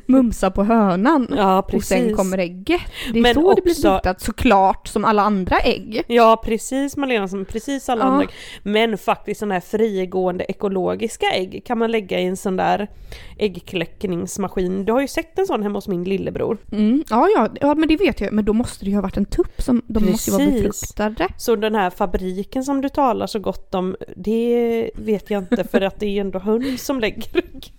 mumsa 0.07 0.51
på 0.51 0.65
hönan. 0.65 1.27
Ja 1.37 1.59
och 1.59 1.69
precis. 1.71 1.89
sen 1.89 2.15
kommer 2.17 2.39
ägget. 2.39 2.81
Det 3.13 3.19
är 3.19 3.23
Men 3.23 3.35
så 3.35 3.55
det 3.55 3.63
blir 3.63 3.73
också- 3.73 3.83
befruktat 3.89 4.21
såklart 4.21 4.89
som 4.89 5.05
alla 5.05 5.23
andra 5.23 5.59
ägg. 5.59 6.03
Ja 6.07 6.43
precis 6.45 6.97
Malena, 6.97 7.29
som 7.29 7.45
precis 7.45 7.89
alla 7.89 8.05
Ja. 8.05 8.09
andra. 8.11 8.29
Men 8.63 8.99
faktiskt 8.99 9.39
sådana 9.41 9.55
här 9.55 9.61
frigående 9.61 10.45
ekologiska 10.45 11.27
ägg 11.35 11.63
kan 11.67 11.79
man 11.79 11.91
lägga 11.91 12.21
i 12.21 12.25
en 12.27 12.37
sån 12.37 12.57
där 12.57 12.89
äggkläckningsmaskin. 13.39 14.85
Du 14.85 14.93
har 14.93 15.01
ju 15.01 15.09
sett 15.09 15.39
en 15.39 15.47
sån 15.47 15.63
hemma 15.63 15.77
hos 15.77 15.89
min 15.89 16.05
lillebror. 16.05 16.59
Mm. 16.73 17.05
Ja, 17.11 17.29
ja, 17.37 17.49
ja, 17.61 17.75
men 17.75 17.89
det 17.89 17.97
vet 17.97 18.21
jag. 18.21 18.33
Men 18.33 18.45
då 18.45 18.53
måste 18.53 18.85
det 18.85 18.89
ju 18.91 18.97
ha 18.97 19.03
varit 19.03 19.17
en 19.17 19.25
tupp 19.25 19.63
som, 19.63 19.83
de 19.87 20.05
måste 20.11 20.31
ju 20.31 20.37
vara 20.37 20.47
Precis. 20.47 20.63
befruktade. 20.63 21.29
Så 21.39 21.57
den 21.57 21.75
här 21.75 21.91
fabriken 21.91 22.65
som 22.65 22.81
du 22.81 22.89
talar 22.89 23.27
så 23.27 23.39
gott 23.39 23.75
om, 23.75 23.97
det 24.17 24.91
vet 24.95 25.31
jag 25.31 25.43
inte 25.43 25.65
för 25.65 25.81
att 25.81 26.01
det 26.01 26.07
är 26.07 26.11
ju 26.11 26.19
ändå 26.19 26.39
höns 26.39 26.85
som 26.85 27.01
lägger 27.01 27.37
ägg. 27.39 27.73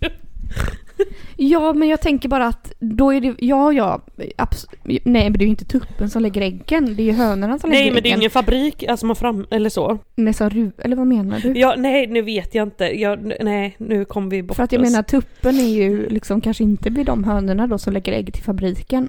Ja, 1.40 1.72
men 1.72 1.88
jag 1.88 2.00
tänker 2.00 2.28
bara 2.28 2.46
att 2.46 2.72
då 2.78 3.10
är 3.14 3.20
det, 3.20 3.34
ja, 3.38 3.72
ja, 3.72 4.00
abs- 4.36 4.66
nej, 4.84 5.00
men 5.04 5.32
det 5.32 5.38
är 5.38 5.46
ju 5.46 5.46
inte 5.50 5.64
tuppen 5.64 6.10
som 6.10 6.22
lägger 6.22 6.40
äggen. 6.40 6.94
Det 6.96 7.02
är 7.02 7.04
ju 7.04 7.12
hönorna 7.12 7.58
som 7.58 7.70
Nej 7.70 7.78
lägger 7.80 7.92
men 7.94 8.02
det 8.02 8.08
är 8.08 8.10
äggen. 8.10 8.20
ingen 8.20 8.30
fabrik, 8.30 8.82
alltså 8.82 9.06
man 9.06 9.16
fram, 9.16 9.46
eller 9.50 9.70
så. 9.70 9.98
Med 10.14 10.36
så 10.36 10.48
ru, 10.48 10.70
eller 10.78 10.96
vad 10.96 11.06
menar 11.06 11.40
du? 11.40 11.52
Ja, 11.58 11.74
nej 11.78 12.06
nu 12.06 12.22
vet 12.22 12.54
jag 12.54 12.66
inte. 12.66 13.00
Jag, 13.00 13.32
nej, 13.40 13.76
nu 13.78 14.04
kom 14.04 14.28
vi 14.28 14.42
bort 14.42 14.56
För 14.56 14.62
att 14.64 14.72
jag 14.72 14.82
oss. 14.82 14.90
menar 14.90 15.02
tuppen 15.02 15.58
är 15.58 15.68
ju 15.68 16.08
liksom 16.08 16.40
kanske 16.40 16.64
inte 16.64 16.90
vid 16.90 17.06
de 17.06 17.24
hönorna 17.24 17.66
då 17.66 17.78
som 17.78 17.92
lägger 17.92 18.12
ägg 18.12 18.34
till 18.34 18.42
fabriken. 18.44 19.08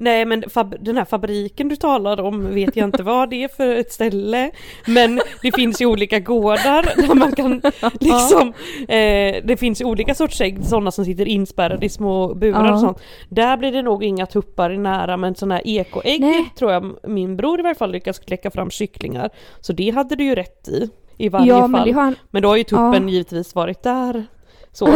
Nej 0.00 0.24
men 0.24 0.44
den 0.80 0.96
här 0.96 1.04
fabriken 1.04 1.68
du 1.68 1.76
talar 1.76 2.20
om 2.20 2.54
vet 2.54 2.76
jag 2.76 2.84
inte 2.84 3.02
vad 3.02 3.30
det 3.30 3.44
är 3.44 3.48
för 3.48 3.76
ett 3.76 3.92
ställe. 3.92 4.50
Men 4.86 5.20
det 5.42 5.52
finns 5.54 5.80
ju 5.80 5.86
olika 5.86 6.20
gårdar 6.20 6.82
där 7.08 7.14
man 7.14 7.32
kan 7.32 7.60
liksom, 8.00 8.52
eh, 8.88 9.44
det 9.44 9.56
finns 9.60 9.80
ju 9.80 9.84
olika 9.84 10.14
sorts 10.14 10.40
ägg, 10.40 10.64
sådana 10.64 10.90
som 10.90 11.04
sitter 11.04 11.28
inspärrade 11.28 11.86
i 11.86 11.88
små 11.88 12.34
burar 12.34 12.64
Ja. 12.66 12.74
och 12.74 12.80
sånt. 12.80 12.98
Där 13.28 13.56
blir 13.56 13.72
det 13.72 13.82
nog 13.82 14.04
inga 14.04 14.26
tuppar 14.26 14.70
nära 14.70 15.16
men 15.16 15.34
sådana 15.34 15.54
här 15.54 15.66
ekoägg 15.66 16.20
Nej. 16.20 16.44
tror 16.58 16.72
jag 16.72 16.96
min 17.02 17.36
bror 17.36 17.60
i 17.60 17.62
varje 17.62 17.74
fall 17.74 17.92
lyckas 17.92 18.18
kläcka 18.18 18.50
fram 18.50 18.70
kycklingar. 18.70 19.30
Så 19.60 19.72
det 19.72 19.90
hade 19.90 20.16
du 20.16 20.24
ju 20.24 20.34
rätt 20.34 20.68
i. 20.68 20.90
I 21.20 21.28
varje 21.28 21.46
ja, 21.46 21.60
fall. 21.60 21.70
men 21.70 21.94
har. 21.94 22.14
Men 22.30 22.42
då 22.42 22.48
har 22.48 22.56
ju 22.56 22.64
tuppen 22.64 23.02
Ja. 23.08 23.08
givetvis 23.08 23.54
varit 23.54 23.82
där. 23.82 24.26
Så, 24.72 24.86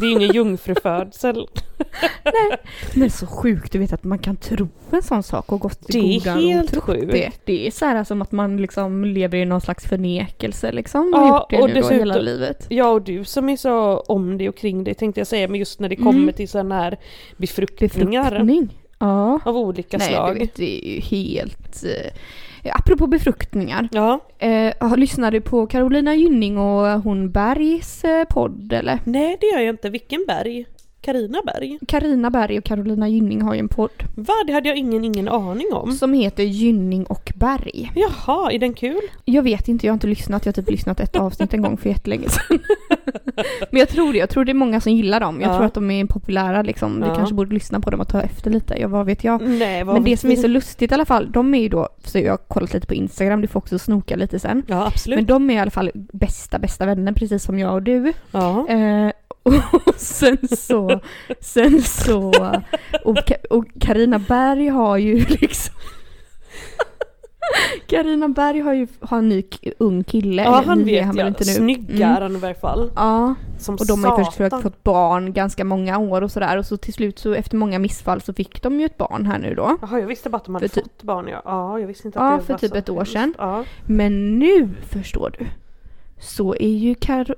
det 0.00 0.06
är 0.06 0.08
ju 0.08 0.10
ingen 0.10 0.34
jungfrufödsel. 0.34 1.46
Men 2.94 3.10
så 3.10 3.26
sjukt, 3.26 3.72
du 3.72 3.78
vet 3.78 3.92
att 3.92 4.04
man 4.04 4.18
kan 4.18 4.36
tro 4.36 4.68
en 4.90 5.02
sån 5.02 5.22
sak 5.22 5.52
och 5.52 5.60
gått 5.60 5.86
till 5.86 6.00
Det 6.02 6.16
är 6.16 6.18
godan 6.18 6.38
helt 6.38 6.76
sjukt. 6.82 7.12
Det. 7.12 7.30
det 7.44 7.66
är 7.66 7.70
så 7.70 7.84
här 7.84 8.04
som 8.04 8.22
att 8.22 8.32
man 8.32 8.56
liksom 8.56 9.04
lever 9.04 9.38
i 9.38 9.44
någon 9.44 9.60
slags 9.60 9.84
förnekelse 9.88 10.72
liksom. 10.72 11.10
Ja, 11.14 11.38
gjort 11.38 11.50
det 11.50 11.62
och 11.62 11.68
nu 11.68 11.80
då 11.80 11.88
hela 11.88 12.16
livet. 12.18 12.66
Ja 12.68 12.88
och 12.90 13.02
du 13.02 13.24
som 13.24 13.48
är 13.48 13.56
så 13.56 13.98
om 14.00 14.38
det 14.38 14.48
och 14.48 14.56
kring 14.56 14.84
det 14.84 14.94
tänkte 14.94 15.20
jag 15.20 15.26
säga, 15.26 15.48
men 15.48 15.60
just 15.60 15.80
när 15.80 15.88
det 15.88 15.96
kommer 15.96 16.10
Mm. 16.22 16.34
till 16.34 16.48
sådana 16.48 16.74
här 16.74 16.98
befruktningar 17.36 18.24
Befruktning. 18.30 18.78
Ja. 18.98 19.40
av 19.44 19.56
olika 19.56 19.98
Nej, 19.98 20.08
slag. 20.08 20.34
vet, 20.38 20.54
det 20.54 20.86
är 20.86 20.94
ju 20.94 21.00
helt... 21.00 21.84
Eh, 22.62 22.72
apropå 22.74 23.06
befruktningar. 23.06 23.88
Ja, 23.92 24.20
Eh, 24.38 24.96
lyssnar 24.96 25.30
du 25.30 25.40
på 25.40 25.66
Carolina 25.66 26.14
Gynning 26.14 26.58
och 26.58 27.02
hon 27.02 27.30
Bergs 27.30 28.04
eh, 28.04 28.24
podd 28.24 28.72
eller? 28.72 28.98
nej 29.04 29.36
det 29.40 29.46
gör 29.46 29.60
jag 29.60 29.72
inte. 29.72 29.90
Vilken 29.90 30.24
berg? 30.28 30.66
Karina 31.02 31.38
Berg? 31.46 31.78
Carina 31.88 32.30
Berg 32.30 32.58
och 32.58 32.64
Carolina 32.64 33.08
Gynning 33.08 33.42
har 33.42 33.54
ju 33.54 33.60
en 33.60 33.68
podd 33.68 33.90
Va? 34.14 34.34
Det 34.46 34.52
hade 34.52 34.68
jag 34.68 34.78
ingen, 34.78 35.04
ingen 35.04 35.28
aning 35.28 35.66
om. 35.72 35.92
som 35.92 36.12
heter 36.12 36.42
Gynning 36.42 37.04
och 37.04 37.32
Berg. 37.36 37.92
Jaha, 37.94 38.52
är 38.52 38.58
den 38.58 38.74
kul? 38.74 39.00
Jag 39.24 39.42
vet 39.42 39.68
inte, 39.68 39.86
jag 39.86 39.92
har 39.92 39.94
inte 39.96 40.06
lyssnat. 40.06 40.46
Jag 40.46 40.52
har 40.52 40.62
typ 40.62 40.70
lyssnat 40.70 41.00
ett 41.00 41.16
avsnitt 41.16 41.54
en 41.54 41.62
gång 41.62 41.76
för 41.76 41.88
jättelänge 41.88 42.28
sedan. 42.28 42.58
Men 43.70 43.78
jag 43.80 43.88
tror 43.88 44.12
det. 44.12 44.18
Jag 44.18 44.30
tror 44.30 44.44
det 44.44 44.52
är 44.52 44.54
många 44.54 44.80
som 44.80 44.92
gillar 44.92 45.20
dem. 45.20 45.40
Jag 45.40 45.50
Ja. 45.50 45.56
tror 45.56 45.66
att 45.66 45.74
de 45.74 45.90
är 45.90 46.04
populära 46.04 46.62
liksom. 46.62 47.00
Vi 47.00 47.06
Ja. 47.06 47.14
kanske 47.14 47.34
borde 47.34 47.54
lyssna 47.54 47.80
på 47.80 47.90
dem 47.90 48.00
och 48.00 48.08
ta 48.08 48.20
efter 48.22 48.50
lite. 48.50 48.74
Ja, 48.80 48.88
vad 48.88 49.06
vet 49.06 49.24
jag. 49.24 49.42
Nej, 49.48 49.84
vad 49.84 49.94
Men 49.94 50.04
det 50.04 50.16
som 50.16 50.30
är 50.30 50.36
så 50.36 50.46
lustigt 50.48 50.90
i 50.90 50.94
alla 50.94 51.04
fall, 51.04 51.32
de 51.32 51.54
är 51.54 51.60
ju 51.60 51.68
då, 51.68 51.88
så 52.04 52.18
jag 52.18 52.32
har 52.32 52.36
kollat 52.36 52.74
lite 52.74 52.86
på 52.86 52.94
Instagram, 52.94 53.40
du 53.40 53.48
får 53.48 53.60
också 53.60 53.78
snoka 53.78 54.16
lite 54.16 54.38
sen. 54.38 54.62
Ja, 54.66 54.86
absolut. 54.86 55.16
Men 55.18 55.26
de 55.26 55.50
är 55.50 55.54
i 55.54 55.58
alla 55.58 55.70
fall 55.70 55.90
bästa, 55.94 56.58
bästa 56.58 56.86
vänner 56.86 57.12
precis 57.12 57.42
som 57.44 57.58
jag 57.58 57.74
och 57.74 57.82
du. 57.82 58.12
Ja. 58.30 58.68
Eh, 58.68 59.10
och 59.42 59.94
sen 59.96 60.38
så, 60.58 61.00
sen 61.40 61.82
så, 61.82 62.28
och, 63.04 63.16
Ka- 63.16 63.46
och 63.50 63.64
Carina 63.80 64.18
Berg 64.18 64.68
har 64.68 64.96
ju 64.96 65.14
liksom 65.24 65.74
Carina 67.86 68.28
Berg 68.28 68.60
har 68.60 68.72
ju 68.74 68.86
har 69.00 69.18
en 69.18 69.28
ny 69.28 69.42
ung 69.78 70.04
kille. 70.04 70.42
Ja 70.42 70.62
han 70.66 70.84
vet 70.84 71.06
väl 71.08 71.16
jag, 71.18 71.26
inte 71.28 71.44
nu. 71.46 71.52
snygg 71.52 71.90
är 72.00 72.04
Mm. 72.06 72.22
han 72.22 72.36
i 72.36 72.38
varje 72.38 72.54
fall. 72.54 72.90
Ja, 72.96 73.34
Som 73.58 73.74
och 73.74 73.86
de 73.86 74.04
har 74.04 74.18
ju 74.18 74.24
först 74.24 74.36
försökt 74.36 74.62
fått 74.62 74.82
barn 74.82 75.32
ganska 75.32 75.64
många 75.64 75.98
år 75.98 76.22
och 76.22 76.30
sådär 76.30 76.56
och 76.58 76.66
så 76.66 76.76
till 76.76 76.92
slut 76.94 77.18
så 77.18 77.34
efter 77.34 77.56
många 77.56 77.78
missfall 77.78 78.20
så 78.20 78.32
fick 78.32 78.62
de 78.62 78.80
ju 78.80 78.86
ett 78.86 78.96
barn 78.96 79.26
här 79.26 79.38
nu 79.38 79.54
då. 79.54 79.76
Jaha 79.82 80.00
jag 80.00 80.06
visste 80.06 80.30
bara 80.30 80.36
att 80.36 80.44
de 80.44 80.54
hade 80.54 80.68
För 80.68 80.74
typ- 80.74 80.84
fått 80.84 81.02
barn 81.02 81.28
ja. 81.28 81.42
Ja 81.44 81.78
jag 81.80 81.86
visste 81.86 82.08
inte 82.08 82.18
Ja, 82.18 82.32
att 82.32 82.40
det 82.40 82.46
för 82.46 82.52
var 82.52 82.58
typ 82.58 82.70
så 82.70 82.76
ett 82.76 82.88
år 82.88 83.04
sedan. 83.04 83.34
Ja. 83.38 83.64
Men 83.86 84.38
nu 84.38 84.68
förstår 84.88 85.34
du 85.38 85.46
så 86.20 86.54
är 86.54 86.76
ju 86.76 86.94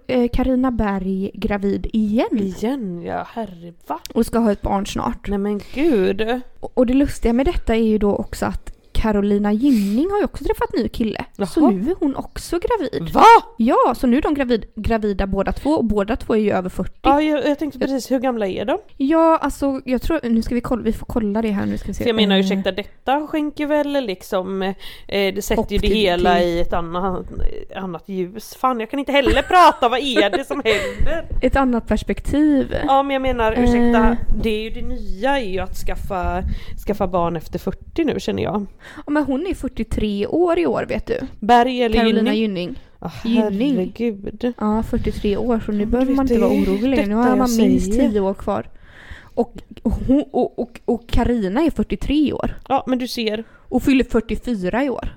eh, 0.06 0.28
Carina 0.32 0.70
Berg 0.70 1.30
gravid 1.34 1.86
igen 1.92 2.38
Igen 2.38 3.02
ja, 3.02 3.26
herre 3.30 3.72
va? 3.86 4.00
och 4.14 4.26
ska 4.26 4.38
ha 4.38 4.52
ett 4.52 4.62
barn 4.62 4.86
snart. 4.86 5.28
Nej 5.28 5.38
men 5.38 5.60
gud. 5.74 6.40
Och 6.60 6.86
det 6.86 6.94
lustiga 6.94 7.32
med 7.32 7.46
detta 7.46 7.74
är 7.76 7.84
ju 7.84 7.98
då 7.98 8.16
också 8.16 8.46
att 8.46 8.71
Carolina 9.02 9.52
Gynning 9.52 10.10
har 10.10 10.18
ju 10.18 10.24
också 10.24 10.44
träffat 10.44 10.72
ny 10.76 10.88
kille. 10.88 11.24
Så 11.48 11.60
Jaha. 11.60 11.70
nu 11.70 11.90
är 11.90 11.94
hon 12.00 12.16
också 12.16 12.58
gravid. 12.58 13.10
Va? 13.14 13.24
Ja, 13.56 13.94
så 13.96 14.06
nu 14.06 14.16
är 14.18 14.22
de 14.22 14.34
gravid, 14.34 14.64
gravida 14.76 15.26
båda 15.26 15.52
två 15.52 15.70
och 15.70 15.84
båda 15.84 16.16
två 16.16 16.34
är 16.34 16.38
ju 16.38 16.50
över 16.52 16.68
40. 16.68 16.92
Ja 17.02 17.22
jag, 17.22 17.46
jag 17.48 17.58
tänkte 17.58 17.78
precis, 17.78 18.10
hur 18.10 18.18
gamla 18.18 18.46
är 18.46 18.64
de? 18.64 18.78
Ja, 18.96 19.36
alltså 19.42 19.80
jag 19.84 20.02
tror, 20.02 20.20
nu 20.22 20.42
ska 20.42 20.54
vi 20.54 20.60
kolla, 20.60 20.82
vi 20.82 20.92
får 20.92 21.06
kolla 21.06 21.42
det 21.42 21.50
här 21.50 21.66
nu 21.66 21.78
ska 21.78 21.86
vi 21.86 21.94
se. 21.94 22.02
För 22.04 22.08
jag 22.08 22.16
menar 22.16 22.36
Eh, 22.36 22.40
ursäkta 22.40 22.72
detta 22.72 23.26
skänker 23.26 23.66
väl 23.66 23.92
liksom, 23.92 24.62
eh, 24.62 24.74
det 25.08 25.44
sätter 25.44 25.72
ju 25.72 25.78
det 25.78 25.88
hela 25.88 26.40
i 26.40 26.60
ett 26.60 26.72
annat, 26.72 27.26
annat 27.76 28.08
ljus. 28.08 28.54
Fan 28.60 28.80
jag 28.80 28.90
kan 28.90 28.98
inte 28.98 29.12
heller 29.12 29.42
prata, 29.48 29.88
vad 29.88 30.00
är 30.00 30.30
det 30.30 30.44
som 30.44 30.62
händer? 30.64 31.24
Ett 31.42 31.56
annat 31.56 31.88
perspektiv. 31.88 32.76
Ja 32.86 33.02
men 33.02 33.14
jag 33.14 33.22
menar 33.22 33.52
ursäkta, 33.52 33.82
Eh. 34.08 34.14
det 34.42 34.50
är 34.50 34.62
ju 34.62 34.70
det 34.70 34.82
nya 34.88 35.38
är 35.40 35.44
ju 35.52 35.58
att 35.58 35.76
skaffa, 35.76 36.42
skaffa 36.86 37.06
barn 37.06 37.36
efter 37.36 37.58
40 37.58 38.04
nu 38.04 38.20
känner 38.20 38.42
jag. 38.42 38.66
Ja, 38.96 39.02
men 39.12 39.24
hon 39.24 39.46
är 39.46 39.54
43 39.54 40.26
år 40.26 40.58
i 40.58 40.66
år 40.66 40.86
vet 40.88 41.06
du. 41.06 41.18
Berg 41.40 41.82
eller 41.82 41.96
Carolina 41.98 42.34
Gynning? 42.34 42.78
Gynning. 43.24 43.50
Gynning. 43.50 43.76
herregud. 43.76 44.52
Ja, 44.58 44.82
43 44.82 45.36
år 45.36 45.62
så 45.66 45.72
nu 45.72 45.86
behöver 45.86 46.14
man 46.14 46.24
inte 46.24 46.38
vara 46.40 46.50
orolig. 46.52 47.08
Nu 47.08 47.14
har 47.14 47.36
man 47.36 47.56
minst 47.56 47.94
säger. 47.94 48.10
10 48.10 48.20
år 48.20 48.34
kvar. 48.34 48.66
Och, 49.34 49.54
och, 49.82 49.92
hon- 49.92 50.24
och, 50.30 50.58
och, 50.58 50.80
och 50.84 51.06
Carina 51.08 51.60
är 51.62 51.70
43 51.70 52.32
år. 52.32 52.54
Ja 52.68 52.84
men 52.86 52.98
du 52.98 53.08
ser, 53.08 53.44
Och 53.50 53.82
fyller 53.82 54.04
44 54.04 54.84
i 54.84 54.90
år. 54.90 55.08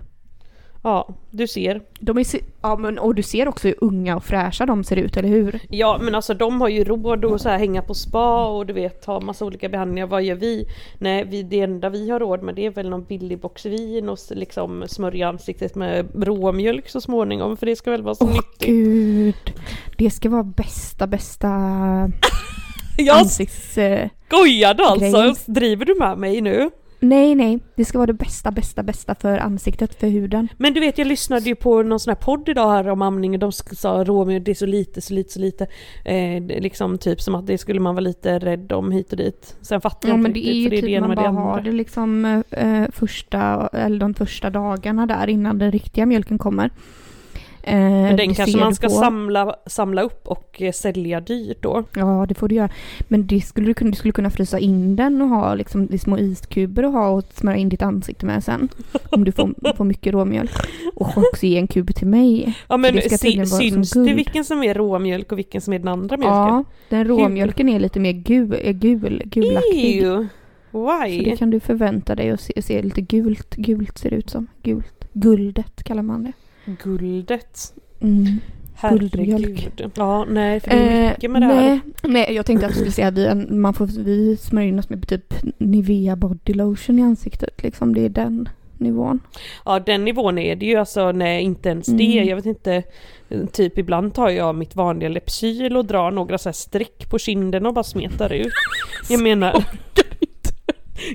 Ja 0.86 1.08
du 1.32 1.48
ser. 1.48 1.82
De 2.00 2.18
är, 2.18 2.26
ja, 2.62 2.78
men, 2.78 3.00
och 3.00 3.16
du 3.16 3.24
ser 3.24 3.48
också 3.48 3.68
hur 3.68 3.76
unga 3.82 4.16
och 4.16 4.24
fräscha 4.24 4.66
de 4.66 4.84
ser 4.84 4.96
ut, 4.96 5.18
eller 5.18 5.30
hur? 5.30 5.60
Ja 5.70 6.00
men 6.02 6.16
alltså 6.16 6.34
de 6.34 6.62
har 6.62 6.70
ju 6.70 6.84
råd 6.84 7.26
att 7.26 7.42
så 7.42 7.50
här 7.50 7.58
hänga 7.58 7.82
på 7.82 7.94
spa 7.94 8.48
och 8.48 8.66
du 8.66 8.74
vet 8.74 9.06
ha 9.06 9.20
massa 9.20 9.46
olika 9.46 9.70
behandlingar. 9.70 10.08
Vad 10.08 10.24
gör 10.24 10.36
vi? 10.36 10.66
Nej 11.00 11.24
vi, 11.24 11.44
det 11.44 11.62
enda 11.62 11.90
vi 11.90 12.10
har 12.10 12.20
råd 12.20 12.44
med 12.44 12.56
det 12.56 12.66
är 12.66 12.70
väl 12.70 12.90
någon 12.90 13.04
billig 13.04 13.40
box 13.40 13.66
vin 13.66 14.10
och 14.10 14.18
liksom 14.30 14.84
smörja 14.88 15.30
ansiktet 15.30 15.76
med 15.76 16.08
råmjölk 16.24 16.90
så 16.90 17.02
småningom 17.02 17.58
för 17.58 17.66
det 17.66 17.76
ska 17.76 17.92
väl 17.92 18.04
vara 18.04 18.16
så 18.16 18.26
Åh 18.26 18.32
nyttigt. 18.32 18.68
gud. 18.68 19.54
Det 19.98 20.10
ska 20.10 20.30
vara 20.30 20.44
bästa, 20.44 21.08
bästa 21.08 21.48
Jag 22.98 23.18
ansikts... 23.18 23.78
Eh, 23.78 24.10
skojade 24.28 24.84
alltså! 24.84 25.52
Driver 25.52 25.86
du 25.86 25.96
med 26.00 26.18
mig 26.18 26.42
nu? 26.42 26.70
Nej, 27.10 27.36
nej. 27.36 27.60
Det 27.76 27.86
ska 27.86 27.98
vara 27.98 28.08
det 28.08 28.14
bästa, 28.14 28.52
bästa, 28.52 28.84
bästa 28.84 29.16
för 29.16 29.38
ansiktet, 29.38 30.00
för 30.00 30.08
huden. 30.08 30.48
Men 30.58 30.74
du 30.74 30.80
vet 30.80 30.98
jag 30.98 31.08
lyssnade 31.08 31.46
ju 31.46 31.56
på 31.56 31.84
någon 31.84 32.00
sån 32.00 32.12
här 32.12 32.16
podd 32.16 32.50
idag 32.50 32.70
här 32.72 32.88
om 32.90 33.02
amning 33.02 33.34
och 33.34 33.40
de 33.40 33.52
sa 33.52 34.04
råmjölk 34.04 34.46
det 34.46 34.52
är 34.52 34.56
så 34.56 34.66
lite, 34.66 35.02
så 35.02 35.14
lite, 35.14 35.34
så 35.34 35.40
lite. 35.40 35.64
Eh, 36.06 36.44
det 36.44 36.60
liksom 36.60 36.98
typ 36.98 37.22
som 37.22 37.36
att 37.36 37.48
det 37.48 37.58
skulle 37.58 37.80
man 37.80 37.96
vara 37.96 38.04
lite 38.04 38.40
rädd 38.40 38.72
om 38.72 38.92
hit 38.92 39.12
och 39.12 39.18
dit. 39.18 39.56
Sen 39.62 39.82
fattar 39.82 40.10
Ja 40.10 40.14
jag 40.14 40.22
men 40.22 40.32
inte 40.32 40.40
det 40.40 40.54
riktigt 40.54 40.56
ju 40.56 40.64
för 40.64 40.70
det 40.70 40.78
är 40.78 40.82
det 40.82 40.88
typ 40.88 40.98
ena 40.98 41.08
man 41.08 41.16
med 41.16 41.18
det 41.18 41.32
bara 41.32 41.44
har 41.44 41.62
det 41.62 41.72
liksom 41.72 42.44
eh, 42.50 42.84
första, 42.92 43.70
eller 43.74 44.00
de 44.00 44.14
första 44.14 44.50
dagarna 44.50 45.06
där 45.06 45.30
innan 45.30 45.58
den 45.58 45.72
riktiga 45.72 46.06
mjölken 46.06 46.38
kommer. 46.38 46.70
Eh, 47.68 47.80
Men 47.80 48.18
den 48.18 48.34
kanske 48.34 48.58
man 48.58 48.76
ska 48.76 48.88
på. 48.88 48.94
samla, 48.94 49.56
samla 49.66 50.02
upp 50.02 50.28
och 50.28 50.62
eh, 50.62 50.72
sälja 50.72 51.20
dyrt 51.20 51.58
då. 51.62 51.84
Ja 51.96 52.26
det 52.30 52.36
får 52.36 52.48
du 52.48 52.56
göra. 52.56 52.70
Men 53.08 53.28
det 53.28 53.42
skulle 53.42 53.68
du, 53.68 53.74
kunna, 53.74 53.90
du 53.92 53.96
skulle 53.98 54.12
kunna 54.12 54.30
frysa 54.30 54.60
in 54.60 54.96
den 54.96 55.22
och 55.22 55.28
ha 55.30 55.56
liksom 55.56 55.88
i 55.92 55.98
små 55.98 56.18
iskuber 56.18 56.86
och 56.86 56.92
ha 56.92 57.10
och 57.10 57.24
smörja 57.34 57.58
in 57.58 57.70
ditt 57.70 57.82
ansikte 57.82 58.26
med 58.26 58.44
sen. 58.44 58.70
Om 59.10 59.24
du 59.24 59.32
får, 59.32 59.74
får 59.76 59.86
mycket 59.86 60.14
råmjölk. 60.14 60.52
Och 60.96 61.18
också 61.18 61.46
ge 61.46 61.58
en 61.58 61.68
kub 61.68 61.96
till 61.96 62.08
mig. 62.08 62.58
Ja 62.68 62.78
men 62.78 62.96
det 62.96 63.10
som 63.10 63.60
syns 63.60 63.92
det 63.92 64.14
vilken 64.14 64.46
som 64.46 64.64
är 64.64 64.74
råmjölk 64.74 65.32
och 65.32 65.38
vilken 65.38 65.62
som 65.62 65.74
är 65.74 65.80
den 65.80 65.88
andra 65.88 66.18
mjölken? 66.18 66.36
Ja, 66.36 66.64
den 66.90 67.08
råmjölken 67.08 67.70
är 67.70 67.80
lite 67.80 68.00
mer 68.00 68.12
gul, 68.12 68.54
är 68.62 68.74
gul, 68.74 69.22
gulaktig. 69.26 70.04
Ew. 70.04 70.28
Så 70.72 71.02
det 71.06 71.08
Why? 71.08 71.38
kan 71.38 71.50
du 71.50 71.60
förvänta 71.60 72.16
dig 72.16 72.30
att 72.30 72.42
se, 72.42 72.62
se 72.62 72.82
lite 72.82 73.02
gult, 73.02 73.56
gult 73.56 73.98
ser 73.98 74.10
det 74.10 74.16
ut 74.16 74.30
som. 74.30 74.48
Gult. 74.64 75.06
Guldet 75.14 75.84
kallar 75.84 76.04
man 76.04 76.24
det. 76.24 76.32
Guldet. 76.66 77.74
Mm. 78.02 78.40
Guldmjölk. 78.82 79.60
Herregud. 79.60 79.92
Ja 79.96 80.26
nej 80.26 80.60
för 80.60 80.70
det 80.70 80.76
är 80.76 81.10
mycket 81.10 81.32
med 81.32 81.42
det 81.42 81.46
här. 81.46 81.72
Eh, 81.72 81.80
nej, 82.04 82.12
nej, 82.28 82.36
jag 82.36 82.46
tänkte 82.46 82.66
att 82.66 82.72
du 82.72 82.76
skulle 82.76 82.92
säga 82.92 83.08
att 83.08 83.18
vi, 83.18 83.36
man 83.50 83.74
får, 83.74 83.86
vi 83.86 84.38
smörjer 84.38 84.70
in 84.70 84.80
oss 84.80 84.90
med 84.90 85.08
typ 85.08 85.34
Nivea 85.58 86.16
body 86.16 86.54
lotion 86.54 87.00
i 87.00 87.02
ansiktet. 87.02 87.64
Liksom, 87.64 87.94
det 87.94 88.02
är 88.02 88.10
den 88.10 88.50
nivån. 88.78 89.20
Ja 89.66 89.80
den 89.80 90.06
nivån 90.06 90.38
är 90.38 90.56
det 90.56 90.66
ju 90.66 90.76
alltså, 90.76 91.12
nej 91.12 91.44
inte 91.44 91.70
ens 91.70 91.88
det. 91.88 92.18
Mm. 92.18 92.30
Jag 92.30 92.36
vet 92.36 92.46
inte, 92.46 92.84
typ 93.52 93.78
ibland 93.78 94.14
tar 94.14 94.30
jag 94.30 94.56
mitt 94.56 94.76
vanliga 94.76 95.10
Lypsyl 95.10 95.78
och 95.78 95.86
drar 95.86 96.12
några 96.12 96.38
så 96.38 96.50
här 96.50 96.54
streck 96.54 97.10
på 97.10 97.20
kinden 97.20 97.66
och 97.66 97.74
bara 97.74 97.84
smetar 97.84 98.34
ut. 98.34 98.54
Jag 99.10 99.22
menar... 99.22 99.64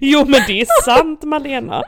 Jo 0.00 0.18
men 0.18 0.40
det 0.46 0.60
är 0.60 0.82
sant 0.84 1.22
Malena! 1.22 1.82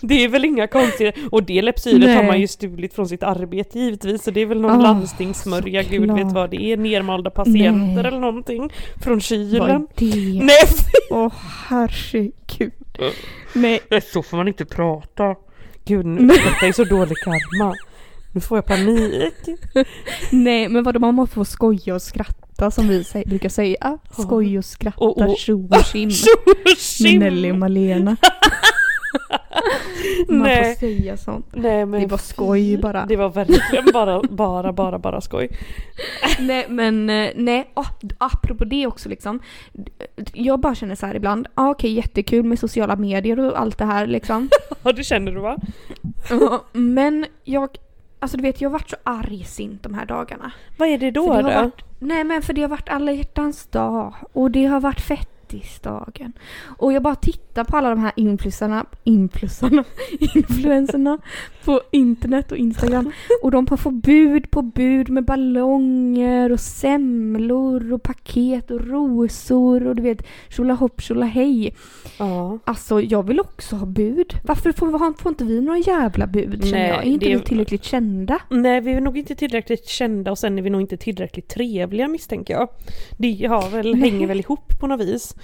Det 0.00 0.24
är 0.24 0.28
väl 0.28 0.44
inga 0.44 0.66
konstiga, 0.66 1.12
och 1.30 1.42
det 1.42 1.56
har 1.58 1.98
Nej. 1.98 2.26
man 2.26 2.40
ju 2.40 2.46
stulit 2.46 2.94
från 2.94 3.08
sitt 3.08 3.22
arbete 3.22 3.78
givetvis 3.78 4.22
så 4.24 4.30
det 4.30 4.40
är 4.40 4.46
väl 4.46 4.60
någon 4.60 4.70
Ah, 4.80 4.82
landstingssmörja, 4.82 5.82
gud 5.82 6.10
vet 6.12 6.32
vad 6.32 6.50
det 6.50 6.62
är, 6.62 6.76
nermalda 6.76 7.30
patienter 7.30 8.02
Nej. 8.02 8.06
eller 8.06 8.18
någonting 8.20 8.70
från 9.02 9.12
Vad 9.14 9.22
kylen. 9.22 9.70
är 9.70 9.78
det? 9.96 10.44
Nej! 10.44 10.68
Åh 11.10 11.32
herregud. 11.68 12.72
Nej, 13.52 13.80
Nej, 13.90 14.00
så 14.00 14.22
får 14.22 14.36
man 14.36 14.48
inte 14.48 14.64
prata. 14.64 15.34
Gud, 15.84 16.06
detta 16.28 16.66
är 16.66 16.72
så 16.72 16.84
dålig 16.84 17.16
karma. 17.16 17.74
Nu 18.32 18.40
får 18.40 18.58
jag 18.58 18.66
panik. 18.66 19.34
nej 20.32 20.68
men 20.68 20.84
vadå 20.84 20.98
man 20.98 21.14
måste 21.14 21.34
få 21.34 21.44
skoja 21.44 21.94
och 21.94 22.02
skratta 22.02 22.70
som 22.70 22.88
vi 22.88 23.04
säger, 23.04 23.26
brukar 23.26 23.48
säga. 23.48 23.98
Skoj 24.10 24.58
och 24.58 24.64
skratta, 24.64 25.04
Och- 25.04 25.18
och- 25.18 25.36
tjo 25.38 25.68
och 25.70 25.84
tjim. 25.92 26.10
Med 27.02 27.18
Nelly 27.20 27.50
och 27.50 27.56
Malena. 27.58 28.16
Man 30.28 30.38
Nej. 30.38 30.74
får 30.74 30.80
säga 30.80 31.16
sånt. 31.16 31.46
Nej, 31.52 31.86
men 31.86 32.00
Det 32.00 32.06
var 32.06 32.18
skoj 32.18 32.76
bara. 32.78 33.06
Det 33.06 33.16
var 33.16 33.28
verkligen 33.30 33.84
bara, 33.92 34.22
bara, 34.22 34.72
bara, 34.72 34.98
bara 34.98 35.20
skoj. 35.20 35.48
nej 36.40 36.66
men 36.68 37.10
eh, 37.10 37.30
nej, 37.36 37.70
ah, 37.74 37.84
apropå 38.18 38.64
det 38.64 38.86
också 38.86 39.08
liksom. 39.08 39.40
Jag 40.32 40.60
bara 40.60 40.74
känner 40.74 40.94
så 40.94 41.06
här 41.06 41.14
ibland, 41.14 41.46
ah, 41.54 41.70
okej 41.70 41.92
jättekul 41.92 42.44
med 42.44 42.58
sociala 42.58 42.96
medier 42.96 43.38
och 43.40 43.60
allt 43.60 43.78
det 43.78 43.84
här 43.84 44.06
liksom. 44.06 44.48
Ja, 44.82 44.92
det 44.92 45.04
känner 45.04 45.32
du 45.32 45.40
va? 45.40 45.56
Men 46.72 47.26
jag, 47.44 47.68
alltså 48.22 48.36
du 48.36 48.42
vet 48.42 48.60
jag 48.60 48.68
har 48.70 48.72
varit 48.72 48.90
så 48.90 48.96
argsint 49.04 49.82
de 49.82 49.94
här 49.94 50.06
dagarna. 50.06 50.52
Vad 50.76 50.88
är 50.88 50.98
det 50.98 51.10
då? 51.10 51.26
För 51.34 51.42
det 51.42 51.54
då? 51.54 51.60
varit, 51.60 51.84
nej 51.98 52.24
men 52.24 52.42
för 52.42 52.52
det 52.52 52.62
har 52.62 52.68
varit 52.68 52.88
alla 52.88 53.12
hjärtans 53.12 53.66
dag 53.66 54.14
och 54.32 54.50
det 54.50 54.64
har 54.66 54.80
varit 54.80 55.00
fettisdagen. 55.60 56.32
Och 56.78 56.92
jag 56.92 57.02
bara 57.02 57.14
tittar 57.14 57.64
på 57.64 57.76
alla 57.76 57.88
de 57.90 57.98
här 57.98 58.12
influencerna, 58.16 58.86
influencerna, 59.04 59.84
influencerna 60.34 61.18
på 61.64 61.80
internet 61.92 62.52
och 62.52 62.58
Instagram. 62.58 63.12
Och 63.42 63.50
de 63.50 63.66
har 63.70 63.76
fått 63.76 63.94
bud 63.94 64.50
på 64.50 64.62
bud 64.62 65.10
med 65.10 65.24
ballonger 65.24 66.52
och 66.52 66.60
semlor 66.60 67.92
och 67.92 68.02
paket 68.02 68.70
och 68.70 68.86
rosor 68.86 69.86
och 69.86 69.96
du 69.96 70.02
vet 70.02 70.26
tjolahopp 70.48 71.00
tjolahej. 71.02 71.74
Ja. 72.18 72.58
Alltså 72.64 73.00
jag 73.00 73.22
vill 73.26 73.40
också 73.40 73.76
ha 73.76 73.86
bud. 73.86 74.34
Varför 74.44 74.72
får, 74.72 75.18
får 75.22 75.28
inte 75.32 75.44
vi 75.44 75.60
några 75.60 75.78
jävla 75.78 76.26
bud 76.26 76.64
känner 76.64 76.88
jag? 76.88 76.98
Är 76.98 77.02
inte 77.02 77.26
det- 77.26 77.36
vi 77.36 77.42
tillräckligt 77.42 77.84
kända? 77.84 78.38
Nej, 78.50 78.80
vi 78.80 78.92
är 78.92 79.00
nog 79.00 79.18
inte 79.18 79.34
tillräckligt 79.34 79.86
kända 79.88 80.30
och 80.30 80.38
sen 80.38 80.58
är 80.58 80.62
vi 80.62 80.70
nog 80.70 80.80
inte 80.80 80.96
tillräckligt 80.96 81.48
trevliga 81.48 82.08
misstänker 82.08 82.54
jag. 82.54 82.68
Det 83.18 83.46
har 83.46 83.70
väl, 83.70 83.94
hänger 83.94 84.26
väl 84.26 84.40
ihop 84.40 84.80
på 84.80 84.86
något 84.86 85.00
vis. 85.00 85.34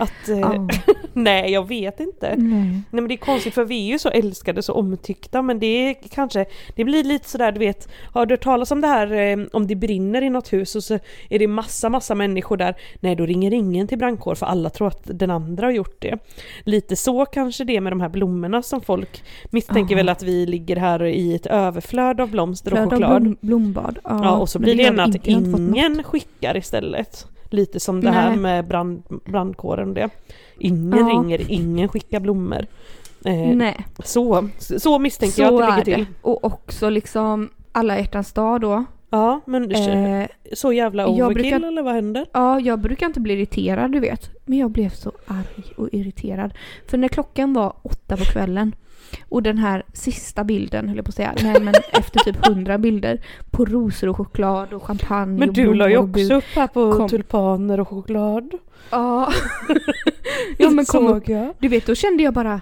Att, 0.00 0.28
eh, 0.28 0.38
Ja. 0.38 0.68
nej 1.12 1.52
jag 1.52 1.68
vet 1.68 2.00
inte. 2.00 2.34
Nej. 2.36 2.62
Nej 2.70 2.82
men 2.90 3.08
det 3.08 3.14
är 3.14 3.16
konstigt 3.16 3.54
för 3.54 3.64
vi 3.64 3.86
är 3.88 3.92
ju 3.92 3.98
så 3.98 4.08
älskade, 4.08 4.62
så 4.62 4.72
omtyckta 4.72 5.42
men 5.42 5.58
det 5.58 5.66
är 5.66 5.94
kanske, 6.10 6.44
det 6.76 6.84
blir 6.84 7.04
lite 7.04 7.28
sådär 7.28 7.52
du 7.52 7.58
vet, 7.58 7.88
har 8.12 8.26
du 8.26 8.32
hört 8.32 8.42
talas 8.44 8.70
om 8.70 8.80
det 8.80 8.86
här 8.86 9.12
eh, 9.12 9.46
om 9.52 9.66
det 9.66 9.74
brinner 9.76 10.22
i 10.22 10.30
något 10.30 10.52
hus 10.52 10.76
och 10.76 10.84
så 10.84 10.98
är 11.30 11.38
det 11.38 11.46
massa 11.46 11.88
massa 11.88 12.14
människor 12.14 12.56
där, 12.56 12.74
nej 13.00 13.16
då 13.16 13.26
ringer 13.26 13.54
ingen 13.54 13.88
till 13.88 13.98
brandkår 13.98 14.34
för 14.34 14.46
alla 14.46 14.70
tror 14.70 14.88
att 14.88 15.02
den 15.04 15.30
andra 15.30 15.66
har 15.66 15.72
gjort 15.72 15.96
det. 16.02 16.18
Lite 16.64 16.96
så 16.96 17.24
kanske 17.26 17.64
det 17.64 17.76
är 17.76 17.80
med 17.80 17.92
de 17.92 18.00
här 18.00 18.08
blommorna 18.08 18.62
som 18.62 18.80
folk 18.80 19.22
misstänker 19.50 19.94
Ja. 19.94 19.96
väl 19.96 20.08
att 20.08 20.22
vi 20.22 20.46
ligger 20.46 20.76
här 20.76 21.04
i 21.04 21.34
ett 21.34 21.46
överflöd 21.46 22.20
av 22.20 22.30
blomster 22.30 22.70
och 22.72 22.76
Flöde 22.78 22.86
av 22.86 22.92
choklad. 23.02 23.22
blom, 23.22 23.36
blombad. 23.40 23.98
Ja, 24.04 24.20
Ja, 24.24 24.36
och 24.36 24.48
så 24.48 24.58
blir 24.58 24.76
det 24.76 24.82
gärna 24.82 25.06
vi 25.06 25.18
att 25.18 25.26
ingen 25.26 26.02
skickar 26.02 26.56
istället. 26.56 27.26
Lite 27.50 27.80
som 27.80 28.00
det 28.00 28.10
här 28.10 28.28
Nej. 28.30 28.38
med 28.38 28.66
brand, 28.68 29.02
brandkåren 29.24 29.88
och 29.88 29.94
det. 29.94 30.08
Ingen 30.58 30.98
Ja. 30.98 31.06
ringer, 31.12 31.50
ingen 31.52 31.88
skickar 31.88 32.20
blommor. 32.20 32.66
Eh, 33.24 33.34
Nej, 33.56 33.86
så, 34.04 34.48
så 34.78 34.98
misstänker 34.98 35.42
jag 35.42 35.50
så 35.50 35.62
att 35.62 35.64
är 35.64 35.76
det 35.76 35.84
ligger 35.84 35.98
det. 35.98 36.04
till. 36.04 36.14
Och 36.22 36.44
också 36.44 36.90
liksom 36.90 37.48
alla 37.72 37.98
hjärtans 37.98 38.32
dag 38.32 38.60
då. 38.60 38.84
Ja, 39.10 39.40
men 39.46 39.72
Eh, 39.72 40.26
så 40.52 40.72
jävla 40.72 41.02
jag 41.02 41.10
overkill 41.10 41.34
brukar- 41.50 41.68
eller 41.68 41.82
vad 41.82 41.94
händer? 41.94 42.26
ja, 42.32 42.60
jag 42.60 42.78
brukar 42.80 43.06
inte 43.06 43.20
bli 43.20 43.34
irriterad 43.34 43.92
du 43.92 44.00
vet. 44.00 44.30
Men 44.44 44.58
jag 44.58 44.70
blev 44.70 44.90
så 44.90 45.12
arg 45.26 45.64
och 45.76 45.88
irriterad. 45.92 46.54
För 46.86 46.98
när 46.98 47.08
klockan 47.08 47.52
var 47.52 47.72
åtta 47.82 48.16
på 48.16 48.24
kvällen 48.24 48.74
och 49.28 49.42
den 49.42 49.58
här 49.58 49.82
sista 49.92 50.44
bilden, 50.44 50.88
höll 50.88 50.96
jag 50.96 51.04
på 51.04 51.08
att 51.08 51.14
säga, 51.14 51.34
nej 51.42 51.60
men 51.60 51.74
efter 51.92 52.20
typ 52.20 52.46
hundra 52.46 52.78
bilder 52.78 53.20
på 53.50 53.64
rosor 53.64 54.08
och 54.08 54.16
choklad 54.16 54.72
och 54.72 54.82
champagne 54.82 55.38
Men 55.38 55.48
och 55.48 55.54
du 55.54 55.74
la 55.74 55.90
ju 55.90 55.96
också 55.96 56.34
upp 56.34 56.44
här 56.54 56.66
på 56.66 56.92
Kom. 56.92 57.08
tulpaner 57.08 57.80
och 57.80 57.88
choklad. 57.88 58.50
Ja. 58.90 59.32
ja 60.58 60.70
men 60.70 60.84
kom. 60.84 61.08
Såg 61.08 61.28
jag. 61.28 61.54
Du 61.58 61.68
vet, 61.68 61.86
då 61.86 61.94
kände 61.94 62.22
jag 62.22 62.34
bara 62.34 62.60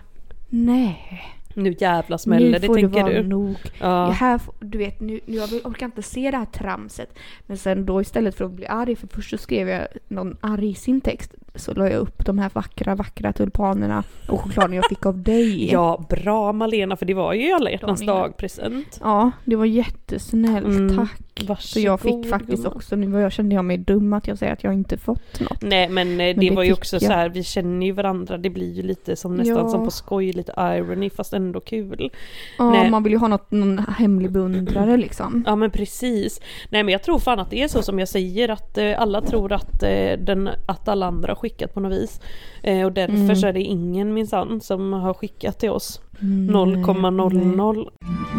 nej. 0.49 1.23
Nu 1.55 1.75
jävla 1.79 2.19
smäller 2.19 2.51
nu 2.51 2.59
det 2.59 2.67
får 2.67 2.75
det 2.75 2.81
tänker 2.81 3.03
vara 3.03 3.13
du. 3.13 3.29
nog. 3.29 3.57
Ja. 3.81 4.11
Här, 4.11 4.41
du 4.61 4.79
vet, 4.79 5.01
nu, 5.01 5.21
nu 5.27 5.37
jag 5.37 5.49
orkar 5.65 5.87
inte 5.87 6.03
se 6.03 6.31
det 6.31 6.37
här 6.37 6.45
tramset. 6.45 7.19
Men 7.47 7.59
sen 7.59 7.87
då 7.87 8.01
istället 8.01 8.35
för 8.35 8.45
att 8.45 8.53
bli 8.53 8.67
arg, 8.67 8.97
för 8.97 9.07
först 9.07 9.31
så 9.31 9.39
skrev 9.39 9.69
jag 9.69 9.87
någon 10.09 10.37
arg 10.41 10.69
i 10.69 10.75
sin 10.75 11.01
text, 11.01 11.35
så 11.57 11.75
la 11.75 11.89
jag 11.91 11.99
upp 12.01 12.27
de 12.27 12.39
här 12.39 12.51
vackra, 12.55 12.95
vackra 12.95 13.33
tulpanerna 13.33 14.03
och 14.29 14.41
chokladen 14.41 14.73
jag 14.77 14.85
fick 14.89 15.07
av 15.07 15.19
dig. 15.23 15.71
ja, 15.73 16.05
bra 16.09 16.53
Malena 16.53 16.97
för 16.97 17.07
det 17.07 17.15
var 17.15 17.33
ju 17.35 17.53
alla 17.53 17.71
hjärtans 17.71 18.07
dag-present. 18.07 18.99
Ja, 19.03 19.31
det 19.45 19.57
var 19.57 19.65
jättesnällt, 19.67 20.67
Mm. 20.67 20.97
tack. 20.97 21.23
Varsågod, 21.41 21.59
Så 21.63 21.81
jag 21.81 22.01
fick 22.01 22.31
faktiskt 22.31 22.63
gumman. 22.63 22.77
också, 22.77 22.97
nu 22.97 23.21
jag, 23.21 23.33
kände 23.33 23.55
jag 23.55 23.65
mig 23.65 23.79
dum 23.79 24.13
att 24.13 24.29
jag 24.29 24.39
säger 24.39 24.53
att 24.53 24.65
jag 24.65 24.75
inte 24.75 24.97
fått 24.99 25.41
något. 25.41 25.63
Nej 25.63 25.89
men, 25.89 26.09
eh, 26.13 26.17
det, 26.17 26.33
det 26.33 26.51
var 26.51 26.63
ju 26.63 26.73
också 26.73 26.97
jag. 26.97 27.03
så 27.03 27.13
här, 27.13 27.29
vi 27.29 27.43
känner 27.45 27.87
ju 27.87 27.93
varandra, 27.93 28.39
det 28.39 28.51
blir 28.51 28.73
ju 28.73 28.83
lite 28.83 29.17
som 29.17 29.35
nästan 29.37 29.57
Ja. 29.57 29.69
som 29.69 29.85
på 29.85 29.91
skoj, 29.91 30.33
lite 30.33 30.53
irony 30.59 31.11
fast 31.11 31.33
ändå 31.33 31.61
kul. 31.61 32.11
Ja, 32.59 32.71
Nej. 32.71 32.91
man 32.91 33.03
vill 33.03 33.13
ju 33.13 33.19
ha 33.19 33.29
något, 33.29 33.51
någon 33.51 33.79
hemlig 33.79 34.31
beundrare 34.33 34.97
liksom. 34.97 35.45
Ja 35.47 35.57
men 35.57 35.71
precis. 35.71 36.41
Nej 36.71 36.83
men 36.83 36.93
jag 36.93 37.03
tror 37.03 37.19
fan 37.19 37.39
att 37.41 37.51
det 37.51 37.63
är 37.63 37.69
så 37.69 37.83
som 37.83 37.99
jag 37.99 38.09
säger 38.09 38.49
att 38.49 38.79
eh, 38.79 39.01
alla 39.01 39.21
tror 39.21 39.53
att, 39.53 39.83
eh, 39.83 40.19
den, 40.19 40.49
att 40.67 40.89
alla 40.89 41.07
andra 41.07 41.29
har 41.31 41.37
skickat 41.49 41.75
på 41.75 41.81
något 41.81 41.93
vis. 41.93 42.21
Eh, 42.63 42.85
och 42.87 42.93
därför 42.93 43.15
Mm. 43.15 43.37
så 43.37 43.47
är 43.47 43.53
det 43.53 43.61
ingen 43.63 44.15
minsann 44.15 44.61
som 44.61 44.93
har 44.93 45.15
skickat 45.15 45.59
till 45.59 45.71
oss. 45.71 46.01
Mm, 46.23 46.51
0,00. 46.57 47.89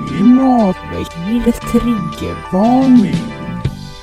Klimatväckningens 0.07 1.59
triggervarning. 1.59 3.15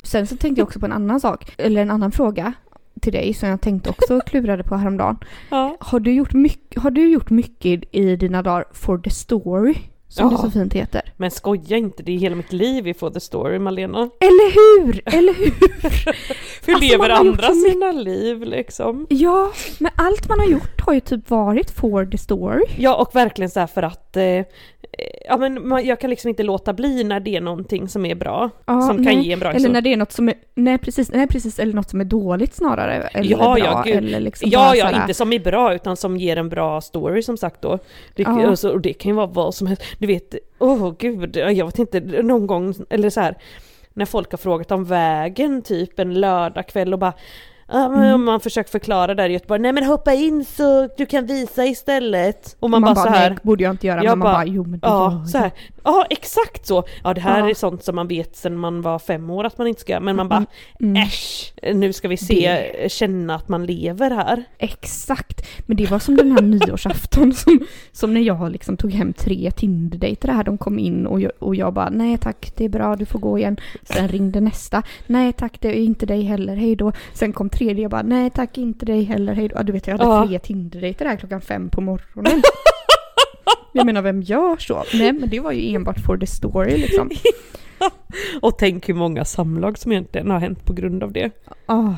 Sen 0.03 0.27
så 0.27 0.37
tänkte 0.37 0.61
jag 0.61 0.65
också 0.67 0.79
på 0.79 0.85
en 0.85 0.91
annan 0.93 1.19
sak, 1.19 1.53
eller 1.57 1.81
en 1.81 1.91
annan 1.91 2.11
fråga 2.11 2.53
till 3.01 3.13
dig 3.13 3.33
som 3.33 3.49
jag 3.49 3.61
tänkte 3.61 3.89
också 3.89 4.19
klurade 4.25 4.63
på 4.63 4.75
häromdagen. 4.75 5.17
Ja. 5.49 5.77
Har 5.79 5.99
du 5.99 6.13
gjort 6.13 6.33
mycket, 6.33 6.81
har 6.83 6.91
du 6.91 7.09
gjort 7.11 7.29
mycket 7.29 7.83
i 7.91 8.15
dina 8.15 8.41
dagar 8.41 8.65
for 8.71 8.97
the 8.97 9.09
story? 9.09 9.75
Som 10.15 10.25
Ja. 10.31 10.31
det 10.37 10.41
så 10.43 10.51
fint 10.51 10.73
heter. 10.73 11.01
Men 11.17 11.31
skoja 11.31 11.77
inte, 11.77 12.03
det 12.03 12.11
är 12.11 12.17
hela 12.17 12.35
mitt 12.35 12.53
liv 12.53 12.87
i 12.87 12.93
For 12.93 13.09
the 13.09 13.19
Story 13.19 13.59
Malena. 13.59 13.99
Eller 13.99 14.53
hur? 14.85 15.01
Eller 15.05 15.33
hur? 15.33 15.45
Hur 16.65 16.73
Alltså, 16.75 16.91
lever 16.91 17.09
andra 17.09 17.31
mycket. 17.53 17.71
sina 17.71 17.91
liv 17.91 18.41
liksom? 18.43 19.07
Ja, 19.09 19.51
men 19.79 19.91
allt 19.95 20.29
man 20.29 20.39
har 20.39 20.47
gjort 20.47 20.81
har 20.81 20.93
ju 20.93 20.99
typ 20.99 21.29
varit 21.29 21.71
for 21.71 22.05
the 22.05 22.17
story. 22.17 22.63
Ja 22.77 22.95
och 22.95 23.15
verkligen 23.15 23.49
så 23.49 23.59
här 23.59 23.67
för 23.67 23.83
att 23.83 24.17
eh, 24.17 24.23
Ja 25.27 25.37
men 25.37 25.67
man, 25.67 25.85
jag 25.85 25.99
kan 25.99 26.09
liksom 26.09 26.29
inte 26.29 26.43
låta 26.43 26.73
bli 26.73 27.03
när 27.03 27.19
det 27.19 27.35
är 27.35 27.41
någonting 27.41 27.87
som 27.89 28.05
är 28.05 28.15
bra. 28.15 28.49
Ja, 28.65 28.81
som 28.81 28.95
kan 28.95 29.05
nej. 29.05 29.27
ge 29.27 29.33
en 29.33 29.39
bra 29.39 29.51
Eller 29.53 29.69
när 29.69 29.81
det 29.81 29.93
är 29.93 29.97
något 29.97 30.11
som 30.11 30.29
är, 30.29 30.35
nej 30.55 30.77
precis, 30.77 31.11
nej 31.11 31.27
precis, 31.27 31.59
eller 31.59 31.73
något 31.73 31.89
som 31.89 32.01
är 32.01 32.05
dåligt 32.05 32.53
snarare. 32.55 32.93
Eller 32.93 33.31
Ja, 33.31 33.37
bra, 33.37 33.59
ja, 33.59 33.81
gud. 33.85 33.95
eller 33.95 34.19
liksom 34.19 34.49
Ja, 34.49 34.75
ja, 34.75 35.01
inte 35.01 35.13
som 35.13 35.33
är 35.33 35.39
bra 35.39 35.73
utan 35.75 35.97
som 35.97 36.17
ger 36.17 36.37
en 36.37 36.49
bra 36.49 36.81
story 36.81 37.21
som 37.21 37.37
sagt 37.37 37.61
då. 37.61 37.79
Det, 38.15 38.23
Ja. 38.23 38.49
och, 38.49 38.59
så, 38.59 38.69
och 38.71 38.81
det 38.81 38.93
kan 38.93 39.09
ju 39.09 39.15
vara 39.15 39.27
vad 39.27 39.55
som 39.55 39.67
helst. 39.67 39.83
Du 40.05 40.13
vet, 40.13 40.35
åh 40.59 40.95
gud, 40.99 41.35
jag 41.35 41.65
vet 41.65 41.79
inte, 41.79 41.99
någon 41.99 42.47
gång, 42.47 42.73
eller 42.89 43.09
så 43.09 43.21
här 43.21 43.35
när 43.93 44.05
folk 44.05 44.31
har 44.31 44.37
frågat 44.37 44.71
om 44.71 44.85
vägen 44.85 45.61
typ 45.61 45.99
en 45.99 46.13
lördagkväll 46.13 46.93
och 46.93 46.99
bara 46.99 47.13
Ja, 47.67 47.89
men 47.89 47.99
Mm. 47.99 48.13
om 48.15 48.23
man 48.25 48.39
försöker 48.39 48.71
förklara 48.71 49.15
där 49.15 49.29
i 49.29 49.33
Göteborg, 49.33 49.61
nej 49.61 49.73
men 49.73 49.83
hoppa 49.83 50.13
in 50.13 50.45
så 50.45 50.89
du 50.97 51.05
kan 51.05 51.25
visa 51.25 51.65
istället. 51.65 52.55
Och 52.59 52.69
man, 52.69 52.81
man, 52.81 52.93
bara, 52.93 52.95
bara, 53.03 53.05
så 53.13 53.19
här, 53.19 53.29
nej, 53.29 53.39
borde 53.43 53.63
jag 53.63 53.73
inte 53.73 53.87
göra, 53.87 54.03
Jag 54.03 54.11
men 54.11 54.19
man 54.19 54.25
bara, 54.25 54.33
bara, 54.33 54.45
jo 54.45 54.63
men 54.63 54.79
det 54.79 54.87
Ja, 54.87 55.11
gör 55.19 55.25
så 55.25 55.37
jag. 55.37 55.41
här. 55.41 55.51
Ja, 55.83 56.05
exakt 56.09 56.65
så. 56.67 56.83
Ja, 57.03 57.13
det 57.13 57.21
här 57.21 57.39
Ja. 57.39 57.49
är 57.49 57.53
sånt 57.53 57.83
som 57.83 57.95
man 57.95 58.07
vet 58.07 58.35
sedan 58.35 58.57
man 58.57 58.81
var 58.81 58.99
fem 58.99 59.29
år 59.29 59.43
att 59.43 59.57
man 59.57 59.67
inte 59.67 59.81
ska 59.81 59.91
göra, 59.91 59.99
men 60.03 60.15
man 60.15 60.29
bara 60.29 60.45
Mm. 60.79 60.95
äsch, 61.03 61.53
nu 61.73 61.93
ska 61.93 62.07
vi 62.07 62.17
se, 62.17 62.65
känna 62.89 63.35
att 63.35 63.49
man 63.49 63.65
lever 63.65 64.11
här. 64.11 64.43
Exakt, 64.57 65.47
men 65.65 65.77
det 65.77 65.91
var 65.91 65.99
som 65.99 66.15
den 66.15 66.31
här 66.31 66.41
nyårsafton 66.67 67.33
som, 67.33 67.59
som 67.91 68.13
när 68.13 68.21
jag 68.21 68.51
liksom 68.51 68.77
tog 68.77 68.91
hem 68.93 69.13
tre 69.13 69.51
Tinder-dejter 69.51 70.27
här. 70.27 70.43
De 70.43 70.57
kom 70.57 70.79
in 70.79 71.07
och 71.07 71.21
jag, 71.21 71.31
och 71.39 71.55
jag 71.55 71.73
bara 71.73 71.89
nej 71.89 72.17
tack 72.17 72.51
det 72.55 72.65
är 72.65 72.69
bra 72.69 72.95
du 72.95 73.05
får 73.05 73.19
gå 73.19 73.37
igen. 73.37 73.57
Sen 73.83 74.07
ringde 74.07 74.41
nästa. 74.41 74.83
Nej 75.07 75.33
tack 75.33 75.61
det 75.61 75.67
är 75.69 75.73
inte 75.83 76.05
dig 76.05 76.21
heller, 76.23 76.55
hej 76.55 76.75
då. 76.75 76.91
Sen 77.13 77.33
kom 77.33 77.49
tredje 77.55 77.81
jag 77.81 77.91
bara 77.91 78.01
nej 78.01 78.29
tack 78.29 78.57
inte 78.57 78.85
dig 78.85 79.03
heller, 79.03 79.33
hej 79.33 79.47
då. 79.47 79.55
Ja, 79.55 79.63
Du 79.63 79.71
vet 79.73 79.87
jag 79.87 79.97
hade 79.97 80.09
Ja. 80.09 80.27
tre 80.27 80.39
Tinder-dejter 80.39 81.05
här 81.05 81.15
klockan 81.15 81.41
fem 81.41 81.69
på 81.69 81.81
morgonen. 81.81 82.41
Jag 83.73 83.85
menar 83.85 84.01
vem 84.01 84.21
gör 84.21 84.57
så? 84.57 84.83
Nej 84.93 85.13
men 85.13 85.29
det 85.29 85.39
var 85.39 85.51
ju 85.51 85.75
enbart 85.75 85.99
for 86.05 86.17
the 86.17 86.27
story 86.27 86.77
liksom. 86.77 87.09
Och 88.41 88.57
tänk 88.57 88.89
hur 88.89 88.93
många 88.93 89.25
samlag 89.25 89.77
som 89.77 89.91
egentligen 89.91 90.29
har 90.29 90.39
hänt 90.39 90.65
på 90.65 90.73
grund 90.73 91.03
av 91.03 91.11
det. 91.11 91.31
Åh, 91.67 91.93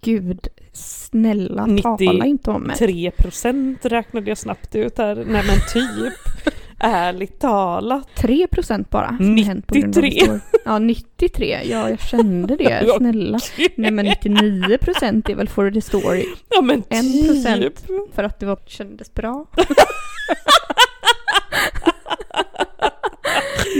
gud 0.00 0.48
snälla 0.72 1.66
90 1.66 1.82
tala 1.82 2.24
inte 2.26 2.50
om 2.50 2.62
mig. 2.62 2.76
3% 2.76 3.88
räknade 3.88 4.28
jag 4.30 4.38
snabbt 4.38 4.74
ut 4.74 4.98
här. 4.98 5.14
Nej 5.16 5.42
men 5.46 5.58
typ. 5.72 6.14
Ärligt 6.84 7.38
talat. 7.40 8.08
3 8.16 8.46
procent 8.46 8.90
bara. 8.90 9.16
som 9.16 9.36
har 9.38 9.44
hänt 9.44 9.66
på 9.66 9.74
grund 9.74 9.96
av 9.96 10.02
93. 10.02 10.18
det 10.18 10.24
står. 10.24 10.40
Ja, 10.64 10.78
93. 10.78 11.58
Ja, 11.64 11.88
jag 11.90 12.00
kände 12.00 12.56
det. 12.56 12.86
Snälla. 12.96 13.38
Nej, 13.76 13.90
men 13.90 14.04
99 14.06 14.78
procent 14.80 15.28
är 15.28 15.34
väl 15.34 15.48
for 15.48 15.70
the 15.70 15.80
story. 15.80 16.24
Ja 16.48 16.60
men 16.62 16.82
En 16.88 17.12
typ. 17.12 17.26
procent. 17.26 17.84
För 18.14 18.24
att 18.24 18.40
det 18.40 18.46
var, 18.46 18.58
kändes 18.66 19.14
bra. 19.14 19.46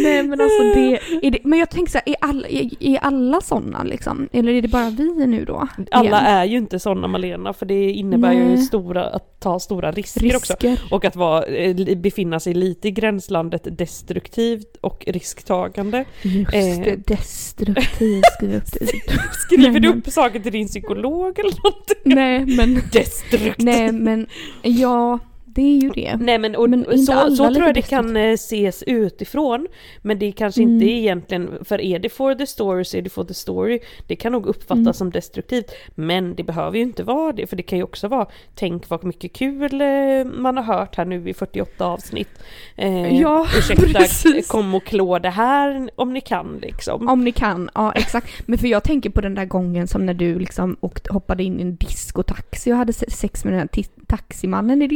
Nej 0.02 0.22
men 0.22 0.40
alltså 0.40 0.62
det, 0.62 1.00
det, 1.30 1.38
men 1.44 1.58
jag 1.58 1.70
tänker 1.70 1.92
så 1.92 1.98
här, 1.98 2.08
är 2.08 2.16
alla, 2.20 2.48
är, 2.48 2.70
är 2.80 2.98
alla 2.98 3.40
sådana 3.40 3.82
liksom? 3.82 4.28
Eller 4.32 4.52
är 4.52 4.62
det 4.62 4.68
bara 4.68 4.90
vi 4.90 5.26
nu 5.26 5.44
då? 5.44 5.68
Alla 5.90 6.08
Igen? 6.08 6.14
är 6.26 6.44
ju 6.44 6.58
inte 6.58 6.78
sådana 6.78 7.08
Malena 7.08 7.52
för 7.52 7.66
det 7.66 7.90
innebär 7.90 8.32
ju 8.32 8.44
Nej. 8.44 8.58
stora, 8.58 9.04
att 9.04 9.40
ta 9.40 9.58
stora 9.60 9.92
risker, 9.92 10.36
också. 10.36 10.52
risker. 10.60 10.80
Och 10.90 11.04
att 11.04 11.16
vara, 11.16 11.44
eh, 11.44 11.96
befinna 11.96 12.40
sig 12.40 12.54
lite 12.54 12.88
i 12.88 12.90
gränslandet 12.90 13.78
destruktivt 13.78 14.76
och 14.80 15.04
risktagande. 15.06 16.04
Just 16.22 16.54
Eh. 16.54 16.84
det, 16.84 17.06
destruktiv 17.06 18.22
skriv 18.36 18.56
upp. 18.56 18.62
Skriver 19.46 19.80
du 19.80 19.88
upp 19.88 20.06
saker 20.12 20.40
till 20.40 20.52
din 20.52 20.68
psykolog 20.68 21.38
eller 21.38 21.54
någonting? 21.64 21.96
Nej 22.04 22.46
men, 22.56 22.82
Destruktivt! 22.92 23.58
nej 23.58 23.92
men, 23.92 24.26
ja 24.62 25.18
det 25.54 25.62
är 25.62 25.80
ju 25.80 25.90
det. 25.90 26.16
Nej 26.20 26.38
men, 26.38 26.56
och, 26.56 26.70
Men 26.70 26.98
så, 26.98 27.36
så 27.36 27.54
tror 27.54 27.66
jag 27.66 27.74
det 27.74 27.82
kan 27.82 28.16
eh, 28.16 28.22
ses 28.32 28.82
utifrån. 28.86 29.66
Men 30.02 30.18
det 30.18 30.26
är 30.26 30.32
kanske 30.32 30.62
Mm. 30.62 30.74
inte 30.74 30.86
egentligen, 30.86 31.50
för 31.64 31.80
är 31.80 31.98
det 31.98 32.08
for 32.08 32.34
the 32.34 32.46
story 32.46 32.84
så 32.84 32.96
är 32.96 33.02
det 33.02 33.10
for 33.10 33.24
the 33.24 33.34
story. 33.34 33.80
Det 34.06 34.16
kan 34.16 34.32
nog 34.32 34.46
uppfattas 34.46 34.78
Mm. 34.82 34.94
som 34.94 35.10
destruktivt. 35.10 35.70
Men 35.94 36.34
det 36.34 36.42
behöver 36.44 36.76
ju 36.76 36.82
inte 36.82 37.02
vara 37.02 37.32
det, 37.32 37.46
för 37.46 37.56
det 37.56 37.62
kan 37.62 37.78
ju 37.78 37.84
också 37.84 38.08
vara 38.08 38.26
tänk 38.54 38.88
vad 38.90 39.04
mycket 39.04 39.32
kul 39.32 39.80
eh, 39.80 40.24
man 40.24 40.56
har 40.56 40.64
hört 40.64 40.96
här 40.96 41.04
nu 41.04 41.28
i 41.28 41.34
48 41.34 41.86
avsnitt. 41.86 42.28
Eh, 42.76 43.20
Ja, 43.20 43.46
ursäkta, 43.58 43.86
precis. 43.98 44.48
kom 44.48 44.74
och 44.74 44.84
klå 44.84 45.18
det 45.18 45.30
här 45.30 45.90
om 45.96 46.12
ni 46.12 46.20
kan 46.20 46.58
liksom. 46.62 47.08
Om 47.08 47.24
ni 47.24 47.32
kan, 47.32 47.70
ja 47.74 47.92
exakt. 47.92 48.28
Men 48.46 48.58
för 48.58 48.66
jag 48.68 48.84
tänker 48.84 49.10
på 49.10 49.20
den 49.20 49.34
där 49.34 49.44
gången 49.44 49.88
som 49.88 50.06
när 50.06 50.14
du 50.14 50.38
liksom 50.38 50.76
åkte, 50.80 51.12
hoppade 51.12 51.42
in 51.44 51.58
i 51.58 51.62
en 51.62 51.76
diskotaxi 51.76 52.72
och 52.72 52.76
hade 52.76 52.92
se- 52.92 53.10
sex 53.10 53.44
med 53.44 53.52
den 53.52 53.60
här 53.60 53.68
taximannen 54.06 54.82
i 54.82 54.88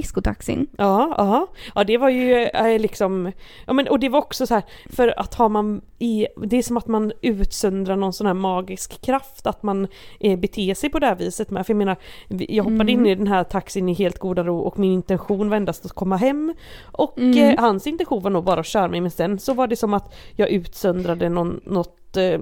diskotaxin. 0.46 0.66
Ja, 0.78 1.14
ja. 1.18 1.46
ja 1.74 1.84
det 1.84 1.98
var 1.98 2.08
ju 2.08 2.34
eh, 2.34 2.78
liksom, 2.80 3.32
ja 3.66 3.72
men 3.72 3.88
och 3.88 3.98
det 3.98 4.08
var 4.08 4.18
också 4.18 4.46
så 4.46 4.54
här, 4.54 4.62
för 4.90 5.20
att 5.20 5.34
har 5.34 5.48
man 5.48 5.80
i, 5.98 6.26
det 6.36 6.56
är 6.56 6.62
som 6.62 6.76
att 6.76 6.86
man 6.86 7.12
utsöndrar 7.22 7.96
någon 7.96 8.12
sån 8.12 8.26
här 8.26 8.34
magisk 8.34 9.00
kraft, 9.00 9.46
att 9.46 9.62
man 9.62 9.88
eh, 10.20 10.38
beter 10.38 10.74
sig 10.74 10.90
på 10.90 10.98
det 10.98 11.06
här 11.06 11.14
viset 11.16 11.50
med, 11.50 11.66
för 11.66 11.72
jag 11.72 11.78
menar, 11.78 11.96
jag 12.28 12.64
hoppade 12.64 12.92
Mm. 12.92 13.00
in 13.00 13.06
i 13.06 13.14
den 13.14 13.26
här 13.26 13.44
taxin 13.44 13.88
i 13.88 13.94
helt 13.94 14.18
goda 14.18 14.44
ro 14.44 14.58
och 14.58 14.78
min 14.78 14.92
intention 14.92 15.50
var 15.50 15.56
endast 15.56 15.84
att 15.84 15.92
komma 15.92 16.16
hem 16.16 16.54
och 16.92 17.18
Mm. 17.18 17.38
eh, 17.38 17.60
hans 17.60 17.86
intention 17.86 18.22
var 18.22 18.30
nog 18.30 18.44
bara 18.44 18.60
att 18.60 18.66
köra 18.66 18.88
mig, 18.88 19.00
men 19.00 19.10
sen 19.10 19.38
så 19.38 19.54
var 19.54 19.66
det 19.66 19.76
som 19.76 19.94
att 19.94 20.14
jag 20.36 20.50
utsöndrade 20.50 21.28
någon, 21.28 21.60
något 21.64 21.96
eh, 22.16 22.40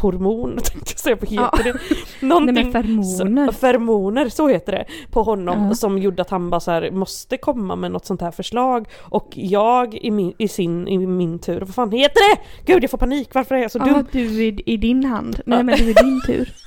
hormon, 0.00 0.50
tänkte 0.64 0.92
jag 0.92 0.98
säga, 0.98 1.16
vad 1.20 1.30
heter 1.30 1.66
Ja. 1.66 1.72
det? 2.20 2.26
Någonting, 2.26 2.54
Nej 2.54 2.64
men 2.64 2.72
feromoner. 2.72 3.46
så, 3.46 3.52
feromoner, 3.52 4.28
så 4.28 4.48
heter 4.48 4.72
det, 4.72 4.84
på 5.10 5.22
honom 5.22 5.66
Ja. 5.68 5.74
som 5.74 5.98
gjorde 5.98 6.22
att 6.22 6.30
han 6.30 6.50
bara 6.50 6.60
så 6.60 6.70
här, 6.70 6.90
måste 6.90 7.36
komma 7.36 7.76
med 7.76 7.90
något 7.92 8.06
sånt 8.06 8.20
här 8.20 8.30
förslag. 8.30 8.88
Och 9.00 9.28
jag 9.34 9.94
i 9.94 10.10
min, 10.10 10.32
i 10.38 10.48
sin, 10.48 10.88
i 10.88 10.98
min 10.98 11.38
tur, 11.38 11.60
vad 11.60 11.74
fan 11.74 11.92
heter 11.92 12.34
det? 12.34 12.40
Gud 12.72 12.82
jag 12.84 12.90
får 12.90 12.98
panik, 12.98 13.28
varför 13.34 13.54
är 13.54 13.62
jag 13.62 13.70
så 13.70 13.78
Ja, 13.78 13.84
dum? 13.84 14.06
du 14.12 14.44
i, 14.44 14.62
i 14.66 14.76
din 14.76 15.04
hand. 15.04 15.40
Nej 15.46 15.62
men 15.62 15.78
det 15.78 15.90
är 15.90 16.04
din 16.04 16.20
tur. 16.26 16.52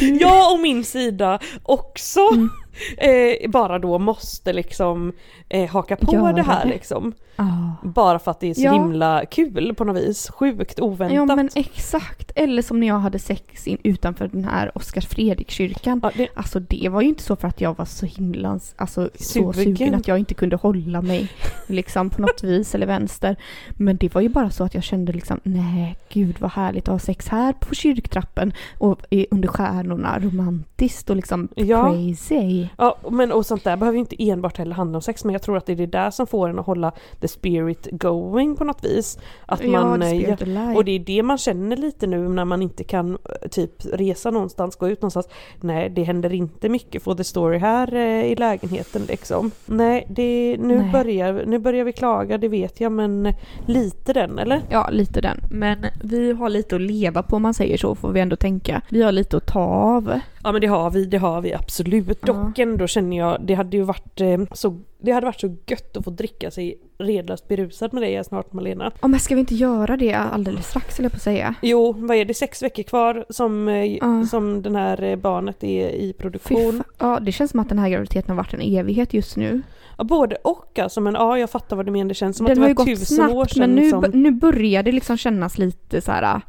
Du, 0.00 0.06
Jag 0.16 0.52
och 0.54 0.60
min 0.60 0.84
sida 0.84 1.38
också 1.62 2.20
Mm. 2.32 2.50
eh, 2.98 3.50
bara 3.50 3.78
då 3.78 3.98
måste 3.98 4.52
liksom 4.52 5.12
eh, 5.48 5.70
haka 5.70 5.96
på 5.96 6.14
Göra 6.14 6.32
det 6.32 6.42
här 6.42 6.64
det. 6.64 6.70
liksom. 6.70 7.12
Ah. 7.36 7.44
Bara 7.82 8.18
för 8.18 8.30
att 8.30 8.40
det 8.40 8.50
är 8.50 8.54
så 8.54 8.60
Ja. 8.62 8.72
himla 8.72 9.24
kul 9.26 9.74
på 9.74 9.84
något 9.84 9.96
vis. 9.96 10.30
Sjukt 10.30 10.80
oväntat. 10.80 11.14
Ja 11.16 11.36
men 11.36 11.50
exakt. 11.54 12.32
Eller 12.34 12.62
som 12.62 12.80
när 12.80 12.86
jag 12.86 12.98
hade 12.98 13.18
sex 13.18 13.66
in, 13.66 13.78
utanför 13.82 14.28
den 14.28 14.44
här 14.44 14.78
Oskar 14.78 15.00
Fredrik-kyrkan. 15.00 16.00
Ja, 16.02 16.10
det, 16.16 16.28
Alltså 16.34 16.60
det 16.60 16.88
var 16.88 17.00
ju 17.00 17.08
inte 17.08 17.22
så 17.22 17.36
för 17.36 17.48
att 17.48 17.60
jag 17.60 17.78
var 17.78 17.84
så 17.84 18.06
himla 18.06 18.60
alltså, 18.76 19.10
så 19.14 19.52
Sugen. 19.52 19.76
sugen 19.76 19.94
att 19.94 20.08
jag 20.08 20.18
inte 20.18 20.34
kunde 20.34 20.56
hålla 20.56 21.02
mig 21.02 21.28
liksom 21.70 22.10
på 22.10 22.20
något 22.22 22.44
vis 22.44 22.74
eller 22.74 22.86
vänster. 22.86 23.36
Men 23.70 23.96
det 23.96 24.14
var 24.14 24.20
ju 24.20 24.28
bara 24.28 24.50
så 24.50 24.64
att 24.64 24.74
jag 24.74 24.84
kände 24.84 25.12
liksom 25.12 25.40
nej 25.42 25.96
gud 26.08 26.36
vad 26.40 26.50
härligt 26.50 26.88
att 26.88 26.92
ha 26.92 26.98
sex 26.98 27.28
här 27.28 27.52
på 27.52 27.74
kyrktrappen 27.74 28.52
och 28.78 29.00
under 29.30 29.48
stjärnorna 29.48 30.18
romantiskt 30.18 31.10
och 31.10 31.16
liksom 31.16 31.48
Ja. 31.54 31.92
crazy. 31.92 32.68
ja, 32.78 32.96
men 33.10 33.32
och 33.32 33.46
sånt 33.46 33.64
där 33.64 33.76
behöver 33.76 33.96
ju 33.96 34.00
inte 34.00 34.22
enbart 34.30 34.58
heller 34.58 34.74
handla 34.74 34.98
om 34.98 35.02
sex 35.02 35.24
men 35.24 35.32
jag 35.32 35.42
tror 35.42 35.56
att 35.56 35.66
det 35.66 35.72
är 35.72 35.76
det 35.76 35.86
där 35.86 36.10
som 36.10 36.26
får 36.26 36.48
en 36.48 36.58
att 36.58 36.66
hålla 36.66 36.92
the 37.20 37.28
spirit 37.28 37.88
going 37.90 38.56
på 38.56 38.64
något 38.64 38.84
vis. 38.84 39.18
Att 39.46 39.66
man, 39.66 40.02
ja, 40.02 40.08
eh. 40.08 40.76
Och 40.76 40.84
det 40.84 40.92
är 40.92 40.98
det 40.98 41.22
man 41.22 41.38
känner 41.38 41.76
lite 41.76 42.06
nu 42.06 42.28
när 42.28 42.44
man 42.44 42.62
inte 42.62 42.84
kan 42.84 43.10
eh, 43.12 43.48
typ 43.48 43.72
resa 43.92 44.30
någonstans, 44.30 44.76
gå 44.76 44.88
ut 44.88 45.02
någonstans. 45.02 45.28
Nej, 45.60 45.90
det 45.90 46.02
händer 46.02 46.32
inte 46.32 46.68
mycket 46.68 47.02
for 47.02 47.14
the 47.14 47.24
story 47.24 47.58
här 47.58 47.94
eh, 47.94 48.24
i 48.24 48.36
lägenheten 48.36 49.02
liksom. 49.08 49.50
Nej, 49.66 50.06
det, 50.08 50.56
nu, 50.60 50.78
Nej. 50.78 50.92
Börjar, 50.92 51.44
nu 51.46 51.58
börjar 51.60 51.84
vi 51.84 51.92
klaga, 51.92 52.38
det 52.38 52.48
vet 52.48 52.80
jag, 52.80 52.92
men 52.92 53.32
lite 53.66 54.12
den 54.12 54.38
eller? 54.38 54.62
Ja, 54.70 54.88
lite 54.92 55.20
den. 55.20 55.40
Men 55.50 55.78
vi 56.04 56.32
har 56.32 56.48
lite 56.48 56.74
att 56.76 56.82
leva 56.82 57.22
på 57.22 57.36
om 57.36 57.42
man 57.42 57.54
säger 57.54 57.76
så, 57.76 57.94
får 57.94 58.12
vi 58.12 58.20
ändå 58.20 58.36
tänka. 58.36 58.82
Vi 58.88 59.02
har 59.02 59.12
lite 59.12 59.36
att 59.36 59.46
ta 59.46 59.60
av. 59.60 60.20
Ja 60.44 60.52
men 60.52 60.60
det 60.60 60.66
har 60.66 60.90
vi, 60.90 61.04
det 61.04 61.18
har 61.18 61.40
vi 61.40 61.54
absolut. 61.54 62.18
Ja. 62.26 62.32
Dock 62.32 62.58
ändå 62.58 62.86
känner 62.86 63.16
jag, 63.18 63.38
det 63.46 63.54
hade 63.54 63.76
ju 63.76 63.82
varit 63.82 64.20
eh, 64.20 64.38
så, 64.52 64.80
det 65.02 65.12
hade 65.12 65.26
varit 65.26 65.40
så 65.40 65.56
gött 65.66 65.96
att 65.96 66.04
få 66.04 66.10
dricka 66.10 66.50
sig 66.50 66.78
redlöst 66.98 67.48
berusad 67.48 67.92
med 67.92 68.02
dig 68.02 68.24
snart 68.24 68.52
Malena. 68.52 68.90
Ja, 69.02 69.08
men 69.08 69.20
ska 69.20 69.34
vi 69.34 69.40
inte 69.40 69.54
göra 69.54 69.96
det 69.96 70.14
alldeles 70.14 70.66
strax, 70.66 70.98
eller 70.98 71.08
på 71.08 71.16
att 71.16 71.22
säga? 71.22 71.54
Jo, 71.62 71.92
vad 71.98 72.16
är 72.16 72.24
det, 72.24 72.34
sex 72.34 72.62
veckor 72.62 72.82
kvar 72.82 73.24
som, 73.30 73.68
Ja. 74.00 74.26
som 74.26 74.62
den 74.62 74.76
här 74.76 75.02
eh, 75.02 75.16
barnet 75.16 75.64
är 75.64 75.88
i 75.88 76.12
produktion? 76.12 76.58
fa- 76.58 76.84
ja, 76.98 77.18
det 77.20 77.32
känns 77.32 77.50
som 77.50 77.60
att 77.60 77.68
den 77.68 77.78
här 77.78 77.88
graviditeten 77.88 78.30
har 78.30 78.36
varit 78.36 78.54
en 78.54 78.60
evighet 78.60 79.14
just 79.14 79.36
nu. 79.36 79.62
Ja, 80.00 80.04
både 80.04 80.36
och 80.36 80.78
alltså, 80.78 81.00
men 81.00 81.14
ja 81.14 81.38
jag 81.38 81.50
fattar 81.50 81.76
vad 81.76 81.86
du 81.86 81.92
menar. 81.92 82.08
Det 82.08 82.14
känns 82.14 82.36
som 82.36 82.46
den 82.46 82.52
att 82.52 82.58
har 82.58 82.64
det 82.64 82.68
ju 82.70 82.74
var 82.74 82.84
gått 82.84 82.98
tusen 83.00 83.16
snabbt, 83.16 83.34
år 83.34 83.44
sedan 83.46 83.60
men 83.60 83.74
nu, 83.84 83.90
som... 83.90 84.00
b- 84.00 84.08
nu 84.12 84.30
börjar 84.30 84.82
det 84.82 84.92
liksom 84.92 85.16
kännas 85.16 85.58
lite 85.58 86.00
så 86.00 86.12
här. 86.12 86.40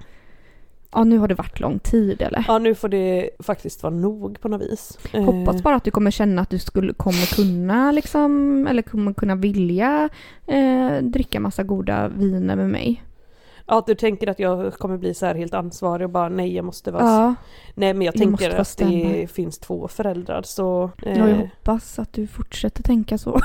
Ja, 0.92 1.04
nu 1.04 1.18
har 1.18 1.28
det 1.28 1.36
varit 1.36 1.60
lång 1.60 1.80
tid 1.80 2.22
eller? 2.22 2.46
Ja 2.48 2.60
nu 2.60 2.76
får 2.76 2.90
det 2.90 3.30
faktiskt 3.40 3.84
vara 3.84 3.94
nog 3.94 4.42
på 4.42 4.48
något 4.48 4.62
vis. 4.62 5.00
Eh, 5.14 5.24
Hoppas 5.24 5.64
bara 5.64 5.76
att 5.76 5.84
du 5.84 5.92
kommer 5.92 6.12
känna 6.12 6.42
att 6.42 6.50
du 6.50 6.60
skulle, 6.60 6.94
kommer 6.94 7.36
kunna 7.36 7.92
liksom, 7.92 8.68
eller 8.68 8.82
kommer 8.82 9.14
kunna 9.14 9.36
vilja 9.36 10.10
eh, 10.48 10.98
dricka 11.02 11.40
massa 11.40 11.64
goda 11.64 12.08
viner 12.08 12.56
med 12.56 12.70
mig. 12.70 13.04
Ja 13.68 13.78
att 13.80 13.86
du 13.88 13.96
tänker 13.96 14.28
att 14.30 14.40
jag 14.40 14.74
kommer 14.74 14.98
bli 14.98 15.14
så 15.14 15.26
här 15.26 15.36
helt 15.36 15.54
ansvarig 15.54 16.06
och 16.06 16.12
bara 16.12 16.30
nej 16.30 16.56
jag 16.56 16.66
måste 16.66 16.92
vara... 16.92 17.04
Ja, 17.04 17.36
Nej 17.76 17.94
men 17.94 18.06
jag 18.06 18.16
Jag 18.16 18.22
tänker 18.22 18.60
att 18.60 18.78
det 18.78 19.28
finns 19.32 19.60
två 19.60 19.88
föräldrar 19.88 20.42
så... 20.44 20.92
ja, 21.06 21.12
jag 21.12 21.30
Eh, 21.30 21.36
hoppas 21.38 22.00
att 22.00 22.14
du 22.14 22.28
fortsätter 22.28 22.84
tänka 22.84 23.18
så. 23.18 23.40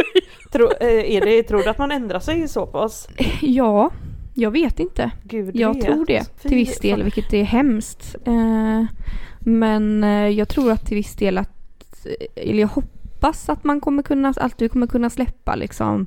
tro, 0.52 0.68
eh, 0.80 1.14
är 1.16 1.20
det, 1.20 1.42
tror 1.42 1.62
du 1.62 1.68
att 1.68 1.78
man 1.78 1.92
ändrar 1.92 2.20
sig 2.20 2.48
så 2.48 2.66
pass? 2.66 3.08
ja, 3.42 3.90
jag 4.34 4.50
vet 4.50 4.80
inte. 4.80 5.10
Gud 5.24 5.56
Jag 5.56 5.74
vet. 5.74 5.84
tror 5.84 6.06
det 6.06 6.24
Fy 6.42 6.48
till 6.48 6.56
viss 6.56 6.78
del, 6.78 6.96
fan. 6.98 7.04
vilket 7.04 7.32
är 7.32 7.44
hemskt. 7.44 8.16
Eh, 8.24 8.84
men 9.38 10.04
eh, 10.04 10.28
jag 10.28 10.48
tror 10.48 10.72
att 10.72 10.86
till 10.86 10.96
viss 10.96 11.14
del 11.16 11.38
att, 11.38 11.50
eller 12.34 12.60
jag 12.60 12.68
hoppas 12.68 12.95
att 13.20 13.64
man 13.64 13.80
kommer 13.80 14.02
kunna, 14.02 14.34
att 14.36 14.58
du 14.58 14.68
kommer 14.68 14.86
kunna 14.86 15.10
släppa 15.10 15.54
liksom 15.54 16.06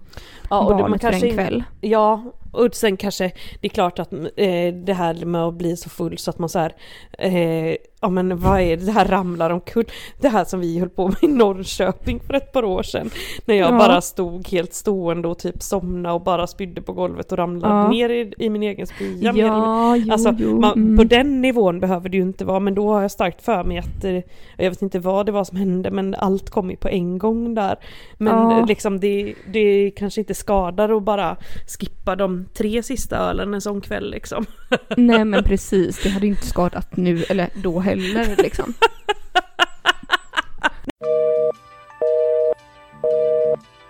Ja, 0.50 0.60
och 0.60 0.78
barnet 0.78 1.02
för 1.02 1.10
kanske 1.10 1.28
en 1.28 1.36
kväll. 1.36 1.64
Ja, 1.82 2.24
och 2.52 2.76
sen 2.76 2.98
kanske 2.98 3.32
det 3.62 3.68
är 3.68 3.70
klart 3.70 4.00
att 4.00 4.14
eh, 4.14 4.74
det 4.74 4.94
här 4.94 5.26
med 5.26 5.42
att 5.42 5.54
bli 5.54 5.78
så 5.78 5.90
full 5.90 6.18
så 6.18 6.30
att 6.30 6.40
man 6.40 6.50
så 6.50 6.60
här, 6.60 6.76
eh, 7.18 7.76
ja 8.02 8.10
men 8.10 8.38
vad 8.40 8.62
är 8.62 8.78
det, 8.78 8.86
det 8.86 8.92
här 8.92 9.06
ramlar 9.06 9.50
omkull. 9.50 9.86
Det 10.22 10.30
här 10.30 10.46
som 10.46 10.60
vi 10.60 10.80
höll 10.80 10.90
på 10.90 11.08
med 11.08 11.18
i 11.22 11.28
Norrköping 11.28 12.20
för 12.20 12.34
ett 12.34 12.52
par 12.52 12.64
år 12.66 12.84
sedan. 12.84 13.10
När 13.46 13.56
jag 13.56 13.72
Ja. 13.74 13.78
bara 13.78 14.02
stod 14.02 14.48
helt 14.48 14.74
stående 14.74 15.28
och 15.28 15.40
typ 15.40 15.62
somnade 15.64 16.16
och 16.16 16.22
bara 16.22 16.48
spydde 16.48 16.82
på 16.82 16.94
golvet 16.94 17.32
och 17.32 17.38
ramlade 17.38 17.74
Ja. 17.74 17.90
ner 17.90 18.10
i, 18.10 18.34
i 18.38 18.50
min 18.50 18.64
egen 18.64 18.88
spya. 18.88 19.34
Ja, 19.36 19.96
jo, 19.96 20.12
Alltså, 20.14 20.36
jo. 20.40 20.60
man, 20.60 20.74
mm. 20.74 20.98
på 20.98 21.04
den 21.04 21.42
nivån 21.42 21.80
behöver 21.80 22.10
det 22.10 22.18
ju 22.18 22.24
inte 22.24 22.46
vara 22.46 22.60
men 22.60 22.76
då 22.76 22.94
har 22.94 23.02
jag 23.02 23.12
starkt 23.12 23.42
för 23.46 23.64
mig 23.64 23.78
att 23.78 24.04
eh, 24.04 24.12
jag 24.58 24.70
vet 24.70 24.82
inte 24.82 25.00
vad 25.00 25.26
det 25.26 25.32
var 25.32 25.44
som 25.44 25.58
hände 25.58 25.92
men 25.92 26.16
allt 26.16 26.50
kom 26.50 26.70
ju 26.70 26.76
på 26.78 26.88
en 26.90 27.18
gång 27.18 27.56
där. 27.56 27.76
Men 28.18 28.34
Ja. 28.52 28.66
liksom 28.66 29.00
det, 29.00 29.34
det 29.54 29.92
kanske 29.96 30.22
inte 30.22 30.34
skadar 30.34 30.98
att 30.98 31.04
bara 31.04 31.38
skippa 31.80 32.16
de 32.16 32.46
tre 32.54 32.84
sista 32.84 33.18
ölen 33.18 33.54
en 33.54 33.62
sån 33.62 33.82
kväll 33.82 34.12
liksom. 34.12 34.46
Nej 34.98 35.26
men 35.26 35.44
precis, 35.44 36.04
det 36.04 36.10
hade 36.10 36.28
inte 36.28 36.46
skadat 36.48 36.98
nu 36.98 37.24
eller 37.30 37.50
då 37.64 37.80
heller 37.90 38.36
liksom. 38.38 38.74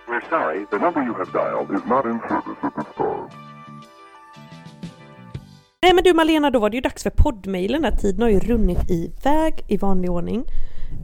We're 0.08 0.30
sorry, 0.30 0.66
the 0.72 0.78
number 0.78 1.02
you 1.02 1.14
have 1.14 1.32
dialed 1.32 1.72
is 1.78 1.86
not 1.90 2.06
in 2.06 2.20
service 2.30 2.60
at 2.62 2.76
this 2.76 2.96
time. 2.98 3.30
Nej 5.82 5.94
men 5.94 6.04
du 6.04 6.14
Malena, 6.14 6.50
då 6.50 6.60
var 6.60 6.70
det 6.70 6.76
ju 6.78 6.82
dags 6.82 7.04
för 7.04 7.10
poddmailen. 7.10 7.98
Tiden 7.98 8.22
har 8.22 8.30
ju 8.30 8.40
runnit 8.40 8.92
iväg 8.92 9.64
i 9.68 9.78
vanlig 9.78 10.12
ordning. 10.12 10.46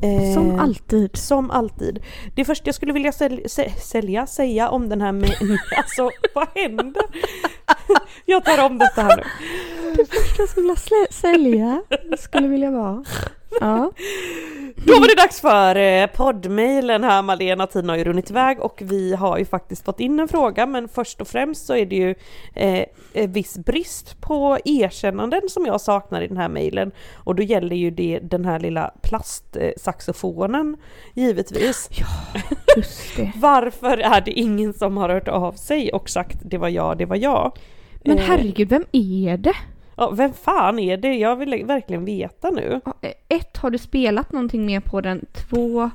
Eh, 0.02 0.34
Som 0.34 0.60
alltid. 0.60 1.18
Som 1.18 1.52
alltid. 1.52 2.04
Det 2.36 2.46
första 2.46 2.68
jag 2.68 2.76
skulle 2.76 2.94
vilja 2.94 3.12
säl- 3.12 3.46
sä- 3.48 3.76
sälja, 3.80 4.28
säga 4.28 4.70
om 4.70 4.90
den 4.90 5.02
här 5.02 5.12
med... 5.12 5.30
Alltså 5.78 6.10
vad 6.36 6.48
händer? 6.56 7.04
Jag 8.26 8.46
tar 8.46 8.66
om 8.66 8.78
detta 8.78 9.02
här 9.02 9.18
nu. 9.18 9.24
Jag 10.38 10.50
skulle 10.50 10.68
vilja 10.68 10.76
sälja, 11.12 11.82
skulle 12.18 12.48
vilja 12.48 12.72
vara. 12.72 13.04
Ja. 13.62 13.92
Då 14.76 14.94
var 14.94 15.08
det 15.08 15.22
dags 15.22 15.42
för 15.42 15.76
eh, 15.76 16.08
poddmailen 16.08 17.04
här 17.04 17.22
Malena, 17.22 17.68
tiden 17.68 17.90
har 17.90 17.98
ju 17.98 18.04
runnit 18.04 18.30
iväg 18.30 18.60
och 18.60 18.82
vi 18.86 19.16
har 19.16 19.38
ju 19.38 19.46
faktiskt 19.46 19.86
fått 19.86 20.00
in 20.00 20.20
en 20.20 20.28
fråga 20.28 20.66
men 20.66 20.88
först 20.88 21.22
och 21.22 21.28
främst 21.28 21.66
så 21.66 21.76
är 21.76 21.86
det 21.86 21.96
ju 21.96 22.16
eh, 22.54 22.86
en 23.14 23.32
viss 23.32 23.58
brist 23.58 24.22
på 24.22 24.58
erkännanden 24.66 25.42
som 25.50 25.66
jag 25.66 25.82
saknar 25.82 26.22
i 26.22 26.28
den 26.28 26.38
här 26.38 26.50
mailen 26.50 26.92
och 27.14 27.36
då 27.36 27.44
gäller 27.44 27.76
ju 27.76 27.92
det 27.92 28.20
den 28.20 28.46
här 28.46 28.60
lilla 28.60 28.92
plastsaxofonen 29.02 30.78
givetvis. 31.14 31.90
Just 32.78 33.16
det. 33.16 33.32
Varför 33.36 33.98
är 33.98 34.22
det 34.22 34.32
ingen 34.32 34.74
som 34.74 34.98
har 34.98 35.10
hört 35.10 35.28
av 35.28 35.52
sig 35.52 35.92
och 35.92 36.10
sagt 36.10 36.38
det 36.44 36.58
var 36.58 36.70
jag, 36.70 36.98
det 36.98 37.06
var 37.06 37.16
jag? 37.16 37.58
Men 38.04 38.18
Eh, 38.18 38.24
herregud, 38.24 38.70
vem 38.70 38.86
är 38.92 39.38
det? 39.38 39.56
Ja, 39.98 40.12
vem 40.12 40.34
fan 40.34 40.80
är 40.80 40.98
det? 40.98 41.16
Jag 41.16 41.36
vill 41.36 41.66
verkligen 41.66 42.06
veta 42.06 42.50
nu. 42.50 42.82
Eh, 43.02 43.12
Ett, 43.28 43.58
har 43.58 43.70
du 43.70 43.78
spelat 43.78 44.32
någonting 44.32 44.66
mer 44.66 44.80
på 44.80 45.02
den? 45.02 45.26
Två, 45.34 45.90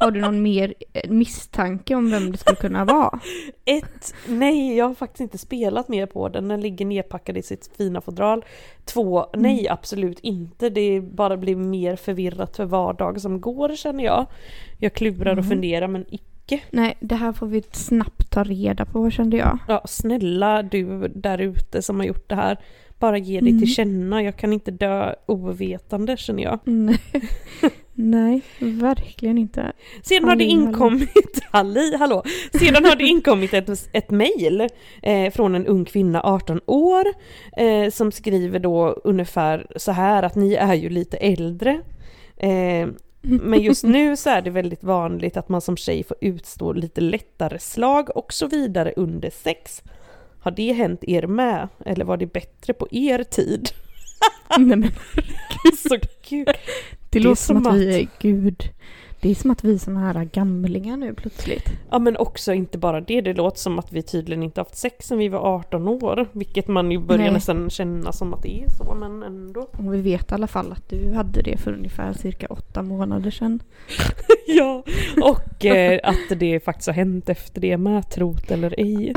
har 0.00 0.10
du 0.10 0.20
någon 0.20 0.42
mer 0.42 0.74
eh, 0.92 1.10
misstanke 1.10 1.94
om 1.94 2.10
vem 2.10 2.32
det 2.32 2.38
skulle 2.38 2.56
kunna 2.56 2.84
vara? 2.84 3.20
Ett, 3.64 4.14
nej 4.28 4.76
jag 4.76 4.86
har 4.86 4.94
faktiskt 4.94 5.20
inte 5.20 5.38
spelat 5.38 5.88
mer 5.88 6.06
på 6.06 6.28
den, 6.28 6.48
den 6.48 6.60
ligger 6.60 6.86
nedpackad 6.86 7.36
i 7.36 7.42
sitt 7.42 7.70
fina 7.76 8.00
fodral. 8.00 8.44
Två, 8.84 9.26
nej 9.34 9.68
absolut 9.68 10.18
inte, 10.20 10.70
det 10.70 11.00
bara 11.00 11.36
blir 11.36 11.56
mer 11.56 11.96
förvirrat 11.96 12.56
för 12.56 12.64
var 12.64 12.92
dag 12.92 13.20
som 13.20 13.40
går 13.40 13.76
känner 13.76 14.04
jag. 14.04 14.26
Jag 14.78 14.92
klurar 14.92 15.38
och 15.38 15.48
funderar 15.48 15.88
men 15.88 16.04
icke. 16.08 16.60
Nej, 16.70 16.96
det 17.00 17.14
här 17.14 17.32
får 17.32 17.46
vi 17.46 17.62
snabbt 17.72 18.30
ta 18.30 18.44
reda 18.44 18.84
på 18.84 19.10
kände 19.10 19.36
jag. 19.36 19.58
Ja, 19.68 19.82
snälla 19.84 20.62
du 20.62 21.08
där 21.08 21.38
ute 21.38 21.82
som 21.82 21.96
har 22.00 22.06
gjort 22.06 22.28
det 22.28 22.34
här, 22.34 22.58
bara 22.98 23.18
ge 23.18 23.40
dig 23.40 23.58
till 23.58 23.74
känna, 23.74 24.22
jag 24.22 24.36
kan 24.36 24.52
inte 24.52 24.70
dö 24.70 25.14
ovetande 25.26 26.16
känner 26.16 26.42
jag. 26.42 26.58
Nej, 26.64 26.98
Nej 27.94 28.42
verkligen 28.60 29.38
inte. 29.38 29.72
Sedan 30.02 30.28
har 30.28 30.36
det 30.36 30.44
inkommit, 30.44 31.40
halli, 31.50 31.96
hallå. 31.96 32.22
Sedan 32.52 32.84
har 32.84 32.96
det 32.96 33.04
inkommit 33.08 33.54
ett, 33.54 33.88
ett 33.92 34.10
mejl 34.10 34.68
eh, 35.02 35.32
från 35.32 35.54
en 35.54 35.66
ung 35.66 35.84
kvinna, 35.84 36.22
18 36.24 36.60
år, 36.66 37.04
eh, 37.56 37.90
som 37.90 38.12
skriver 38.12 38.58
då 38.58 38.88
ungefär 39.04 39.66
så 39.76 39.92
här 39.92 40.22
att 40.22 40.34
ni 40.34 40.54
är 40.54 40.74
ju 40.74 40.88
lite 40.88 41.16
äldre. 41.16 41.80
Eh, 42.36 42.88
men 43.28 43.60
just 43.60 43.84
nu 43.84 44.16
så 44.16 44.30
är 44.30 44.42
det 44.42 44.50
väldigt 44.50 44.84
vanligt 44.84 45.36
att 45.36 45.48
man 45.48 45.60
som 45.60 45.76
tjej 45.76 46.04
får 46.04 46.16
utstå 46.20 46.72
lite 46.72 47.00
lättare 47.00 47.58
slag 47.58 48.16
och 48.16 48.32
så 48.32 48.46
vidare 48.46 48.92
under 48.96 49.30
sex. 49.30 49.82
Har 50.46 50.50
det 50.50 50.72
hänt 50.72 51.04
er 51.04 51.26
med? 51.26 51.68
Eller 51.84 52.04
var 52.04 52.16
det 52.16 52.26
bättre 52.26 52.72
på 52.72 52.88
er 52.90 53.22
tid? 53.22 53.68
Nej, 54.58 54.76
men 54.76 54.90
Så 55.88 55.98
kul! 56.22 56.46
det 57.10 57.18
är 57.18 57.22
låter 57.22 57.42
som 57.42 57.62
som 57.64 57.66
att 57.72 57.78
vi 57.78 58.00
är 58.00 58.08
gud. 58.20 58.56
Det 58.58 58.72
Det 59.20 59.30
är 59.30 59.34
som 59.34 59.50
att 59.50 59.64
vi 59.64 59.74
är 59.74 59.78
såna 59.78 60.00
här 60.00 60.24
gamlingar 60.24 60.96
nu 60.96 61.14
plötsligt. 61.14 61.70
Ja 61.90 61.98
men 61.98 62.16
också 62.16 62.52
inte 62.52 62.78
bara 62.78 63.00
det, 63.00 63.20
det 63.20 63.34
låter 63.34 63.58
som 63.58 63.78
att 63.78 63.92
vi 63.92 64.02
tydligen 64.02 64.42
inte 64.42 64.60
haft 64.60 64.76
sex 64.76 65.06
sen 65.06 65.18
vi 65.18 65.28
var 65.28 65.38
18 65.38 65.88
år. 65.88 66.28
Vilket 66.32 66.68
man 66.68 66.90
ju 66.90 66.98
börjar 66.98 67.22
Nej. 67.22 67.32
nästan 67.32 67.70
känna 67.70 68.12
som 68.12 68.34
att 68.34 68.42
det 68.42 68.62
är 68.62 68.70
så 68.70 68.94
men 68.94 69.22
ändå. 69.22 69.60
Och 69.60 69.94
vi 69.94 70.00
vet 70.00 70.30
i 70.30 70.34
alla 70.34 70.46
fall 70.46 70.72
att 70.72 70.88
du 70.88 71.12
hade 71.12 71.42
det 71.42 71.56
för 71.56 71.72
ungefär 71.72 72.12
cirka 72.12 72.46
åtta 72.46 72.82
månader 72.82 73.30
sedan. 73.30 73.62
Ja, 74.48 74.84
och 75.22 75.64
eh, 75.64 76.00
att 76.02 76.38
det 76.38 76.60
faktiskt 76.64 76.86
har 76.86 76.94
hänt 76.94 77.28
efter 77.28 77.60
det 77.60 77.76
med, 77.76 78.10
trot 78.10 78.50
eller 78.50 78.74
ej. 78.80 79.12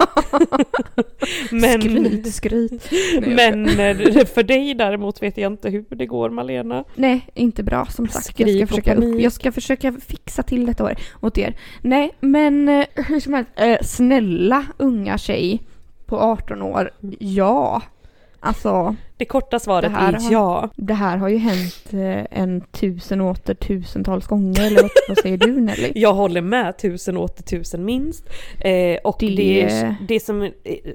men, 1.50 1.80
Skryt, 1.82 2.34
skryt. 2.34 2.90
Men 3.26 3.68
eh, 3.68 4.24
för 4.26 4.42
dig 4.42 4.74
däremot 4.74 5.22
vet 5.22 5.36
jag 5.36 5.52
inte 5.52 5.70
hur 5.70 5.84
det 5.88 6.06
går 6.06 6.30
Malena. 6.30 6.84
Nej, 6.94 7.28
inte 7.34 7.62
bra 7.62 7.86
som 7.86 8.08
sagt. 8.08 8.40
Jag 8.40 8.56
ska, 8.56 8.66
försöka 8.66 8.94
upp, 8.94 9.20
jag 9.20 9.32
ska 9.32 9.52
försöka 9.52 9.92
fixa 9.92 10.42
till 10.42 10.66
detta 10.66 10.84
år 10.84 10.94
åt 11.20 11.38
er. 11.38 11.56
Nej, 11.82 12.14
men 12.20 12.68
eh, 12.68 12.86
hur 12.94 13.20
som 13.20 13.34
helst, 13.34 13.50
eh, 13.56 13.76
snälla 13.82 14.66
unga 14.76 15.18
tjej 15.18 15.62
på 16.06 16.18
18 16.18 16.62
år, 16.62 16.90
ja. 17.18 17.82
Alltså, 18.40 18.96
Det 19.16 19.24
korta 19.24 19.58
svaret 19.58 19.92
Det 19.92 19.98
här 19.98 20.12
är 20.12 20.20
har- 20.20 20.32
ja. 20.32 20.68
det 20.76 20.94
här 20.94 21.16
har 21.16 21.28
ju 21.28 21.36
hänt 21.36 21.84
eh, 21.92 22.38
en 22.40 22.60
tusen 22.60 23.20
åter 23.20 23.54
tusentals 23.54 24.26
gånger, 24.26 24.66
eller 24.66 24.88
vad, 25.08 25.18
säger 25.18 25.36
du 25.38 25.60
Nelly? 25.60 25.92
Jag 25.94 26.14
håller 26.14 26.40
med, 26.40 26.78
tusen 26.78 27.16
åter 27.16 27.42
tusen 27.42 27.84
minst. 27.84 28.24
Eh, 28.60 28.98
och 29.04 29.16
det... 29.20 29.26
Det- 29.36 29.94
Det, 30.08 30.20
som 30.20 30.42
eh, 30.42 30.50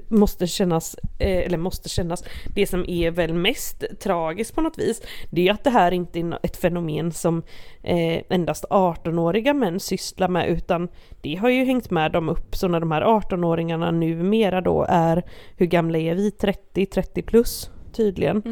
måste 0.08 0.46
kännas, 0.46 0.96
eh, 1.18 1.38
eller 1.46 1.58
måste 1.58 1.88
kännas, 1.88 2.24
det 2.54 2.66
som 2.66 2.84
är 2.88 3.10
väl 3.10 3.32
mest 3.34 3.84
tragiskt 4.00 4.54
på 4.54 4.60
något 4.60 4.78
vis, 4.78 5.02
det 5.30 5.48
är 5.48 5.52
att 5.52 5.64
det 5.64 5.70
här 5.70 5.92
inte 5.92 6.20
är 6.20 6.38
ett 6.42 6.56
fenomen 6.56 7.12
som 7.12 7.42
eh, 7.82 8.22
endast 8.28 8.64
18-åriga 8.70 9.54
män 9.54 9.80
sysslar 9.80 10.28
med, 10.28 10.48
utan 10.48 10.88
det 11.20 11.34
har 11.34 11.48
ju 11.48 11.64
hängt 11.64 11.90
med 11.90 12.12
dem 12.12 12.28
upp, 12.28 12.56
så 12.56 12.68
när 12.68 12.80
de 12.80 12.92
här 12.92 13.02
18-åringarna 13.02 13.90
numera 13.92 14.60
då 14.60 14.86
är, 14.88 15.22
hur 15.56 15.66
gamla 15.66 15.98
är 15.98 16.14
vi? 16.14 16.30
30, 16.30 16.86
30 16.86 17.22
plus 17.22 17.70
tydligen. 17.92 18.42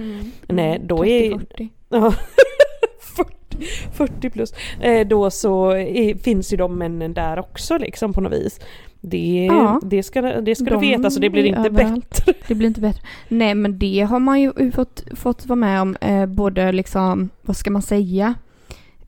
Nej, 0.49 0.81
då 0.85 1.07
är- 1.07 1.31
30-40. 1.31 1.69
Ja, 1.89 2.15
40, 3.17 3.67
40 3.93 4.31
plus. 4.31 4.53
Eh, 4.81 5.07
då 5.07 5.31
så 5.31 5.71
är, 5.71 6.15
finns 6.15 6.53
ju 6.53 6.57
de 6.57 6.79
männen 6.79 7.15
där 7.15 7.39
också 7.39 7.79
liksom 7.79 8.13
på 8.13 8.21
något 8.21 8.33
vis. 8.33 8.61
Det, 9.01 9.47
Ja. 9.51 9.81
det 9.85 10.03
ska, 10.03 10.21
det 10.23 10.55
ska 10.55 10.65
De 10.65 10.71
du 10.71 10.81
veta 10.81 11.11
så 11.11 11.21
det 11.21 11.31
blir 11.31 11.43
är 11.43 11.47
inte 11.47 11.61
överallt. 11.61 12.11
bättre. 12.27 12.33
Det 12.49 12.55
blir 12.55 12.69
inte 12.69 12.81
bättre. 12.81 13.03
Nej 13.29 13.55
men 13.55 13.79
det 13.79 14.01
har 14.01 14.19
man 14.19 14.41
ju 14.41 14.73
fått, 14.73 15.05
fått 15.17 15.47
vara 15.47 15.57
med 15.57 15.83
om 15.83 15.97
eh, 16.01 16.27
både 16.27 16.73
liksom, 16.73 17.29
vad 17.43 17.57
ska 17.57 17.71
man 17.71 17.83
säga? 17.83 18.35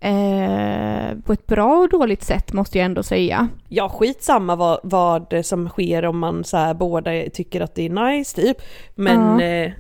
Eh, 0.01 1.19
på 1.25 1.33
ett 1.33 1.47
bra 1.47 1.79
och 1.79 1.89
dåligt 1.89 2.23
sätt 2.23 2.53
måste 2.53 2.79
jag 2.79 2.85
ändå 2.85 3.03
säga. 3.03 3.49
Ja 3.69 3.89
skitsamma 3.89 4.57
vad, 4.57 4.81
vad 4.83 5.35
som 5.45 5.69
sker 5.69 6.05
om 6.05 6.19
man 6.19 6.45
så 6.45 6.57
här, 6.57 6.75
båda 6.75 7.11
tycker 7.33 7.61
att 7.61 7.75
det 7.75 7.87
är 7.87 7.91
nice 8.13 8.37
typ. 8.43 8.57
Men 8.95 9.41
eh, 9.41 9.47
eh, 9.47 9.73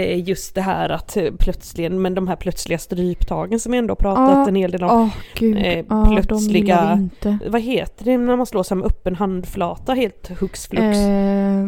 just 0.00 0.54
det 0.54 0.60
här 0.60 0.88
att 0.88 1.16
eh, 1.16 1.24
plötsligen, 1.38 2.02
men 2.02 2.14
de 2.14 2.28
här 2.28 2.36
plötsliga 2.36 2.78
stryptagen 2.78 3.60
som 3.60 3.72
vi 3.72 3.78
ändå 3.78 3.94
pratat 3.94 4.28
Ja. 4.36 4.48
en 4.48 4.54
hel 4.54 4.70
del 4.70 4.84
om. 4.84 4.90
Åh 4.90 5.08
gud, 5.38 5.56
eh, 5.56 6.04
plötsliga- 6.12 6.94
vi 6.96 7.02
inte. 7.02 7.38
Vad 7.48 7.60
heter 7.60 8.04
det 8.04 8.18
när 8.18 8.36
man 8.36 8.46
slår 8.46 8.62
sig 8.62 8.76
med 8.76 8.86
öppen 8.86 9.14
handflata 9.14 9.92
helt 9.94 10.30
hux 10.40 10.66
flux? 10.66 10.96
Eh, 10.98 11.62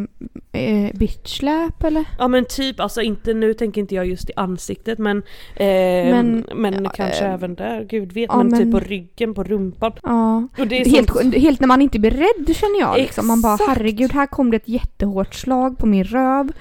eh, 0.51 0.91
bitch 0.93 1.37
slap 1.37 1.83
eller? 1.83 2.05
Ja 2.19 2.27
men 2.27 2.45
typ, 2.45 2.79
alltså 2.79 3.01
inte 3.01 3.33
nu 3.33 3.53
tänker 3.53 3.81
inte 3.81 3.95
jag 3.95 4.05
just 4.05 4.29
i 4.29 4.33
ansiktet 4.35 4.99
men 4.99 5.17
eh, 5.55 5.65
Men, 5.65 6.45
Men, 6.55 6.89
kanske 6.95 7.25
eh, 7.25 7.33
även 7.33 7.55
där, 7.55 7.83
gud 7.89 8.11
vet 8.13 8.29
ja, 8.29 8.37
men, 8.37 8.51
typ 8.51 8.59
men- 8.59 8.71
på 8.71 8.79
ryggen, 8.79 9.33
på 9.33 9.43
rumpan. 9.43 9.91
Ja. 10.03 10.47
Helt, 10.85 11.09
sånt, 11.09 11.35
helt 11.35 11.59
när 11.59 11.67
man 11.67 11.81
inte 11.81 11.97
är 11.97 11.99
beredd 11.99 12.55
känner 12.55 12.79
jag. 12.79 12.97
Liksom. 12.97 13.27
Man 13.27 13.41
bara 13.41 13.57
herregud, 13.67 14.11
här 14.13 14.25
kom 14.25 14.51
det 14.51 14.57
ett 14.57 14.67
jättehårt 14.69 15.33
slag 15.35 15.77
på 15.77 15.85
min 15.85 16.03
röv. 16.03 16.51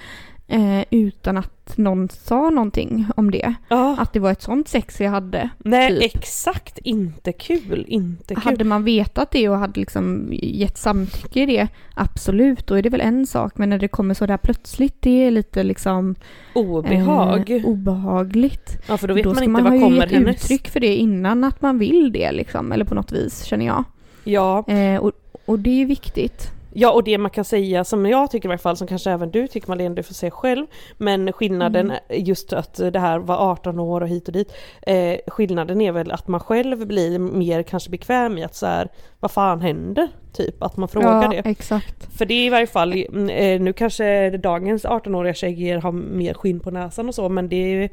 Eh, 0.48 0.84
utan 0.90 1.36
att 1.36 1.74
någon 1.78 2.08
sa 2.08 2.50
någonting 2.50 3.06
om 3.16 3.30
det. 3.30 3.54
ja, 3.68 3.96
Att 3.98 4.12
det 4.12 4.20
var 4.20 4.30
ett 4.32 4.42
sånt 4.42 4.68
sex 4.68 5.00
jag 5.00 5.10
hade. 5.10 5.48
nej 5.58 6.00
typ. 6.00 6.14
exakt, 6.16 6.78
inte 6.78 7.32
kul, 7.32 7.84
inte 7.88 8.34
kul. 8.34 8.42
Hade 8.44 8.64
man 8.64 8.84
vetat 8.84 9.30
det 9.30 9.48
och 9.48 9.56
hade 9.58 9.80
liksom 9.80 10.28
gett 10.32 10.78
samtycke 10.78 11.42
i 11.42 11.46
det, 11.46 11.68
absolut, 11.94 12.66
då 12.66 12.74
är 12.74 12.82
det 12.82 12.88
väl 12.88 13.00
en 13.00 13.26
sak. 13.26 13.58
Men 13.58 13.70
när 13.70 13.78
det 13.78 13.88
kommer 13.88 14.14
så 14.14 14.26
där 14.26 14.36
plötsligt, 14.36 15.02
det 15.02 15.10
är 15.26 15.30
lite 15.30 15.62
liksom 15.62 16.14
Obehag. 16.54 17.50
eh, 17.50 17.64
obehagligt. 17.64 18.82
ja 18.88 18.96
för 18.98 19.08
då 19.08 19.14
vet 19.14 19.24
då 19.24 19.30
man 19.30 19.36
ska 19.36 19.44
inte 19.44 19.52
man 19.52 19.62
vad 19.62 19.72
ha 19.72 19.76
ju 19.78 19.82
kommer 19.84 19.96
gett 20.06 20.10
hennes. 20.12 20.44
uttryck 20.44 20.68
för 20.68 20.80
det 20.80 20.96
innan 20.96 21.44
att 21.44 21.62
man 21.62 21.78
vill 21.78 22.12
det 22.12 22.32
liksom, 22.32 22.72
eller 22.72 22.84
på 22.84 22.94
något 22.94 23.12
vis 23.12 23.44
känner 23.44 23.66
jag. 23.66 23.84
Ja, 24.24 24.64
Eh, 24.68 24.96
och, 25.00 25.12
och 25.46 25.58
det 25.58 25.70
är 25.70 25.74
ju 25.74 25.84
viktigt. 25.84 26.50
Ja 26.74 26.92
och 26.92 27.04
det 27.04 27.18
man 27.18 27.30
kan 27.30 27.44
säga 27.44 27.84
som 27.84 28.06
jag 28.06 28.30
tycker 28.30 28.48
i 28.48 28.52
alla 28.52 28.58
fall, 28.58 28.76
som 28.76 28.86
kanske 28.86 29.10
även 29.10 29.30
du 29.30 29.48
tycker 29.48 29.68
Malene, 29.68 29.94
du 29.94 30.02
får 30.02 30.14
säga 30.14 30.30
själv. 30.30 30.66
Men 30.98 31.32
skillnaden, 31.32 31.90
Mm. 31.90 32.24
just 32.24 32.52
att 32.52 32.74
det 32.92 32.98
här 32.98 33.18
var 33.18 33.36
18 33.52 33.78
år 33.78 34.00
och 34.00 34.08
hit 34.08 34.26
och 34.28 34.32
dit. 34.32 34.52
Eh, 34.82 35.16
skillnaden 35.26 35.80
är 35.80 35.92
väl 35.92 36.10
att 36.10 36.28
man 36.28 36.40
själv 36.40 36.86
blir 36.86 37.18
mer 37.18 37.62
kanske 37.62 37.90
bekväm 37.90 38.38
i 38.38 38.44
att 38.44 38.54
så 38.54 38.66
här, 38.66 38.88
vad 39.20 39.30
fan 39.30 39.60
händer? 39.60 40.08
Typ 40.32 40.62
att 40.62 40.76
man 40.76 40.88
frågar 40.88 41.22
ja, 41.22 41.28
det. 41.28 41.50
exakt. 41.50 42.16
För 42.18 42.26
det 42.26 42.34
är 42.34 42.46
i 42.46 42.50
varje 42.50 42.66
fall, 42.66 42.92
mm, 42.92 43.28
eh, 43.28 43.60
nu 43.60 43.72
kanske 43.72 44.30
dagens 44.30 44.84
18-åriga 44.84 45.34
tjejer 45.34 45.78
har 45.80 45.92
mer 45.92 46.34
skinn 46.34 46.60
på 46.60 46.70
näsan 46.70 47.08
och 47.08 47.14
så 47.14 47.28
men 47.28 47.48
det 47.48 47.56
är, 47.56 47.90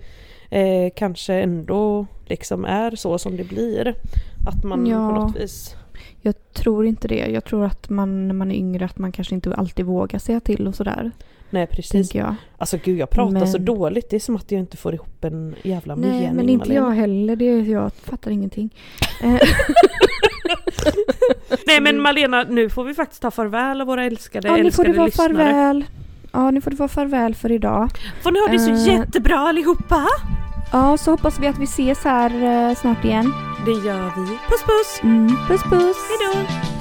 eh, 0.49 0.91
kanske 0.95 1.33
ändå 1.33 2.05
liksom 2.25 2.65
är 2.65 2.95
så 2.95 3.17
som 3.17 3.37
det 3.37 3.43
blir. 3.43 3.95
Att 4.47 4.63
man 4.63 4.85
Ja. 4.87 5.09
på 5.09 5.15
något 5.15 5.35
vis... 5.35 5.75
Jag 6.21 6.53
tror 6.53 6.85
inte 6.85 7.07
det. 7.07 7.27
Jag 7.27 7.43
tror 7.45 7.65
att 7.65 7.89
man 7.89 8.27
när 8.27 8.33
man 8.33 8.51
är 8.51 8.55
yngre 8.55 8.85
att 8.85 8.97
man 8.97 9.11
kanske 9.11 9.35
inte 9.35 9.53
alltid 9.55 9.85
vågar 9.85 10.19
säga 10.19 10.39
till 10.39 10.67
och 10.67 10.75
sådär. 10.75 11.11
Nej 11.49 11.67
precis. 11.67 12.15
Jag. 12.15 12.35
Alltså 12.57 12.77
gud 12.83 12.97
jag 12.97 13.09
pratar 13.09 13.45
så 13.45 13.57
Men- 13.57 13.65
dåligt, 13.65 14.09
det 14.09 14.15
är 14.15 14.19
som 14.19 14.35
att 14.35 14.51
jag 14.51 14.59
inte 14.59 14.77
får 14.77 14.93
ihop 14.93 15.23
en 15.25 15.55
jävla 15.63 15.95
Nej, 15.95 16.11
mening. 16.11 16.35
men 16.35 16.49
inte 16.49 16.73
jag 16.73 16.91
heller. 16.91 17.35
Det, 17.35 17.59
jag 17.59 17.91
fattar 17.93 18.31
ingenting. 18.31 18.69
Eh, 19.23 19.33
Nej 21.67 21.81
men 21.81 22.01
Malena, 22.01 22.43
nu 22.43 22.69
får 22.69 22.83
vi 22.83 22.93
faktiskt 22.93 23.21
ta 23.21 23.31
farväl 23.31 23.81
av 23.81 23.87
våra 23.87 24.05
älskade, 24.05 24.47
ja, 24.47 24.57
nu 24.57 24.71
får 24.71 24.83
det 24.83 24.93
vara 24.93 25.05
lyssnare. 25.05 25.27
farväl. 25.33 25.85
Ja, 26.31 26.51
nu 26.51 26.61
får 26.61 26.71
det 26.71 26.77
vara 26.77 26.89
farväl 26.89 27.35
för 27.35 27.51
idag. 27.51 27.89
Får 28.23 28.31
ni 28.31 28.39
ha 28.39 28.47
det 28.47 28.59
så 28.59 28.71
Eh. 28.71 28.87
jättebra 28.99 29.37
allihopa! 29.39 30.05
Ja, 30.71 30.97
så 30.97 31.11
hoppas 31.11 31.39
vi 31.39 31.47
att 31.47 31.59
vi 31.59 31.63
ses 31.63 32.03
här 32.03 32.43
eh, 32.69 32.75
snart 32.75 33.05
igen. 33.05 33.33
Det 33.65 33.71
gör 33.71 34.11
vi. 34.15 34.27
Puss 34.27 34.63
puss! 34.63 35.03
Mm, 35.03 35.27
puss 35.47 35.63
puss! 35.63 35.97
Hejdå! 36.09 36.80